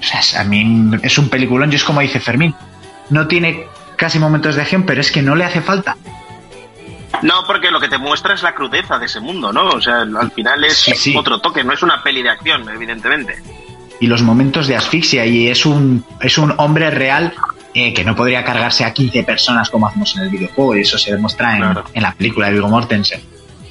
[0.00, 2.54] O sea, a mí es un peliculón y es como dice Fermín.
[3.10, 5.96] No tiene casi momentos de acción, pero es que no le hace falta.
[7.22, 9.68] No, porque lo que te muestra es la crudeza de ese mundo, ¿no?
[9.68, 11.16] O sea, al final es Sí, sí.
[11.16, 13.36] otro toque, no es una peli de acción, evidentemente.
[13.98, 17.32] y los momentos de asfixia y es un, es un hombre real
[17.72, 20.98] eh, que no podría cargarse a 15 personas como hacemos en el videojuego y eso
[20.98, 21.84] se demuestra en, Claro.
[21.94, 23.22] en la película de Viggo Mortensen,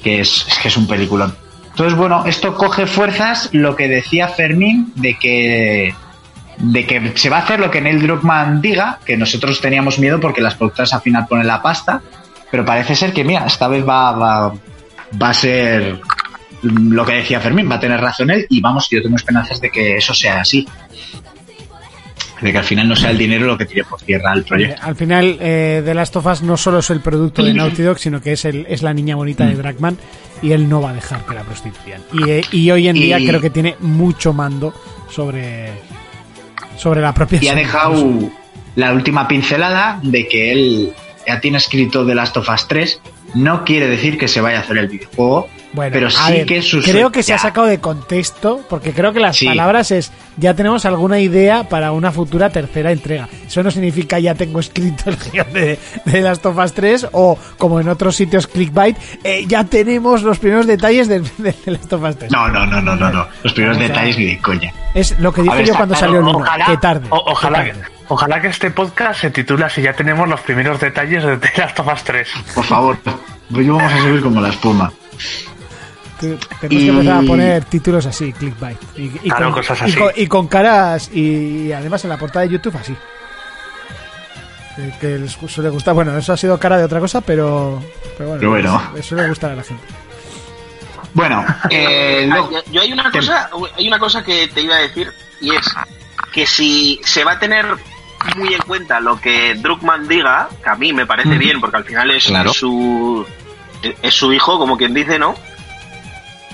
[0.02, 1.36] que es, es que es un peliculón.
[1.70, 5.94] Entonces, bueno, esto coge fuerzas lo que decía Fermín de que
[6.58, 10.18] de que se va a hacer lo que Neil Druckmann diga, que nosotros teníamos miedo
[10.18, 12.00] porque las productoras al final ponen la pasta,
[12.50, 14.54] pero parece ser que, mira, esta vez va, va,
[15.20, 15.98] va a ser
[16.62, 19.70] lo que decía Fermín, va a tener razón él y vamos, yo tengo esperanzas de
[19.70, 20.66] que eso sea así.
[22.40, 24.82] De que al final no sea el dinero lo que tire por tierra al proyecto.
[24.82, 27.98] Al final, eh, The Last of Us no solo es el producto de Naughty Dog,
[27.98, 29.48] sino que es, el, es la niña bonita Mm.
[29.48, 29.98] de Dragman
[30.42, 32.02] y él no va a dejar que la prostituyan.
[32.12, 34.74] Y, eh, y hoy en Y- día creo que tiene mucho mando
[35.10, 35.70] sobre,
[36.76, 38.04] sobre la propia Y ha dejado
[38.74, 40.92] la última pincelada de que él
[41.26, 43.00] ya tiene escrito The Last of Us 3.
[43.34, 46.62] No quiere decir que se vaya a hacer el videojuego, Bueno, pero sí ver, que
[46.62, 49.46] su creo que se ha sacado de contexto, porque creo que las Sí.
[49.46, 53.28] palabras es ya tenemos alguna idea para una futura tercera entrega.
[53.46, 57.36] Eso no significa ya tengo escrito el guion de, de Last of Us 3 o
[57.58, 62.02] como en otros sitios clickbait, eh, ya tenemos los primeros detalles de, de Last of
[62.04, 62.30] Us 3.
[62.32, 63.26] No, no, no, no, no, no.
[63.42, 64.72] Los primeros O sea, detalles ni de coña.
[64.94, 66.38] Es lo que dije ver, yo cuando claro, salió el 1.
[66.38, 67.06] Ojalá, que tarde.
[67.10, 67.95] o- ojalá, que, tarde.
[68.08, 71.78] Ojalá que este podcast se titula si ya tenemos los primeros detalles de The Last
[71.80, 72.28] of Us 3.
[72.54, 72.98] Por favor,
[73.52, 74.92] pues yo vamos a subir como la espuma.
[76.20, 78.78] Te- Tenemos Y- que empezar a poner títulos así, clickbait.
[78.96, 79.94] Y, y Claro, con, cosas y así.
[79.98, 82.96] con- y con caras, y, además en la portada de YouTube así.
[85.00, 85.94] Que, les suele gustar.
[85.94, 87.82] Bueno, eso ha sido cara de otra cosa, pero,
[88.18, 88.82] pero bueno, Pero bueno.
[88.88, 89.82] les- les suele gustar a la gente.
[91.14, 94.80] Bueno, eh, luego- yo, yo hay una cosa, hay una cosa que te iba a
[94.80, 95.10] decir
[95.40, 95.66] y es
[96.32, 97.66] que si se va a tener
[98.36, 101.84] muy en cuenta lo que Druckmann diga, que a mí me parece bien porque al
[101.84, 102.52] final es Claro.
[102.52, 103.26] su
[104.02, 105.34] es su hijo, como quien dice, ¿no?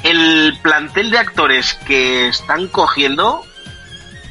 [0.03, 3.45] El plantel de actores que están cogiendo,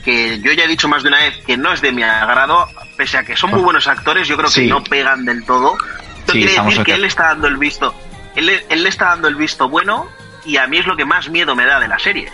[0.03, 2.68] que yo ya he dicho más de una vez que no es de mi agrado,
[2.97, 5.76] pese a que son muy buenos actores, yo creo que no pegan del todo.
[6.19, 7.95] Esto Sí, quiere decir que él está dando el visto,
[8.35, 10.07] él, él le está dando el visto bueno
[10.45, 12.31] y a mí es lo que más miedo me da de la serie.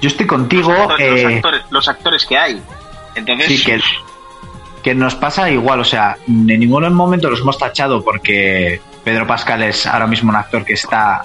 [0.00, 0.72] yo estoy contigo.
[0.88, 2.62] Los, eh, actores, los actores que hay.
[3.18, 3.80] Entonces, Sí, que,
[4.82, 9.62] que nos pasa igual, o sea, en ningún momento los hemos tachado porque Pedro Pascal
[9.62, 11.22] es ahora mismo un actor que está...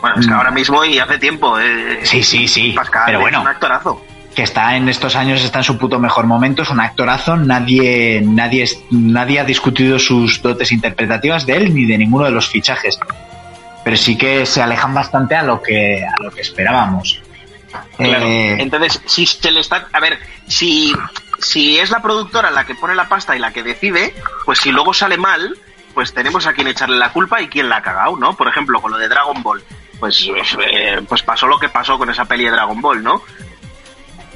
[0.00, 0.36] bueno, es que Mm.
[0.36, 1.58] ahora mismo y hace tiempo.
[1.58, 3.40] eh, Sí, sí, sí, Pascal pero es bueno.
[3.42, 4.04] un actorazo.
[4.34, 8.22] que está en estos años, está en su puto mejor momento, es un actorazo, nadie,
[8.24, 12.48] nadie, es- nadie ha discutido sus dotes interpretativas de él ni de ninguno de los
[12.48, 12.98] fichajes.
[13.82, 17.20] Pero sí que se alejan bastante a lo que, a lo que esperábamos.
[17.96, 18.26] Claro.
[18.26, 19.88] Eh, Entonces, si se le está.
[19.92, 20.92] A ver, si,
[21.38, 24.14] si es la productora la que pone la pasta y la que decide,
[24.44, 25.56] pues si luego sale mal,
[25.94, 28.34] pues tenemos a quien echarle la culpa y quien la ha cagado, ¿no?
[28.36, 29.62] Por ejemplo, con lo de Dragon Ball.
[29.98, 30.26] Pues,
[30.72, 33.22] eh, pues pasó lo que pasó con esa peli de Dragon Ball, ¿no?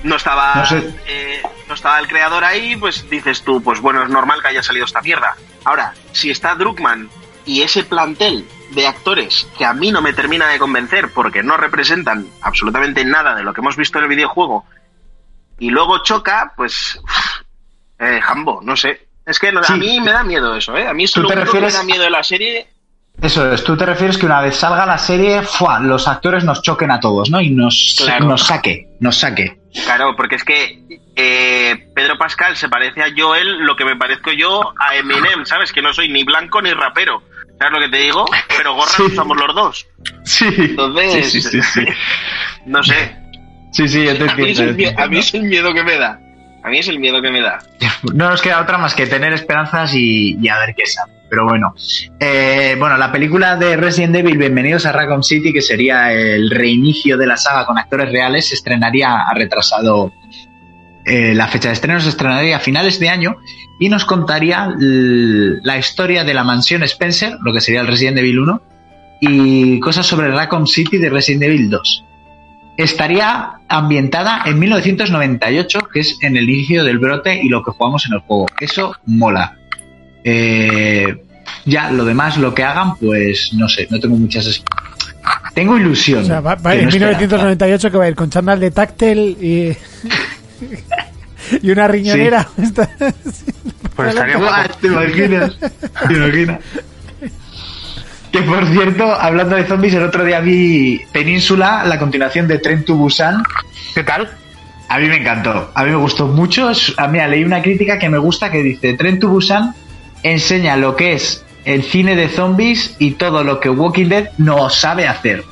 [0.03, 0.95] No estaba, No sé.
[1.07, 4.63] eh, no estaba el creador ahí, pues dices tú, pues bueno, es normal que haya
[4.63, 5.35] salido esta mierda.
[5.65, 7.09] Ahora, si está Druckmann
[7.47, 11.57] y ese plantel de actores que a mí no me termina de convencer porque no
[11.57, 14.65] representan absolutamente nada de lo que hemos visto en el videojuego
[15.59, 17.01] y luego choca, pues.
[17.99, 19.07] Eh, Jambo, no sé.
[19.25, 19.73] Es que no- Sí.
[19.73, 20.87] a mí me da miedo eso, ¿eh?
[20.89, 22.67] A mí eso ¿Tú lo te que me refieres- da miedo de la serie.
[23.23, 25.79] Eso es, tú te refieres que una vez salga la serie, ¡fua!
[25.79, 27.41] los actores nos choquen a todos, ¿no?
[27.41, 28.25] Y nos, Claro.
[28.27, 29.61] nos saque, nos saque.
[29.85, 30.83] Claro, porque es que
[31.17, 35.73] eh, Pedro Pascal se parece a Joel lo que me parezco yo a Eminem, ¿sabes?
[35.73, 37.23] Que no soy ni blanco ni rapero.
[37.59, 38.25] ¿Sabes lo que te digo?
[38.57, 39.15] Pero gorras Sí.
[39.15, 39.87] somos los dos.
[40.25, 41.85] Sí, Entonces, sí, sí, sí,
[42.67, 43.17] no sé.
[43.73, 45.97] Sí, sí, yo te A mí, es el, a mí es el miedo que me
[45.97, 46.21] da.
[46.63, 47.59] A mí es el miedo que me da.
[48.15, 51.13] No nos queda otra más que tener esperanzas y, y a ver qué sale.
[51.29, 51.75] Pero bueno,
[52.21, 57.17] Eh, bueno, la película de Resident Evil, Bienvenidos a Raccoon City, que sería el reinicio
[57.19, 60.13] de la saga con actores reales, se estrenaría, ha retrasado
[61.05, 63.37] eh, la fecha de estreno, se estrenaría a finales de año
[63.79, 68.41] y nos contaría la historia de la mansión Spencer, lo que sería el Resident Evil
[68.41, 68.63] 1,
[69.21, 72.05] y cosas sobre Raccoon City de Resident Evil 2
[72.77, 78.07] estaría ambientada en 1998, que es en el inicio del brote y lo que jugamos
[78.07, 78.47] en el juego.
[78.61, 79.57] Eso mola.
[80.25, 81.23] Eh,
[81.65, 84.63] ya, lo demás, lo que hagan, pues no sé, no tengo muchas...
[85.55, 86.23] Tengo ilusión.
[86.23, 87.21] O sea, va, en no esperanza.
[87.21, 89.77] 1998 que va a ir con chándal de táctil y.
[91.63, 92.49] y una riñonera.
[92.61, 92.91] Está-
[93.97, 94.75] Pues estaría guapo.
[94.81, 95.57] ¿Te imaginas?
[96.09, 96.59] ¿Te imaginas?
[98.33, 102.85] Que por cierto, hablando de zombies, el otro día vi Península, la continuación de Tren
[102.85, 103.45] to Busan.
[103.95, 104.29] ¿Qué tal?
[104.89, 106.73] A mí me encantó, a mí me gustó mucho.
[106.97, 109.73] A mí leí una crítica que me gusta que dice: Tren to Busan
[110.25, 114.69] enseña lo que es el cine de zombies y todo lo que Walking Dead no
[114.71, 115.45] sabe hacer.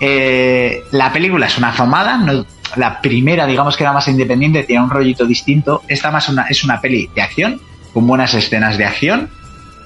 [0.00, 2.46] Eh, la película es una famada, no-
[2.76, 5.82] la primera, digamos que era más independiente, tiene un rollito distinto.
[5.88, 7.60] Esta más una, es una peli de acción,
[7.92, 9.30] con buenas escenas de acción,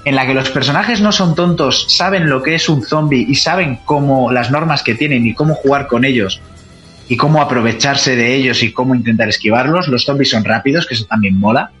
[0.05, 3.35] en la que los personajes no son tontos, saben lo que es un zombie y
[3.35, 6.41] saben cómo las normas que tienen y cómo jugar con ellos
[7.07, 9.87] y cómo aprovecharse de ellos y cómo intentar esquivarlos.
[9.87, 11.71] Los zombies son rápidos, que eso también mola.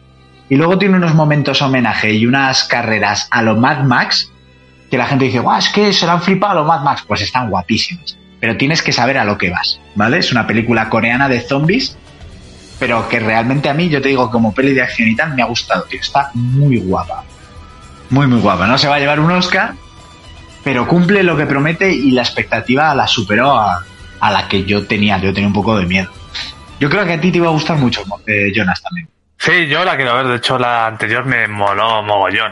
[0.49, 4.31] Y luego tiene unos momentos homenaje y unas carreras a lo Mad Max
[4.89, 7.03] que la gente dice, guau, es que se han flipado a lo Mad Max.
[7.07, 8.17] Pues están guapísimos.
[8.43, 10.17] Pero tienes que saber a lo que vas, ¿vale?
[10.17, 11.97] Es una película coreana de zombies,
[12.77, 15.41] pero que realmente a mí, yo te digo, como peli de acción y tal, me
[15.41, 16.01] ha gustado, tío.
[16.01, 17.23] Está muy guapa.
[18.09, 18.67] Muy, muy guapa.
[18.67, 19.75] No se va a llevar un Oscar,
[20.61, 23.81] pero cumple lo que promete y la expectativa la superó a,
[24.19, 25.17] a la que yo tenía.
[25.19, 26.11] Yo tenía un poco de miedo.
[26.81, 29.07] Yo creo que a ti te iba a gustar mucho, eh, Jonas, también.
[29.37, 30.27] Sí, yo la quiero ver.
[30.27, 32.51] De hecho, la anterior me moló mogollón.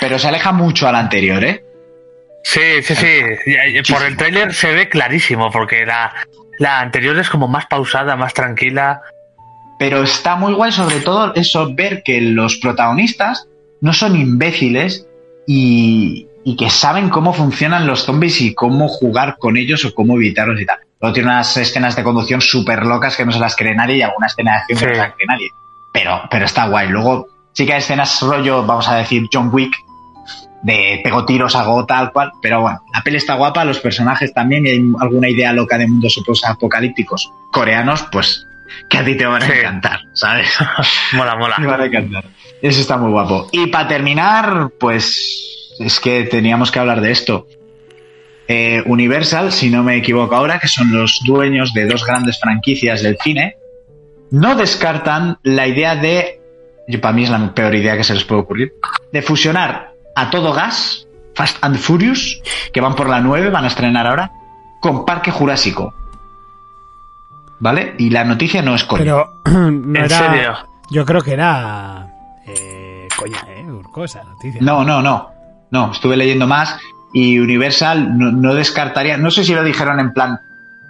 [0.00, 1.62] Pero se aleja mucho a la anterior, ¿eh?
[2.44, 3.20] Sí, sí, sí.
[3.46, 6.12] Y Por el tráiler se ve clarísimo, porque la,
[6.58, 9.00] la anterior es como más pausada, más tranquila.
[9.78, 13.48] Pero está muy guay, sobre todo, eso, ver que los protagonistas
[13.80, 15.06] no son imbéciles
[15.46, 20.16] y, y que saben cómo funcionan los zombies y cómo jugar con ellos o cómo
[20.16, 20.78] evitarlos y tal.
[21.00, 24.02] Luego tiene unas escenas de conducción súper locas que no se las cree nadie y
[24.02, 25.48] alguna escena de acción que no se la cree nadie.
[25.92, 26.88] Pero, pero está guay.
[26.88, 29.74] Luego sí que hay escenas rollo, vamos a decir, John Wick,
[30.62, 32.32] de pego tiros, hago tal cual.
[32.40, 35.86] Pero bueno, la peli está guapa, los personajes también y hay alguna idea loca de
[35.86, 38.46] mundos apocalípticos coreanos, pues
[38.88, 40.48] que a ti te van a encantar, ¿sabes?
[41.12, 41.56] Mola, mola.
[41.58, 42.24] Me van a encantar.
[42.60, 43.48] Eso está muy guapo.
[43.52, 47.46] Y para terminar, pues es que teníamos que hablar de esto.
[48.48, 53.02] Eh, Universal, si no me equivoco ahora, que son los dueños de dos grandes franquicias
[53.02, 53.56] del cine,
[54.30, 56.40] no descartan la idea de,
[57.00, 58.72] para mí es la peor idea que se les puede ocurrir,
[59.12, 62.40] de fusionar a todo gas, Fast and Furious,
[62.72, 64.30] que van por la 9, van a estrenar ahora,
[64.80, 65.94] con Parque Jurásico.
[67.60, 67.94] ¿Vale?
[67.98, 69.02] Y la noticia no es coña.
[69.04, 70.08] Pero no ¿En era.
[70.08, 70.54] serio?
[70.90, 72.08] Yo creo que era.
[72.46, 73.64] Eh, coña, ¿eh?
[73.64, 74.60] Urco, esa noticia.
[74.60, 75.30] No, no, no.
[75.70, 76.78] No, estuve leyendo más
[77.14, 79.16] y Universal no, no descartaría.
[79.16, 80.38] No sé si lo dijeron en plan.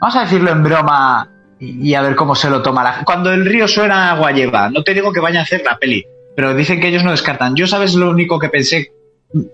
[0.00, 1.28] Vamos a decirlo en broma
[1.60, 3.04] y, y a ver cómo se lo toma la gente.
[3.04, 4.70] Cuando el río suena, agua lleva.
[4.70, 6.04] No te digo que vayan a hacer la peli,
[6.34, 7.54] pero dicen que ellos no descartan.
[7.54, 8.90] Yo, ¿sabes lo único que pensé?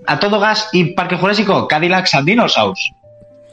[0.07, 2.93] A todo gas y Parque Jurásico, Cadillacs and Dinosaurs.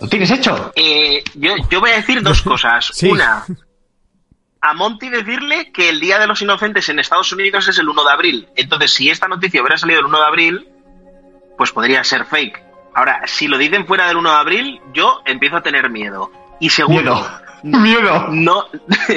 [0.01, 0.71] ¿Lo tienes hecho?
[0.75, 2.89] Eh, yo, yo voy a decir dos cosas.
[2.93, 3.09] Sí.
[3.09, 3.45] Una,
[4.65, 8.03] a Monty decirle que el Día de los Inocentes en Estados Unidos es el 1
[8.03, 8.47] de abril.
[8.55, 10.67] Entonces, si esta noticia hubiera salido el 1 de abril,
[11.55, 12.63] pues podría ser fake.
[12.95, 16.31] Ahora, si lo dicen fuera del 1 de abril, yo empiezo a tener miedo.
[16.59, 17.23] Y segundo,
[17.61, 17.79] Miedo.
[17.79, 18.27] Miedo.
[18.31, 18.65] no,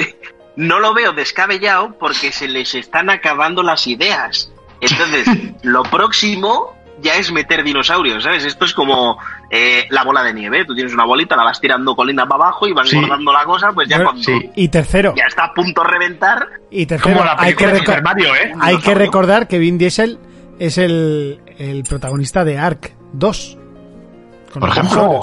[0.55, 4.51] no lo veo descabellado porque se les están acabando las ideas.
[4.81, 5.27] Entonces,
[5.63, 8.45] lo próximo ya es meter dinosaurios, ¿sabes?
[8.45, 9.17] Esto es como
[9.49, 10.65] eh, la bola de nieve.
[10.65, 12.95] Tú tienes una bolita, la vas tirando colina para abajo y van Sí.
[12.97, 14.51] engordando la cosa, pues ya Bueno, cuando sí.
[14.55, 15.13] Y tercero.
[15.15, 17.13] ya está a punto de reventar, Y tercero.
[17.17, 18.53] Como la hay que, película de Mario, ¿eh?
[18.59, 20.19] hay que recordar que Vin Diesel
[20.59, 23.57] es el, el protagonista de Ark 2.
[24.53, 25.21] Con Por ejemplo.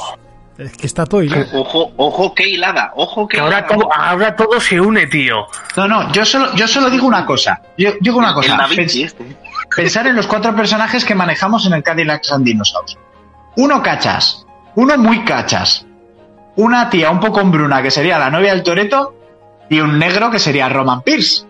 [0.59, 1.45] Es que está todo hilado.
[1.53, 2.91] Ojo, ojo, qué hilada.
[2.97, 3.75] Ojo, qué Que ahora hilada.
[3.77, 5.47] todo, ahora todo se une, tío.
[5.77, 7.61] No, no, yo solo, yo solo digo una cosa.
[7.77, 8.57] Yo digo una El cosa.
[8.57, 9.37] Da Vinci este.
[9.77, 12.97] Pensar en los cuatro personajes que manejamos en el Cadillac and Dinosaurs.
[13.57, 15.87] Uno cachas, uno muy cachas,
[16.57, 19.15] una tía un poco hombruna que sería la novia del Toreto
[19.69, 21.45] y un negro que sería Roman Pierce.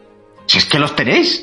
[0.47, 1.40] Si es que los tenéis.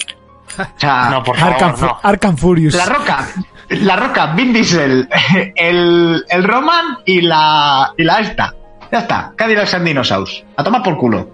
[0.60, 1.99] O sea, No, por favor, Arkham, Fu- no.
[2.03, 2.73] Arkham Furious.
[2.76, 3.27] la Roca,
[3.69, 5.10] la Roca, Vin Diesel,
[5.55, 8.53] el, el Roman y la, y la esta.
[8.91, 10.43] Ya está, Cadillac and Dinosaurs.
[10.55, 11.30] A tomar por culo.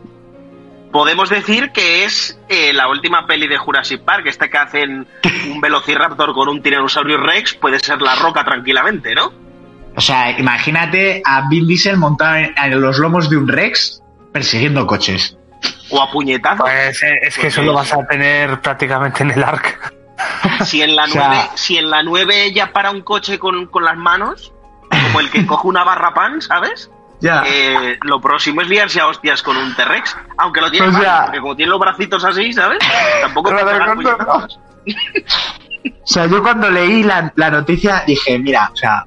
[0.91, 5.07] Podemos decir que es eh, la última peli de Jurassic Park, esta que hacen
[5.51, 9.31] un velociraptor con un tiranosaurio rex, puede ser la roca tranquilamente, ¿no?
[9.95, 14.01] O sea, imagínate a Vin Diesel montado en, en los lomos de un Rex
[14.31, 15.35] persiguiendo coches.
[15.89, 16.61] O a puñetazos.
[16.69, 19.93] Pues eh, es que eso lo vas a tener prácticamente en el ARC.
[20.65, 23.67] Si en la O sea- 9, si en la 9 ella para un coche con,
[23.67, 24.53] con las manos,
[24.89, 26.89] como el que coge una barra pan, ¿sabes?
[27.21, 27.43] Ya.
[27.45, 31.01] Eh, lo próximo es liarse a hostias con un T-Rex, aunque lo tiene O mal,
[31.01, 32.79] sea- porque como tiene los bracitos así, ¿sabes?
[33.21, 34.59] Tampoco pronto, puñetazos.
[35.85, 39.05] O sea, yo cuando leí la, la noticia dije, mira, o sea,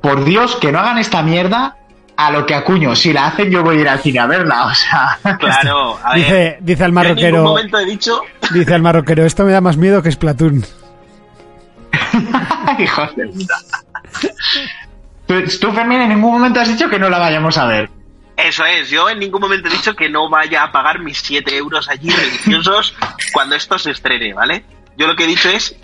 [0.00, 1.76] por Dios, que no hagan esta mierda
[2.16, 2.94] a lo que acuño.
[2.94, 4.66] Si la hacen, yo voy a ir al cine a verla.
[4.66, 6.18] O sea, Claro, a ver.
[6.22, 8.20] Dice, dice al yo en ningún marroquero, momento he dicho
[8.52, 10.64] dice al marroquero, esto me da más miedo que Splatoon.
[12.78, 13.54] hijos de puta.
[15.26, 17.90] Tú, tú, Fermín, en ningún momento has dicho que no la vayamos a ver.
[18.36, 21.56] Eso es, yo en ningún momento he dicho que no vaya a pagar mis 7
[21.56, 22.94] euros allí religiosos
[23.32, 24.64] cuando esto se estrene, ¿vale?
[24.96, 25.74] Yo lo que he dicho es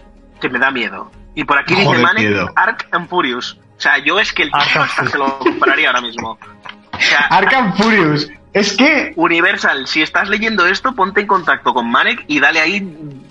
[0.41, 1.11] que me da miedo.
[1.35, 2.51] Y por aquí dice Joder, miedo.
[2.57, 3.59] Ark and Furious.
[3.79, 6.39] O sea, yo es que el Ark título and hasta se lo compraría ahora mismo.
[6.93, 8.29] O sea, Arkham Furious.
[8.53, 12.87] Es que Universal, si estás leyendo esto, ponte en contacto con Manek y dale ahí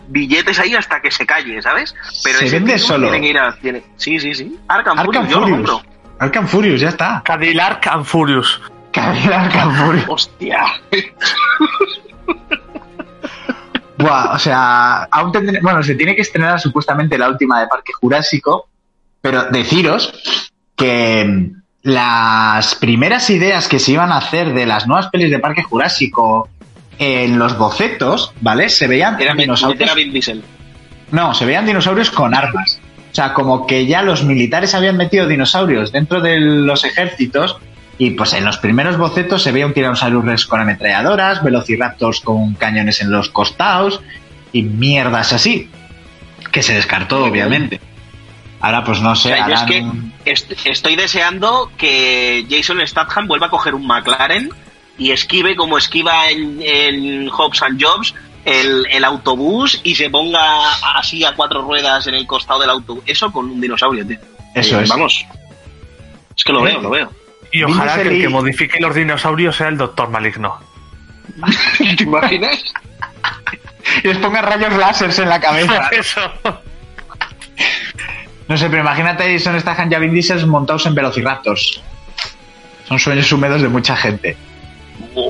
[0.08, 1.94] billetes ahí hasta que se calle, ¿sabes?
[2.24, 3.08] Pero Se ese vende solo.
[3.10, 4.58] tiene que ir a- tiene- Sí, sí, sí.
[4.68, 5.82] Arkham, Arkham Furious, yo lo compro.
[6.22, 7.22] Arkham Furious, ya está.
[7.26, 8.62] Cadillac and Furious.
[8.94, 10.06] Arkham Furious.
[10.08, 10.60] Hostia.
[13.98, 17.94] Buah, o sea, aún tendré- bueno, se tiene que estrenar supuestamente la última de Parque
[17.94, 18.68] Jurásico,
[19.22, 20.12] pero deciros
[20.76, 21.52] que
[21.84, 26.50] las primeras ideas que se iban a hacer de las nuevas pelis de Parque Jurásico
[26.98, 28.70] en los bocetos, ¿vale?
[28.70, 29.90] Se veían Era dinosaurios.
[29.90, 30.44] a Vin Diesel.
[31.12, 32.80] No, se veían dinosaurios con armas.
[33.12, 37.58] O sea, como que ya los militares habían metido dinosaurios dentro de los ejércitos
[37.98, 42.54] y pues en los primeros bocetos se veía un Tyrannosaurus Rex con ametralladoras, velociraptors con
[42.56, 44.02] cañones en los costados
[44.54, 45.70] y mierdas así.
[46.52, 47.80] Que se descartó, obviamente.
[48.62, 52.80] Ahora pues no O sé, sea, yo es que un- est- estoy deseando que Jason
[52.86, 54.50] Statham vuelva a coger un McLaren
[54.98, 58.14] y esquive como esquiva en, en Hobbs and Jobs
[58.46, 60.42] el, el autobús y se ponga
[60.96, 63.04] así a cuatro ruedas en el costado del autobús.
[63.06, 64.18] Eso con un dinosaurio, tío.
[64.56, 64.90] Eso Eh, es.
[64.90, 65.26] Vamos.
[66.36, 67.12] Es que lo veo, lo veo.
[67.52, 70.58] Y ojalá que el que modifique los dinosaurios sea el Doctor Maligno.
[71.98, 72.64] ¿Te imaginas?
[74.04, 75.90] y les ponga rayos láseres en la cabeza.
[75.92, 76.22] Eso.
[78.48, 81.82] No sé, pero imagínate a Jason Statham y a Vin Diesel montados en velociraptors.
[82.88, 84.36] Son sueños húmedos de mucha gente.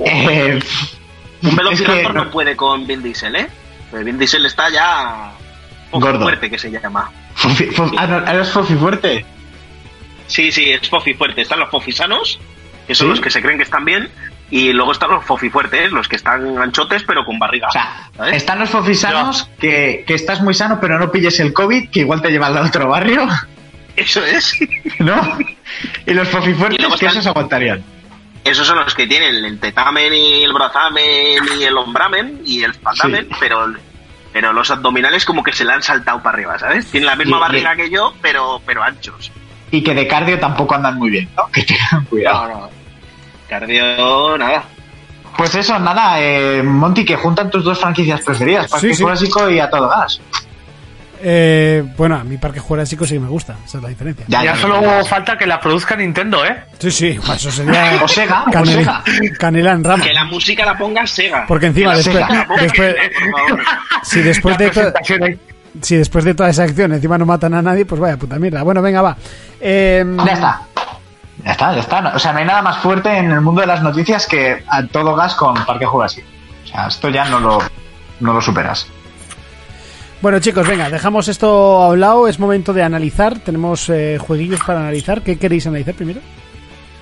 [0.06, 0.60] Eh,
[1.44, 3.48] un velociraptor que no, puede con Vin Diesel, ¿eh?
[3.90, 5.32] Porque Vin Diesel está ya...
[5.92, 6.22] Gordo.
[6.22, 7.12] fuerte que se llama.
[7.36, 9.26] Fofi- ah, no, ¿eres Fofi fuerte?
[10.28, 11.42] Sí, sí, es Fofi fuerte.
[11.42, 12.40] Están los Fofisanos,
[12.88, 13.12] que son ¿Sí?
[13.12, 14.10] los que se creen que están bien,
[14.50, 17.68] y luego están los Fofi fuertes, los que están anchotes pero con barriga.
[17.68, 18.36] O sea, ¿sabes?
[18.38, 22.22] están los fofisanos que, que estás muy sano pero no pilles el COVID, que igual
[22.22, 23.28] te llevan al otro barrio,
[23.98, 24.58] Eso es.
[25.00, 25.38] ¿no?
[26.06, 27.84] Y los Y fofifuertes luego que están- esos aguantarían.
[28.44, 32.72] Esos son los que tienen el tetamen y el brazamen y el hombramen y el
[32.72, 33.36] espaldamen, Sí.
[33.40, 33.72] pero,
[34.34, 36.88] pero los abdominales como que se le han saltado para arriba, ¿sabes?
[36.90, 39.32] Tienen la misma Y- y- barriga que yo, pero, pero anchos.
[39.70, 41.48] Y que de cardio tampoco andan muy bien, ¿no?
[41.54, 42.48] Que tengan cuidado.
[42.48, 42.70] No, no.
[43.48, 44.64] Cardio, nada.
[45.38, 49.04] Pues eso, nada, eh, Monty, que juntan tus dos franquicias preferidas, Parque Sí, sí.
[49.04, 50.20] Jurásico y A Todo Gas.
[51.24, 54.26] Eh, bueno, a mi parque jurásico sí me gusta, esa es la diferencia.
[54.28, 55.04] Ya, solo ya.
[55.06, 56.64] falta que la produzca Nintendo, ¿eh?
[56.80, 59.38] Sí, sí, pues eso sería O Sega, o canela, Sega.
[59.38, 60.04] canela en rama.
[60.04, 61.46] Que la música la ponga Sega.
[61.48, 62.26] Porque encima después,
[62.60, 63.64] después, Sega, por favor.
[64.04, 65.40] si después La de
[65.82, 68.62] si después de toda esa acción encima no matan a nadie, pues vaya puta mierda.
[68.64, 69.16] Bueno, venga, va.
[69.60, 70.62] Eh, Ya está.
[71.46, 72.12] Ya está, ya está.
[72.16, 74.86] O sea, no hay nada más fuerte en el mundo de las noticias que a
[74.88, 76.28] todo gas con Parque Jurásico.
[76.66, 77.60] O sea, esto ya no lo,
[78.20, 78.88] no lo superas.
[80.22, 81.48] Bueno, chicos, venga, dejamos esto
[81.82, 82.28] a un lado.
[82.28, 83.40] Es momento de analizar.
[83.40, 85.22] Tenemos eh, jueguillos para analizar.
[85.24, 86.20] ¿Qué queréis analizar primero?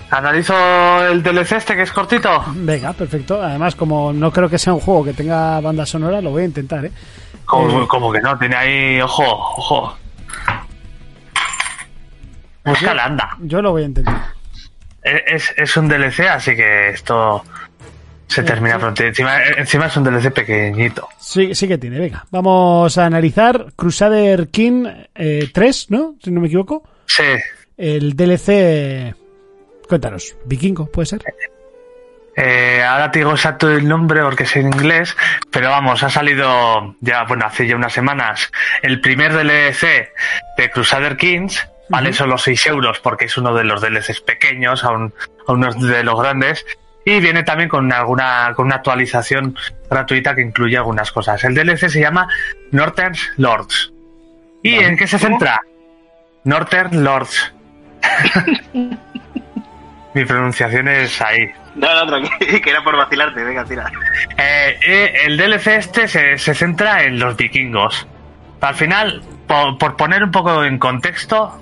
[0.10, 0.56] Analizo
[1.06, 2.44] el DLC este que es cortito.
[2.56, 3.42] Venga, perfecto.
[3.42, 6.46] Además, como no creo que sea un juego que tenga banda sonora, lo voy a
[6.46, 6.92] intentar, ¿eh?
[7.46, 9.98] Como, Eh, como que no, tiene ahí, ojo, ojo.
[12.64, 13.38] Búscala, anda.
[13.42, 14.34] Yo lo voy a intentar.
[15.04, 17.44] Es, es un DLC, así que esto
[18.30, 19.04] se termina pronto.
[19.04, 21.08] Encima, encima es un DLC pequeñito.
[21.20, 22.26] Sí, sí que tiene, venga.
[22.32, 24.86] Vamos a analizar Crusader King
[25.16, 26.16] eh, 3, ¿no?
[26.24, 26.84] Si no me equivoco.
[27.08, 27.24] Sí.
[27.78, 29.16] El DLC...
[29.88, 31.22] Cuéntanos, vikingo, ¿puede ser?
[32.36, 35.16] Eh, ahora te digo exacto el nombre porque es en inglés,
[35.52, 38.50] pero vamos, ha salido ya, bueno, hace ya unas semanas
[38.82, 40.14] el primer DLC
[40.58, 42.14] de Crusader Kings, ¿vale?
[42.14, 45.14] Son los 6 euros porque es uno de los DLCs pequeños, a, un-
[45.48, 46.66] a uno de los grandes.
[47.10, 49.56] Y viene también con alguna con una actualización
[49.90, 51.44] gratuita que incluye algunas cosas.
[51.44, 52.28] El DLC se llama
[52.72, 53.92] Northern Lords.
[54.62, 55.60] ¿Y en qué se centra?
[56.44, 57.54] Northern Lords.
[60.14, 61.50] Mi pronunciación es ahí.
[61.76, 63.92] No, no, tranquilo, que era por vacilarte, venga, tira.
[64.38, 68.08] Eh, eh, el DLC este se, se centra en los vikingos.
[68.62, 71.62] Al final, por, por poner un poco en contexto,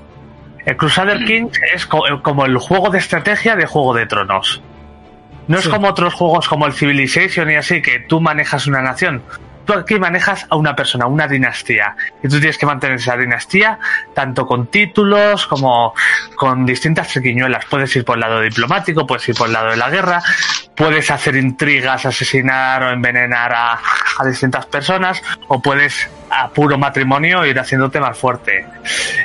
[0.65, 4.61] el Crusader Kings es co- como el juego de estrategia de Juego de Tronos.
[5.47, 9.23] No es como otros juegos como el Civilization y así, que tú manejas una nación.
[9.65, 11.95] Tú aquí manejas a una persona, una dinastía.
[12.23, 13.79] Y tú tienes que mantener esa dinastía
[14.13, 15.93] tanto con títulos como
[16.35, 17.65] con distintas triquiñuelas.
[17.65, 20.23] Puedes ir por el lado diplomático, puedes ir por el lado de la guerra,
[20.73, 23.79] puedes hacer intrigas, asesinar o envenenar a,
[24.19, 28.65] a distintas personas, o puedes a puro matrimonio ir haciéndote más fuerte.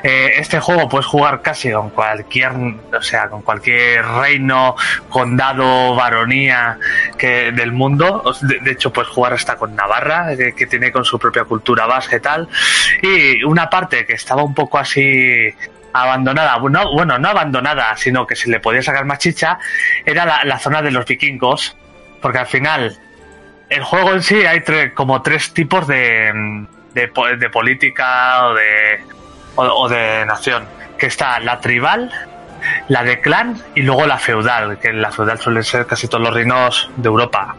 [0.03, 4.77] Eh, este juego puedes jugar casi con cualquier, o sea, con cualquier reino,
[5.09, 6.79] condado, baronía
[7.19, 8.23] que del mundo.
[8.43, 12.21] De, hecho, puedes jugar hasta con Navarra, que, tiene con su propia cultura vasca y
[12.21, 12.49] tal.
[13.03, 15.53] Y una parte que estaba un poco así
[15.93, 19.59] abandonada, bueno, bueno, no abandonada, sino que se le podía sacar más chicha,
[20.07, 21.77] era la, zona de los vikingos,
[22.23, 22.97] porque al final
[23.69, 24.63] el juego en sí hay
[24.95, 29.05] como tres tipos de, de, de política o de,
[29.57, 30.65] o, o de nación,
[30.99, 32.11] que está la tribal,
[32.89, 36.35] la de clan y luego la feudal, que la feudal suele ser casi todos los
[36.35, 37.57] reinos de Europa.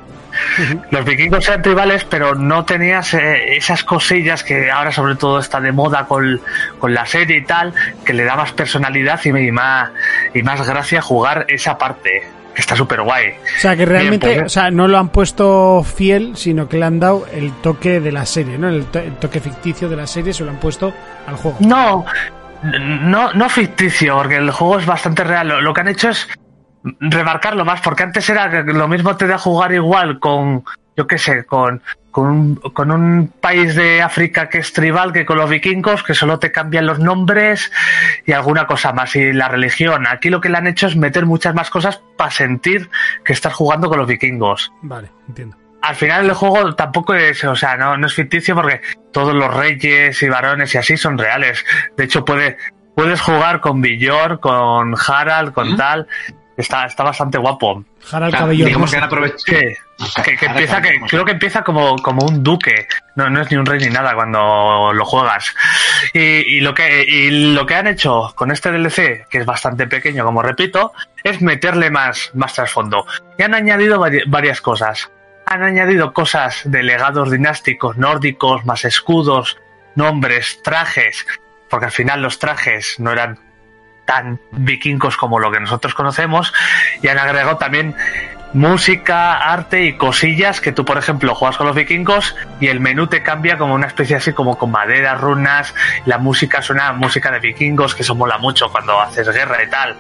[0.90, 5.60] Los vikingos eran tribales, pero no tenías eh, esas cosillas que ahora sobre todo está
[5.62, 6.42] de moda con,
[6.80, 7.72] con la serie y tal,
[8.04, 9.92] que le da más personalidad y, y más,
[10.34, 13.32] y más gracia jugar esa parte, está súper guay.
[13.58, 16.78] O sea, que realmente, Bien, pues, o sea, no lo han puesto fiel, sino que
[16.78, 18.70] le han dado el toque de la serie, ¿no?
[18.70, 20.94] El, to- el toque ficticio de la serie se lo han puesto
[21.28, 21.58] al juego.
[21.62, 22.06] No,
[22.80, 25.48] no, no ficticio, porque el juego es bastante real.
[25.48, 26.28] Lo, lo que han hecho es
[27.00, 30.64] remarcarlo más, porque antes era que lo mismo te da jugar igual con,
[30.96, 31.82] yo qué sé, con,
[32.14, 36.14] con, un, con un país de África que es tribal que con los vikingos, que
[36.14, 37.72] solo te cambian los nombres
[38.26, 39.16] y alguna cosa más.
[39.16, 42.30] Y la religión, aquí lo que le han hecho es meter muchas más cosas para
[42.30, 42.90] sentir
[43.26, 45.58] que estás jugando con los vikingos Vale, entiendo.
[45.82, 48.82] al final el juego tampoco es, o sea, no, no es ficticio porque
[49.12, 51.66] todos los reyes y varones y así son reales.
[51.98, 52.58] De hecho, puede,
[52.96, 56.08] puedes jugar con Villor, con Harald, con tal.
[56.56, 57.84] Está, está bastante guapo.
[58.12, 59.60] Harald Cabello digamos que han aprovechado.
[59.60, 59.76] Sí.
[60.26, 62.88] Que, que Harald empieza, que, creo empieza como, como un duque.
[63.16, 65.54] No, no es ni un rey ni nada cuando lo juegas.
[66.14, 69.88] Y, y lo que, y lo que han hecho con este DLC, que es bastante
[69.88, 70.94] pequeño, como repito,
[71.24, 73.06] es meterle más, más trasfondo.
[73.38, 75.10] Y han añadido vari- varias cosas.
[75.46, 79.58] Han añadido cosas de legados dinásticos nórdicos, más escudos,
[79.96, 81.26] nombres, trajes,
[81.70, 83.38] porque al final los trajes no eran
[84.06, 86.54] tan vikingos como lo que nosotros conocemos,
[87.02, 87.96] y han agregado también
[88.54, 93.08] música, arte y cosillas que tú, por ejemplo, juegas con los vikingos y el menú
[93.08, 95.74] te cambia como una especie así como con madera, runas,
[96.06, 99.70] la música suena a música de vikingos, que eso mola mucho cuando haces guerra y
[99.70, 99.96] tal.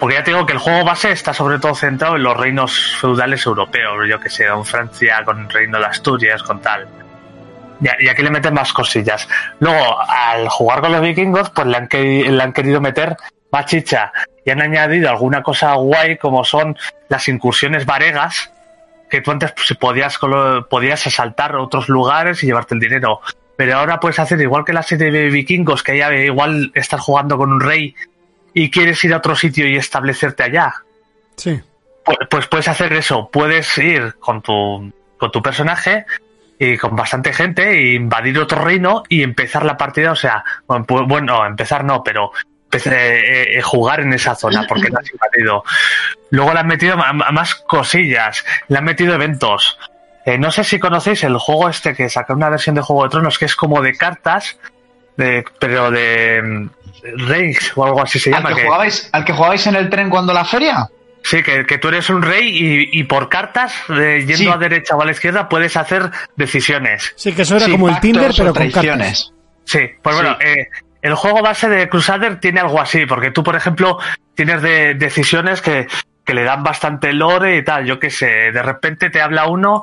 [0.00, 2.96] Porque ya te digo que el juego base está sobre todo centrado en los reinos
[3.00, 6.88] feudales europeos, yo que sé, con Francia, con el reino de Asturias, con tal.
[8.00, 9.28] Y, aquí le meten más cosillas.
[9.60, 13.16] Luego, al jugar con los vikingos, pues le han, le han querido meter
[13.52, 14.12] más chicha
[14.44, 16.76] y han añadido alguna cosa guay como son
[17.08, 18.50] las incursiones varegas,
[19.10, 23.20] que tú antes pues, podías asaltar otros lugares y llevarte el dinero.
[23.56, 27.36] Pero ahora puedes hacer igual que la serie de vikingos, que ya igual estás jugando
[27.36, 27.94] con un rey
[28.54, 30.74] y quieres ir a otro sitio y establecerte allá.
[31.36, 31.60] Sí.
[32.04, 36.06] Pues, pues puedes hacer eso, puedes ir con tu, con tu personaje
[36.72, 40.86] y con bastante gente e invadir otro reino y empezar la partida, o sea, bueno,
[41.06, 42.30] bueno, empezar no, pero
[42.70, 45.64] empe- eh, eh, jugar en esa zona porque la has invadido.
[46.30, 49.78] Luego le han metido más cosillas, le han metido eventos.
[50.26, 53.10] Eh, no sé si conocéis el juego este que saca una versión de Juego de
[53.10, 54.58] Tronos que es como de cartas,
[55.16, 56.70] de, pero de mm,
[57.28, 58.48] Reiks o algo así se ¿Al llama.
[58.50, 60.88] que, que- jugabais, ¿Al que jugabais en el tren cuando la feria?
[61.26, 62.48] Sí, que, que tú eres un rey
[62.92, 64.48] y, y por cartas, eh, yendo Sí.
[64.48, 67.14] a derecha o a la izquierda, puedes hacer decisiones.
[67.16, 69.32] Sí, que eso era Sí, como el Tinder, pero con cartas.
[69.64, 70.68] Sí, pues bueno, eh,
[71.00, 73.98] el juego base de Crusader tiene algo así, porque tú, por ejemplo,
[74.34, 75.86] tienes de- decisiones que,
[76.26, 77.86] que le dan bastante lore y tal.
[77.86, 79.82] Yo qué sé, de repente te habla uno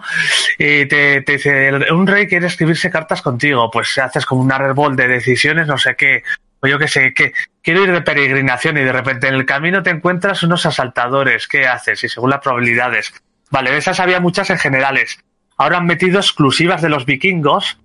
[0.60, 4.96] y te, te dice, un rey quiere escribirse cartas contigo, pues haces como un árbol
[4.96, 6.22] de decisiones, no sé qué.
[6.62, 9.82] O yo qué sé, que quiero ir de peregrinación y de repente en el camino
[9.82, 11.48] te encuentras unos asaltadores.
[11.48, 12.04] ¿Qué haces?
[12.04, 13.14] Y según las probabilidades.
[13.50, 15.20] Vale, de esas había muchas en generales.
[15.58, 17.78] Ahora han metido exclusivas de los vikingos,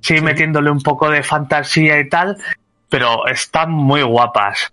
[0.00, 2.36] sí, metiéndole un poco de fantasía y tal,
[2.88, 4.72] pero están muy guapas.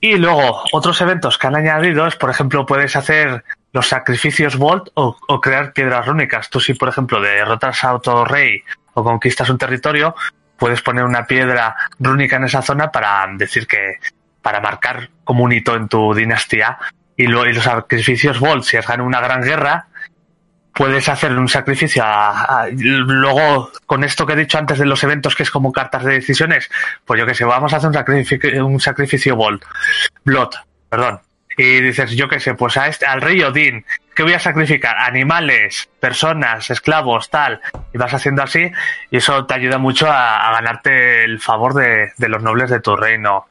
[0.00, 4.88] Y luego, otros eventos que han añadido es, por ejemplo, puedes hacer los sacrificios Volt
[4.94, 6.48] o, o crear piedras rúnicas.
[6.50, 8.62] Tú si, por ejemplo, derrotas a otro rey
[8.94, 10.14] o conquistas un territorio,
[10.58, 13.94] puedes poner una piedra rúnica en esa zona para decir que,
[14.42, 16.78] para marcar como un hito en tu dinastía.
[17.16, 19.86] Y, lo- los sacrificios Volt, si has ganado una gran guerra,
[20.74, 25.34] puedes hacer un sacrificio a- luego con esto que he dicho antes de los eventos
[25.34, 26.68] que es como cartas de decisiones
[27.06, 29.64] pues yo que sé vamos a hacer un sacrificio un sacrificio Bolt
[30.24, 30.50] Blood
[30.90, 31.20] perdón
[31.56, 33.84] y dices yo que sé pues a este al rey Odín
[34.14, 34.96] ¿qué voy a sacrificar?
[34.98, 37.60] animales personas esclavos tal
[37.92, 38.70] y vas haciendo así
[39.10, 42.80] y eso te ayuda mucho a, a ganarte el favor de, de los nobles de
[42.80, 43.46] tu reino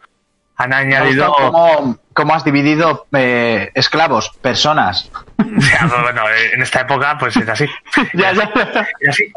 [0.57, 5.11] han añadido cómo, cómo has dividido eh, esclavos, personas.
[5.37, 6.23] Ya, bueno,
[6.53, 7.65] en esta época pues es así.
[8.13, 8.51] Ya, ya.
[9.09, 9.31] Así.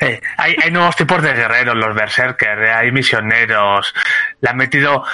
[0.00, 3.94] Eh, hay, hay nuevos tipos de guerreros, los berserkers, eh, hay misioneros.
[4.40, 5.04] Le han metido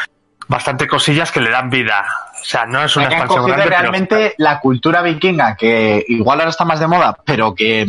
[0.48, 2.04] bastante cosillas que le dan vida.
[2.40, 5.56] O sea, no es una que han expansión cogido grande, pero- realmente la cultura vikinga,
[5.56, 7.82] que igual ahora está más de moda, pero que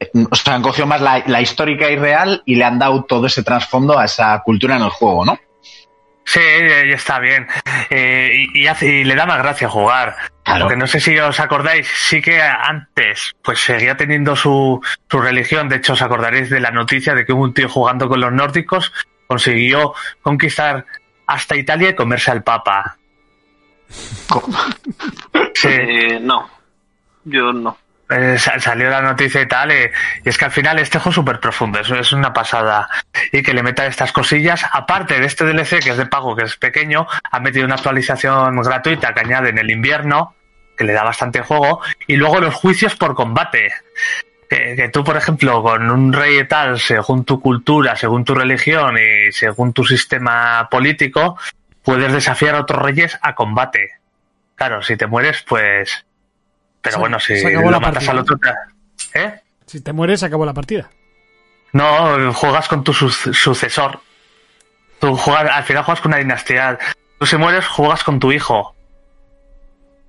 [0.00, 3.04] eh, o sea, han cogido más la, la histórica y real y le han dado
[3.04, 5.38] todo ese trasfondo a esa cultura en el juego, ¿no?
[6.24, 7.46] Sí, está bien.
[7.88, 10.14] Eh, y, y hace- y le da más gracia jugar.
[10.44, 10.64] Claro.
[10.66, 14.78] Porque no sé si os acordáis, sí que antes pues seguía teniendo su,
[15.10, 15.68] su religión.
[15.70, 18.92] De hecho, os acordaréis de la noticia de que un tío jugando con los nórdicos
[19.26, 20.84] consiguió conquistar
[21.28, 22.96] hasta Italia y comerse al Papa.
[25.54, 26.48] Sí, Eh, no,
[27.24, 27.76] yo no.
[28.10, 29.90] eh, sa- salió la noticia y tal, eh,
[30.24, 32.88] y es que al final este juego es súper profundo, eso es una pasada.
[33.32, 36.44] Y que le meta estas cosillas, aparte de este DLC que es de pago, que
[36.44, 40.34] es pequeño, ha metido una actualización gratuita que añade en el invierno,
[40.76, 43.72] que le da bastante juego, y luego los juicios por combate.
[44.48, 48.96] Que, que tú, por ejemplo, con un rey tal, según tu cultura, según tu religión
[48.96, 51.38] y según tu sistema político,
[51.82, 53.90] puedes desafiar a otros reyes a combate.
[54.54, 56.06] Claro, si te mueres, pues...
[56.80, 58.10] Pero Se- bueno, si se lo matas partida.
[58.12, 58.38] al otro...
[59.14, 59.40] ¿Eh?
[59.66, 60.88] Si te mueres, acabó la partida.
[61.74, 64.00] No, juegas con tu su- sucesor.
[64.98, 66.78] Tú juegas, al final juegas con una dinastía.
[67.18, 68.74] Tú si mueres, juegas con tu hijo.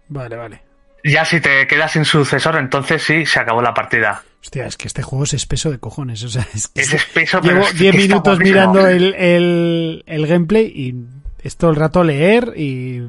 [0.08, 0.62] Vale, vale.
[1.04, 4.24] Ya si te quedas sin sucesor, entonces sí, se acabó la partida.
[4.42, 6.24] Hostia, es que este juego es espeso de cojones.
[6.24, 10.04] O sea, es que Es espeso, llevo es que 10 está minutos mirando el, el,
[10.06, 10.96] el gameplay y
[11.42, 13.02] es todo el rato leer y,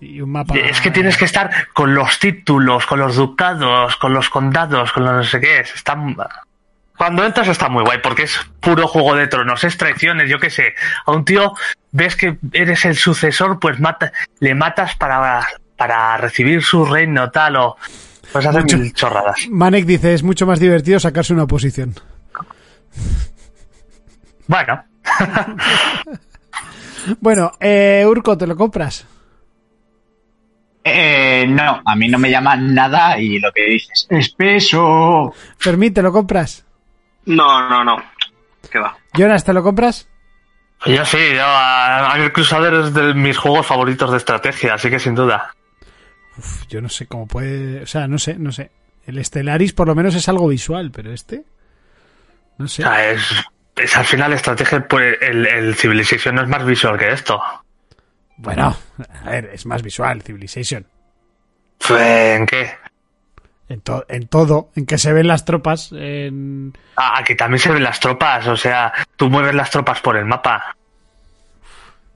[0.00, 0.54] y un mapa.
[0.56, 5.04] Es que tienes que estar con los títulos, con los ducados, con los condados, con
[5.04, 5.60] los no sé qué.
[5.60, 5.96] Está...
[6.96, 10.50] Cuando entras está muy guay porque es puro juego de tronos, es traiciones, yo qué
[10.50, 10.74] sé.
[11.04, 11.52] A un tío
[11.92, 17.56] ves que eres el sucesor, pues mata, le matas para, para recibir su reino tal
[17.56, 17.76] o
[18.32, 18.78] pues hacer Mucho.
[18.78, 19.46] mil chorradas.
[19.50, 21.94] Manek dice, es mucho más divertido sacarse una oposición.
[24.46, 24.84] Bueno,
[27.20, 29.06] Bueno, eh, Urco, ¿te lo compras?
[30.82, 35.32] Eh, no, a mí no me llama nada y lo que dices, espeso.
[35.58, 36.64] Fermín, ¿te lo compras?
[37.26, 37.96] No, no, no.
[38.70, 38.96] ¿Qué va?
[39.14, 40.08] Jonas, ¿te lo compras?
[40.84, 44.90] yo sí, yo a, a el Crusader es de mis juegos favoritos de estrategia, así
[44.90, 45.54] que sin duda.
[46.38, 47.82] Uf, yo no sé cómo puede...
[47.82, 48.70] O sea, no sé, no sé.
[49.06, 51.44] El Stellaris por lo menos es algo visual, pero este...
[52.58, 52.82] No sé.
[52.84, 53.22] O sea, es,
[53.76, 57.40] es al final estrategia, pues el, el Civilization no es más visual que esto.
[58.38, 58.76] Bueno,
[59.24, 60.86] a ver, es más visual, Civilization.
[61.90, 62.70] ¿En qué?
[63.68, 66.72] En, to- en todo, en que se ven las tropas, en...
[66.96, 70.24] Ah, aquí también se ven las tropas, o sea, tú mueves las tropas por el
[70.24, 70.76] mapa.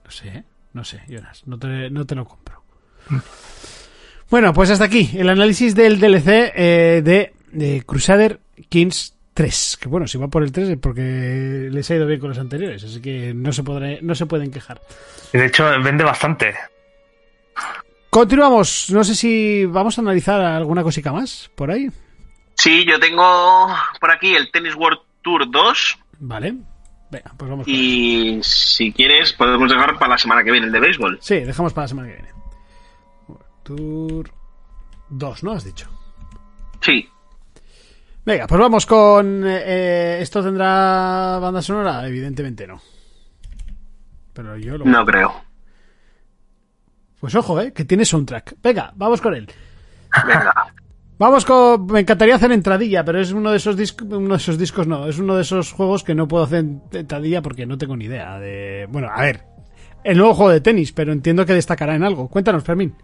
[0.05, 2.63] No sé, no sé, Jonas, no te, no te lo compro.
[4.31, 8.39] Bueno, pues hasta aquí el análisis del DLC eh, de, de Crusader
[8.69, 9.79] Kings 3.
[9.81, 12.39] Que bueno, si va por el 3 es porque les ha ido bien con los
[12.39, 14.81] anteriores, así que no se, podrá, no se pueden quejar.
[15.33, 16.55] Y de hecho, vende bastante.
[18.09, 21.89] Continuamos, no sé si vamos a analizar alguna cosica más por ahí.
[22.55, 23.69] Sí, yo tengo
[24.01, 26.55] por aquí el Tennis World Tour 2 Vale,
[27.11, 27.65] venga, pues vamos.
[27.65, 31.19] con- y si quieres podemos dejar para la semana que viene el de béisbol.
[31.23, 32.29] Sí, dejamos para la semana que viene.
[33.77, 34.31] Tour
[35.11, 35.53] 2, ¿no?
[35.53, 35.89] Has dicho.
[36.81, 37.09] Sí,
[38.25, 39.45] Venga, pues vamos con...
[39.47, 42.07] eh, ¿Esto tendrá banda sonora?
[42.07, 42.81] Evidentemente no.
[44.33, 44.85] pero yo lo...
[44.85, 45.33] No creo.
[47.19, 47.73] Pues ojo, ¿eh?
[47.73, 48.57] Que tiene soundtrack.
[48.63, 49.51] Venga, vamos con él.
[50.27, 50.53] Venga.
[51.19, 51.85] Vamos con...
[51.87, 54.09] Me encantaría hacer entradilla, pero es uno de esos discos...
[54.11, 57.43] Uno de esos discos no, es uno de esos juegos que no puedo hacer entradilla
[57.43, 58.89] porque no tengo ni idea de...
[58.91, 59.45] Bueno, a ver.
[60.03, 62.29] El nuevo juego de tenis, pero entiendo que destacará en algo.
[62.29, 62.95] Cuéntanos, Fermín.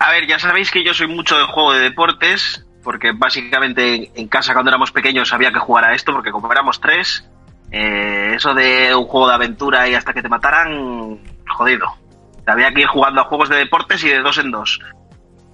[0.00, 4.28] A ver, ya sabéis que yo soy mucho de juego de deportes, porque básicamente en
[4.28, 7.28] casa cuando éramos pequeños había que jugar a esto, porque como éramos tres,
[7.70, 11.18] eh, eso de un juego de aventura y hasta que te mataran,
[11.48, 11.86] jodido.
[12.46, 14.80] Había que ir jugando a juegos de deportes y de dos en dos.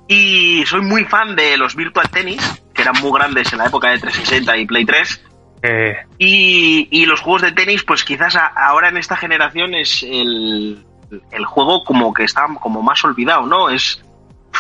[0.08, 3.90] Y soy muy fan de los Virtual Tennis, que eran muy grandes en la época
[3.90, 5.24] de 360 y Play 3.
[5.62, 10.04] Eh, Y, y los juegos de tenis, pues quizás a- ahora en esta generación es
[10.04, 10.86] el,
[11.32, 13.68] el juego como que está como más olvidado, ¿no?
[13.68, 14.00] Es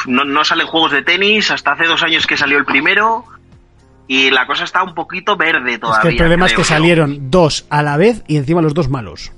[0.06, 3.24] no, no salen juegos de tenis hasta hace dos años que salió el primero
[4.08, 5.98] y la cosa está un poquito verde todavía.
[5.98, 8.88] es que el problema es que salieron dos a la vez y encima los dos
[8.88, 9.32] malos.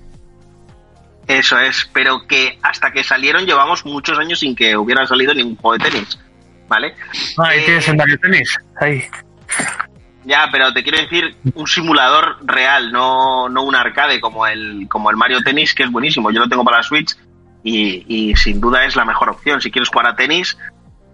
[1.26, 5.56] Eso es, pero que hasta que salieron llevamos muchos años sin que hubiera salido ningún
[5.56, 6.18] juego de tenis,
[6.68, 6.94] ¿vale?
[7.36, 8.58] ahí Eh, tienes el Mario Tennis.
[8.80, 9.04] Ahí.
[10.24, 15.10] Ya, pero te quiero decir un simulador real, no, no un arcade como el, como
[15.10, 16.30] el Mario Tennis, que es buenísimo.
[16.30, 17.16] Yo lo tengo para la Switch
[17.62, 19.60] y, y sin duda es la mejor opción.
[19.60, 20.56] Si quieres jugar a tenis,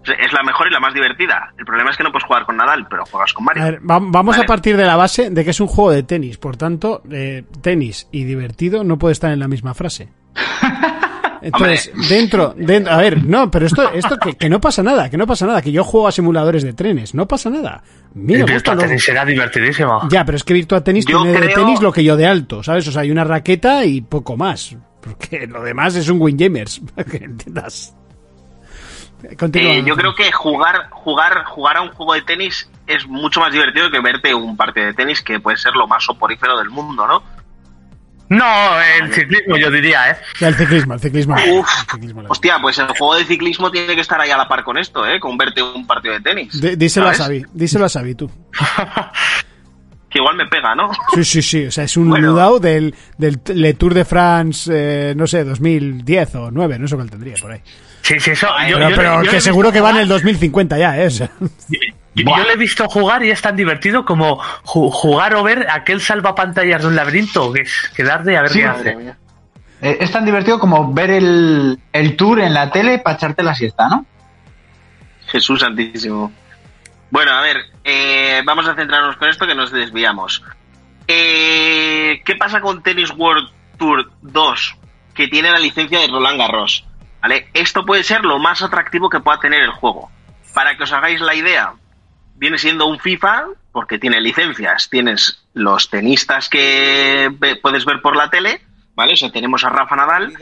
[0.05, 1.51] es la mejor y la más divertida.
[1.57, 3.63] El problema es que no puedes jugar con Nadal, pero juegas con Mario.
[3.63, 4.43] A ver, va- vamos Vale.
[4.43, 6.37] a partir de la base de que es un juego de tenis.
[6.37, 10.09] Por tanto, eh, tenis y divertido no puede estar en la misma frase.
[11.41, 15.17] Entonces, dentro, dentro, a ver, no, pero esto, esto que, que no pasa nada, que
[15.17, 17.83] no pasa nada, que yo juego a simuladores de trenes, no pasa nada.
[18.15, 20.07] Mira, lo- Tennis será divertidísimo.
[20.09, 22.25] Ya, pero es que Virtua Tennis Yo tiene de creo- tenis lo que yo de
[22.25, 22.87] alto, ¿sabes?
[22.87, 24.75] O sea, hay una raqueta y poco más.
[25.05, 27.95] Porque lo demás es un Windjamers, para que entiendas.
[29.39, 29.71] Continúa.
[29.73, 33.51] Eh, yo creo que jugar, jugar, jugar a un juego de tenis es mucho más
[33.51, 37.07] divertido que verte un partido de tenis que puede ser lo más soporífero del mundo,
[37.07, 37.23] ¿no?
[38.27, 40.17] No, el ciclismo yo diría, ¿eh?
[40.41, 41.35] El ciclismo, el ciclismo.
[41.35, 44.47] Uf, el ciclismo hostia, pues el juego de ciclismo tiene que estar ahí a la
[44.47, 45.19] par con esto, ¿eh?
[45.19, 46.59] Con verte un partido de tenis.
[46.59, 47.13] D- díselo a.
[47.13, 48.29] Xavi, díselo a Xavi tú.
[50.15, 50.89] Que igual me pega, ¿no?
[51.13, 52.27] Sí, sí, sí, o sea, es un Bueno.
[52.31, 56.95] ludao del, del Le Tour de France, eh, no sé, 2010 o 9, no sé
[56.95, 57.59] cuál tendría por ahí.
[58.01, 58.47] Sí, sí, eso.
[58.65, 60.97] yo, Pero, yo- pero yo le que seguro que va en el jugar- 2050 ya,
[61.01, 61.07] ¿eh?
[61.07, 61.29] O sea,
[61.67, 61.79] Yo,
[62.23, 65.99] yo le he visto jugar y es tan divertido como ju- jugar o ver aquel
[65.99, 69.09] salvapantallas de un laberinto, que es quedarte a ver Sí, qué madre hace.
[69.81, 73.53] Eh, Es tan divertido como ver el, el tour en la tele para echarte la
[73.53, 74.05] siesta, ¿no?
[75.27, 76.31] Jesús Santísimo.
[77.15, 80.43] Bueno, a ver, eh, vamos a centrarnos con esto que nos desviamos.
[81.07, 83.47] Eh, ¿Qué pasa con Tennis World
[83.77, 84.75] Tour 2?
[85.13, 86.85] Que tiene la licencia de Roland Garros.
[87.21, 87.47] ¿Vale?
[87.53, 90.11] Esto puede ser lo más atractivo que pueda tener el juego.
[90.53, 91.75] Para que os hagáis la idea,
[92.35, 94.89] viene siendo un FIFA porque tiene licencias.
[94.89, 98.61] Tienes los tenistas que ve- puedes ver por la tele,
[98.93, 99.13] ¿vale?
[99.13, 100.33] O sea, tenemos a Rafa Nadal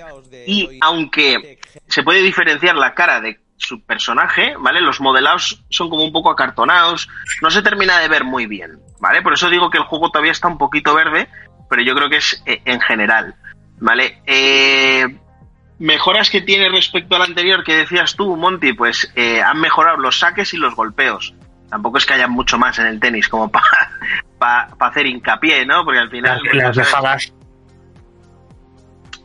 [0.47, 4.81] y aunque se puede diferenciar la cara de su personaje, ¿vale?
[4.81, 7.10] Los modelados son como un poco acartonados,
[7.41, 9.22] no se termina de ver muy bien, ¿vale?
[9.22, 11.30] Por eso digo que el juego todavía está un poquito verde,
[11.69, 13.35] pero yo creo que es eh, en general,
[13.80, 14.22] ¿vale?
[14.26, 15.18] Eh,
[15.80, 20.19] mejoras que tiene respecto al anterior que decías tú, Monty, pues eh, han mejorado los
[20.19, 21.34] saques y los golpeos.
[21.69, 23.52] Tampoco es que haya mucho más en el tenis como
[24.38, 25.84] para hacer hincapié, ¿no?
[25.84, 26.41] Porque al final...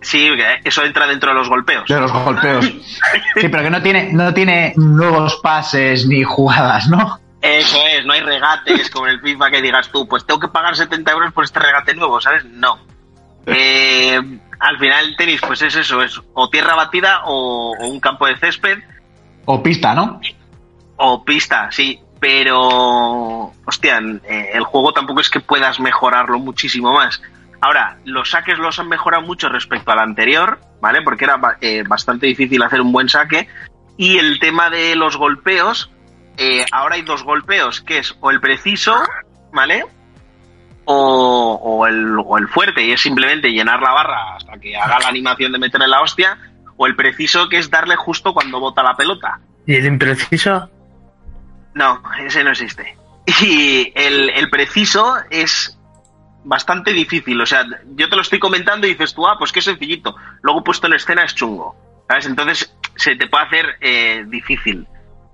[0.01, 0.29] Sí,
[0.65, 1.89] eso entra dentro de los golpeos.
[1.89, 2.65] De los golpeos.
[3.41, 7.19] Sí, pero que no tiene, no tiene nuevos pases ni jugadas, ¿no?
[7.41, 10.77] Eso es, no hay regates como el FIFA que digas tú, pues tengo que pagar
[10.77, 12.45] 70 euros por este regate nuevo, ¿sabes?
[12.45, 12.79] No.
[13.47, 14.21] Eh,
[14.59, 18.27] al final el tenis, pues es eso, es o tierra batida o, o un campo
[18.27, 18.79] de césped
[19.47, 20.21] O pista, ¿no?
[20.97, 27.23] o pista, sí, pero, hostia, eh, el juego tampoco es que puedas mejorarlo muchísimo más.
[27.61, 31.03] Ahora, los saques los han mejorado mucho respecto al anterior, ¿vale?
[31.03, 33.49] Porque era eh, bastante difícil hacer un buen saque.
[33.97, 35.91] Y el tema de los golpeos,
[36.37, 38.97] eh, ahora hay dos golpeos, que es o el preciso,
[39.53, 39.85] ¿vale?
[40.85, 45.01] O, o el, o el fuerte, y es simplemente llenar la barra hasta que haga
[45.01, 46.39] la animación de meterle la hostia,
[46.77, 49.41] o el preciso, que es darle justo cuando bota la pelota.
[49.67, 50.71] ¿Y el impreciso?
[51.75, 52.97] No, ese no existe.
[53.43, 55.78] Y el, el preciso es
[56.45, 57.41] bastante difícil.
[57.41, 60.17] O sea, yo te lo estoy comentando y dices tú, ah, pues qué sencillito.
[60.43, 61.77] Luego puesto en escena es chungo.
[62.09, 62.27] ¿Sabes?
[62.27, 64.87] Entonces se te puede hacer eh, difícil.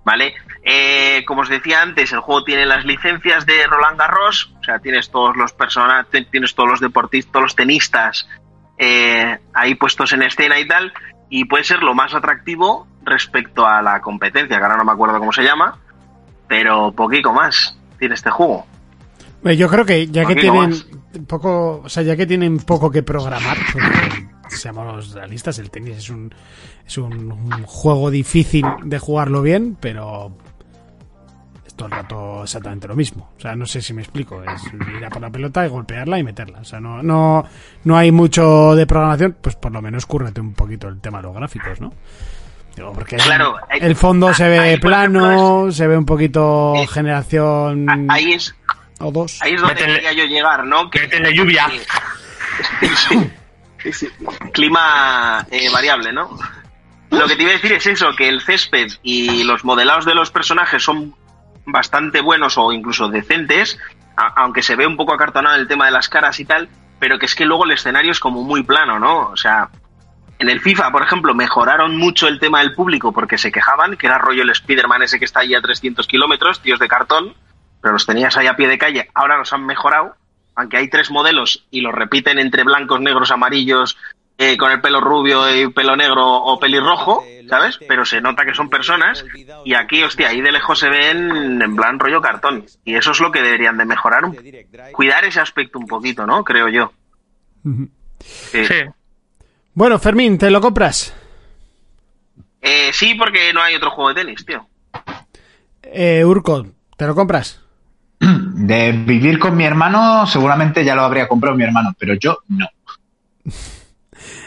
[0.04, 0.34] ¿Vale?
[0.62, 4.52] Eh, como os decía antes, el juego tiene las licencias de Roland Garros.
[4.60, 8.28] O sea, tienes todos los personajes, tienes todos los deportistas, todos los tenistas
[8.76, 10.92] eh, ahí puestos en escena y tal.
[11.30, 15.18] Y puede ser lo más atractivo respecto a la competencia, que ahora no me acuerdo
[15.18, 15.78] cómo se llama
[16.48, 18.66] pero poquito más tiene este juego.
[19.52, 23.02] Yo creo que ya que no tienen poco, o sea, ya que tienen poco que
[23.02, 24.26] programar, porque,
[24.56, 26.34] seamos realistas, el tenis es un
[26.86, 30.36] es un, un juego difícil de jugarlo bien, pero
[31.66, 33.30] es todo el rato exactamente lo mismo.
[33.36, 34.62] O sea, no sé si me explico, es
[34.98, 36.60] ir a por la pelota y golpearla y meterla.
[36.60, 37.44] O sea, no no
[37.84, 41.24] no hay mucho de programación, pues por lo menos cúrrete un poquito el tema de
[41.24, 41.92] los gráficos, ¿no?
[42.76, 46.86] Digo, porque Claro, el fondo se ve ahí, plano, ejemplo, se ve un poquito Eh,
[46.88, 48.54] generación Ahí es,
[49.00, 49.40] o dos.
[49.42, 50.90] ahí es donde Métele- quería yo llegar, ¿no?
[50.90, 51.66] Que, métele lluvia.
[51.68, 53.30] que- sí,
[53.78, 54.08] sí, sí.
[54.52, 56.38] Clima eh, variable, ¿no?
[57.10, 60.14] Lo que te iba a decir es eso, que el césped y los modelados de
[60.14, 61.14] los personajes son
[61.66, 63.78] bastante buenos o incluso decentes,
[64.16, 66.68] a- aunque se ve un poco acartonado el tema de las caras y tal,
[66.98, 69.28] pero que es que luego el escenario es como muy plano, ¿no?
[69.30, 69.68] O sea,
[70.38, 74.06] en el FIFA, por ejemplo, mejoraron mucho el tema del público porque se quejaban, que
[74.06, 77.34] era rollo el Spider-Man ese que está ahí a 300 kilómetros, tíos de cartón,
[77.84, 79.10] pero los tenías ahí a pie de calle.
[79.12, 80.14] Ahora los han mejorado,
[80.54, 83.98] aunque hay tres modelos y los repiten entre blancos, negros, amarillos,
[84.38, 87.78] eh, con el pelo rubio y pelo negro o pelirrojo, ¿sabes?
[87.86, 89.22] Pero se nota que son personas
[89.66, 92.64] y aquí, hostia, ahí de lejos se ven en plan rollo cartón.
[92.86, 94.38] Y eso es lo que deberían de mejorar, un-
[94.92, 96.42] cuidar ese aspecto un poquito, ¿no?
[96.42, 96.90] Creo yo.
[98.18, 98.64] Sí.
[99.74, 101.14] Bueno, Fermín, ¿te lo compras?
[102.62, 104.66] Eh, sí, porque no hay otro juego de tenis, tío.
[105.82, 106.66] Eh, Urco,
[106.96, 107.60] ¿te lo compras?
[108.54, 112.66] De vivir con mi hermano, seguramente ya lo habría comprado mi hermano, pero yo no.
[113.46, 113.52] A mi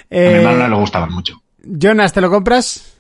[0.10, 1.42] Eh, hermano no le gustaban mucho.
[1.64, 2.96] Jonas, ¿te lo compras?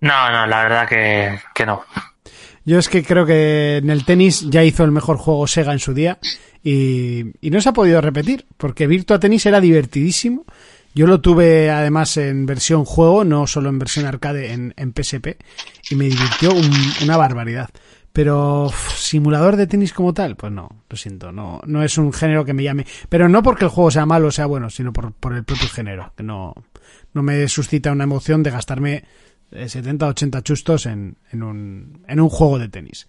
[0.00, 1.82] No, no, la verdad que, que no.
[2.64, 5.78] Yo es que creo que en el tenis ya hizo el mejor juego Sega en
[5.80, 6.18] su día
[6.62, 10.44] y, y no se ha podido repetir, porque Virtua Tennis era divertidísimo.
[10.94, 15.36] Yo lo tuve además en versión juego, no solo en versión arcade en, en PSP,
[15.90, 17.68] y me divirtió un- una barbaridad.
[18.14, 22.44] Pero simulador de tenis como tal, pues no, lo siento, no, no es un género
[22.44, 22.86] que me llame.
[23.08, 25.68] Pero no porque el juego sea malo o sea bueno, sino por, por el propio
[25.68, 26.54] género, que no,
[27.12, 29.04] no me suscita una emoción de gastarme
[29.50, 33.08] eh, 70 80 chustos en, en, un, en un juego de tenis.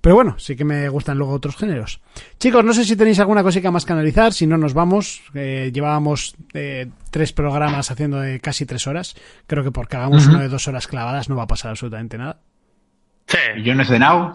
[0.00, 2.00] Pero bueno, sí que me gustan luego otros géneros.
[2.38, 5.20] Chicos, no sé si tenéis alguna cosita más que analizar, si no nos vamos.
[5.34, 9.16] Eh, llevábamos eh, tres programas haciendo de casi tres horas.
[9.48, 12.40] Creo que porque hagamos uno de dos horas clavadas no va a pasar absolutamente nada.
[13.28, 13.38] Sí.
[13.56, 14.34] Y yo no he cenado.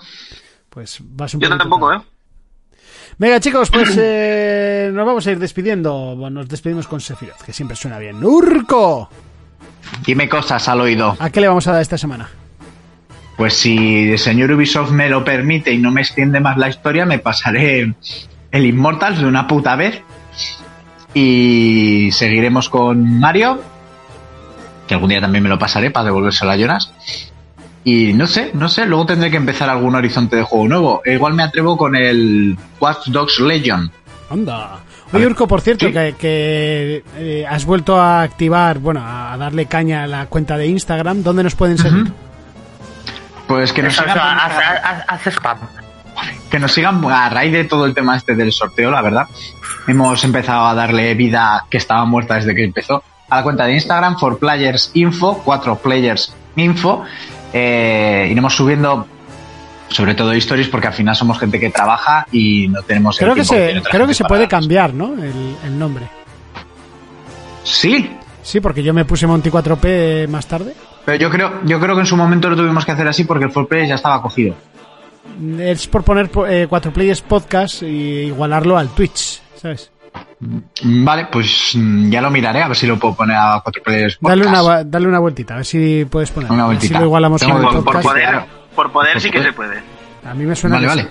[0.69, 2.03] Pues vas un Yo poquito tampoco, tarde.
[2.03, 2.77] ¿eh?
[3.17, 6.15] Venga, chicos, pues eh, nos vamos a ir despidiendo.
[6.15, 8.23] Bueno, nos despedimos con Sephiroth, que siempre suena bien.
[8.23, 9.09] ¡Urco!
[10.05, 11.15] Dime cosas al oído.
[11.19, 12.29] ¿A qué le vamos a dar esta semana?
[13.37, 17.05] Pues si el señor Ubisoft me lo permite y no me extiende más la historia,
[17.05, 17.93] me pasaré
[18.51, 20.01] el Immortals de una puta vez.
[21.13, 23.61] Y seguiremos con Mario,
[24.87, 26.91] que algún día también me lo pasaré para devolvérselo a Jonas.
[27.85, 31.01] Y no sé, no sé, luego tendré que empezar algún horizonte de juego nuevo.
[31.05, 33.91] E igual me atrevo con el Watch Dogs Legion.
[34.29, 34.79] Anda.
[35.11, 35.91] Oye, Urco, por cierto, Sí.
[35.93, 40.65] que, que, eh, has vuelto a activar, bueno, a darle caña a la cuenta de
[40.67, 41.21] Instagram.
[41.23, 42.11] ¿Dónde nos pueden seguir?
[43.47, 44.83] Pues que nos sigan haz, Instagram.
[44.83, 45.57] haz- haz spam.
[46.49, 49.27] que nos sigan a raíz de todo el tema este del sorteo, la verdad.
[49.87, 53.73] Hemos empezado a darle vida que estaba muerta desde que empezó a la cuenta de
[53.73, 57.03] Instagram, for players info, 4 players info.
[57.53, 59.07] Eh, iremos subiendo
[59.89, 63.35] sobre todo stories porque al final somos gente que trabaja y no tenemos el Creo
[63.35, 65.13] que tiempo se, creo que se puede cambiar, ¿no?
[65.13, 66.07] El, el nombre.
[67.63, 68.09] Sí,
[68.43, 70.73] Sí, porque yo me puse Monty 4P más tarde.
[71.05, 73.45] pero yo creo, yo creo que en su momento lo tuvimos que hacer así porque
[73.45, 74.53] el for players ya estaba cogido.
[75.57, 79.89] Es por poner eh, 4 Players Podcast y igualarlo al Twitch, ¿sabes?
[80.83, 84.17] Vale, pues mm, ya lo miraré a ver si lo puedo poner a 4 players.
[84.21, 86.51] Dale una, dale una vueltita, a ver si puedes poner.
[86.51, 86.95] Una vueltita.
[86.95, 88.05] Si lo igualamos Tengo con el Por, podcast.
[88.05, 88.45] poder, claro.
[88.75, 89.81] por poder sí que se puede.
[90.25, 91.07] A mí me suena Vale, vale.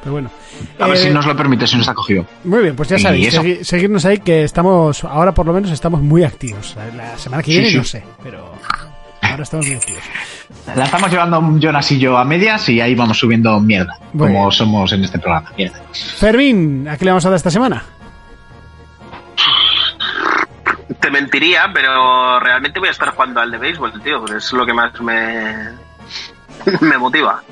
[0.00, 0.30] Pero bueno.
[0.78, 2.26] A ver Eh, si nos lo permite, si nos ha cogido.
[2.44, 6.00] Muy bien, pues ya sabéis, segui- seguirnos ahí que estamos, ahora por lo menos estamos
[6.02, 6.76] muy activos.
[6.96, 7.76] La semana que viene sí.
[7.76, 8.52] no sé, pero
[9.22, 10.02] ahora estamos muy activos.
[10.76, 14.92] La estamos llevando Jonas y yo a medias y ahí vamos subiendo mierda, como somos
[14.92, 15.50] en este programa.
[15.56, 15.80] Mierda.
[16.18, 17.82] Fermín, ¿a qué le vamos a dar esta semana?
[21.04, 24.64] Te mentiría, pero realmente voy a estar jugando al de béisbol, tío, porque es lo
[24.64, 25.54] que más me,
[26.80, 27.42] me motiva.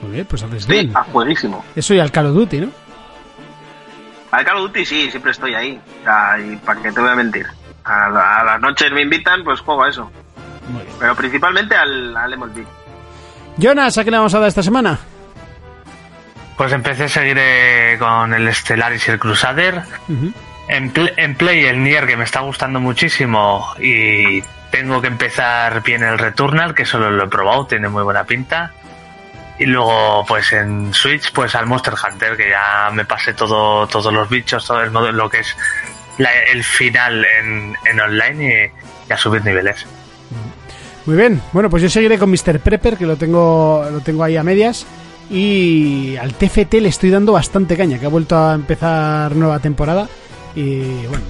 [0.00, 0.96] Muy bien, pues haces Sí, bien.
[0.96, 1.64] a jueguísimo.
[1.74, 2.68] Eso y al Call of Duty, ¿no?
[4.30, 5.80] Al Call of Duty sí, siempre estoy ahí.
[6.02, 7.46] O sea, y para qué te voy a mentir.
[7.82, 10.08] A, la- a las noches me invitan, pues juego a eso.
[10.68, 10.94] Muy bien.
[11.00, 12.64] Pero principalmente al, al MLB.
[13.56, 14.98] Jonas, ¿a qué le vamos a dar esta semana?
[16.56, 19.82] Pues empecé a seguir eh, con el Stellaris y el Crusader.
[20.08, 20.32] Ujú.
[20.68, 26.02] En, en Play el Nier que me está gustando muchísimo y tengo que empezar bien
[26.02, 28.72] el Returnal, que solo lo he probado, tiene muy buena pinta.
[29.58, 34.12] Y luego, pues en Switch, pues al Monster Hunter, que ya me pasé todo, todos
[34.12, 35.56] los bichos, todo el modo, lo que es
[36.52, 38.72] el final en, en online
[39.06, 39.86] y, y a subir niveles.
[41.06, 42.60] Muy bien, bueno, pues yo seguiré con Mr.
[42.60, 44.86] Prepper, que lo tengo, lo tengo ahí a medias.
[45.30, 50.08] Y al TFT le estoy dando bastante caña, que ha vuelto a empezar nueva temporada.
[50.54, 51.24] Y bueno,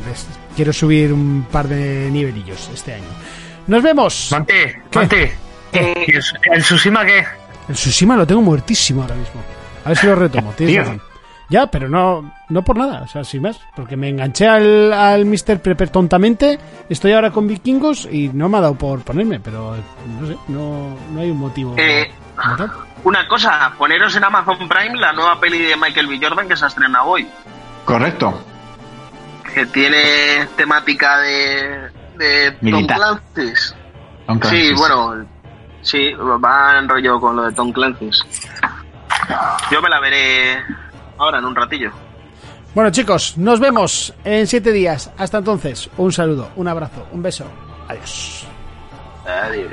[0.55, 3.05] quiero subir un par de nivelillos este año.
[3.67, 4.29] Nos vemos.
[4.33, 4.53] Monty,
[5.73, 6.23] ¿y el,
[6.53, 7.25] el Tsushima qué?
[7.69, 9.41] El Tsushima lo tengo muertísimo ahora mismo.
[9.85, 10.53] A ver si lo retomo.
[10.57, 10.83] tienes Tío.
[10.83, 11.03] razón.
[11.51, 13.61] Ya, pero no, no por nada, o sea, sin más.
[13.77, 15.61] Porque me enganché al, al Mr.
[15.61, 16.59] Prepper tontamente.
[16.89, 19.77] Estoy ahora con vikingos y no me ha dado por ponerme, pero
[20.21, 21.75] no sé, no, no hay un motivo.
[21.79, 22.11] Eh.
[23.05, 26.19] Una cosa, poneros en Amazon Prime la nueva peli de Michael B.
[26.21, 27.29] Jordan que se estrena hoy.
[27.85, 28.43] Correcto.
[29.55, 32.87] Que tiene temática de, de Tom.
[32.87, 33.75] Clancy's.
[34.27, 34.79] Tom Sí, Clancy's.
[34.79, 35.27] bueno,
[35.83, 38.25] sí, va en rollo con lo de Tom Clancy's.
[39.71, 40.63] Yo me la veré
[41.19, 41.93] ahora en un ratillo.
[42.75, 45.13] Bueno, chicos, nos vemos en siete días.
[45.17, 47.45] Hasta entonces, un saludo, un abrazo, un beso.
[47.89, 48.47] Adiós.
[49.25, 49.71] Adiós.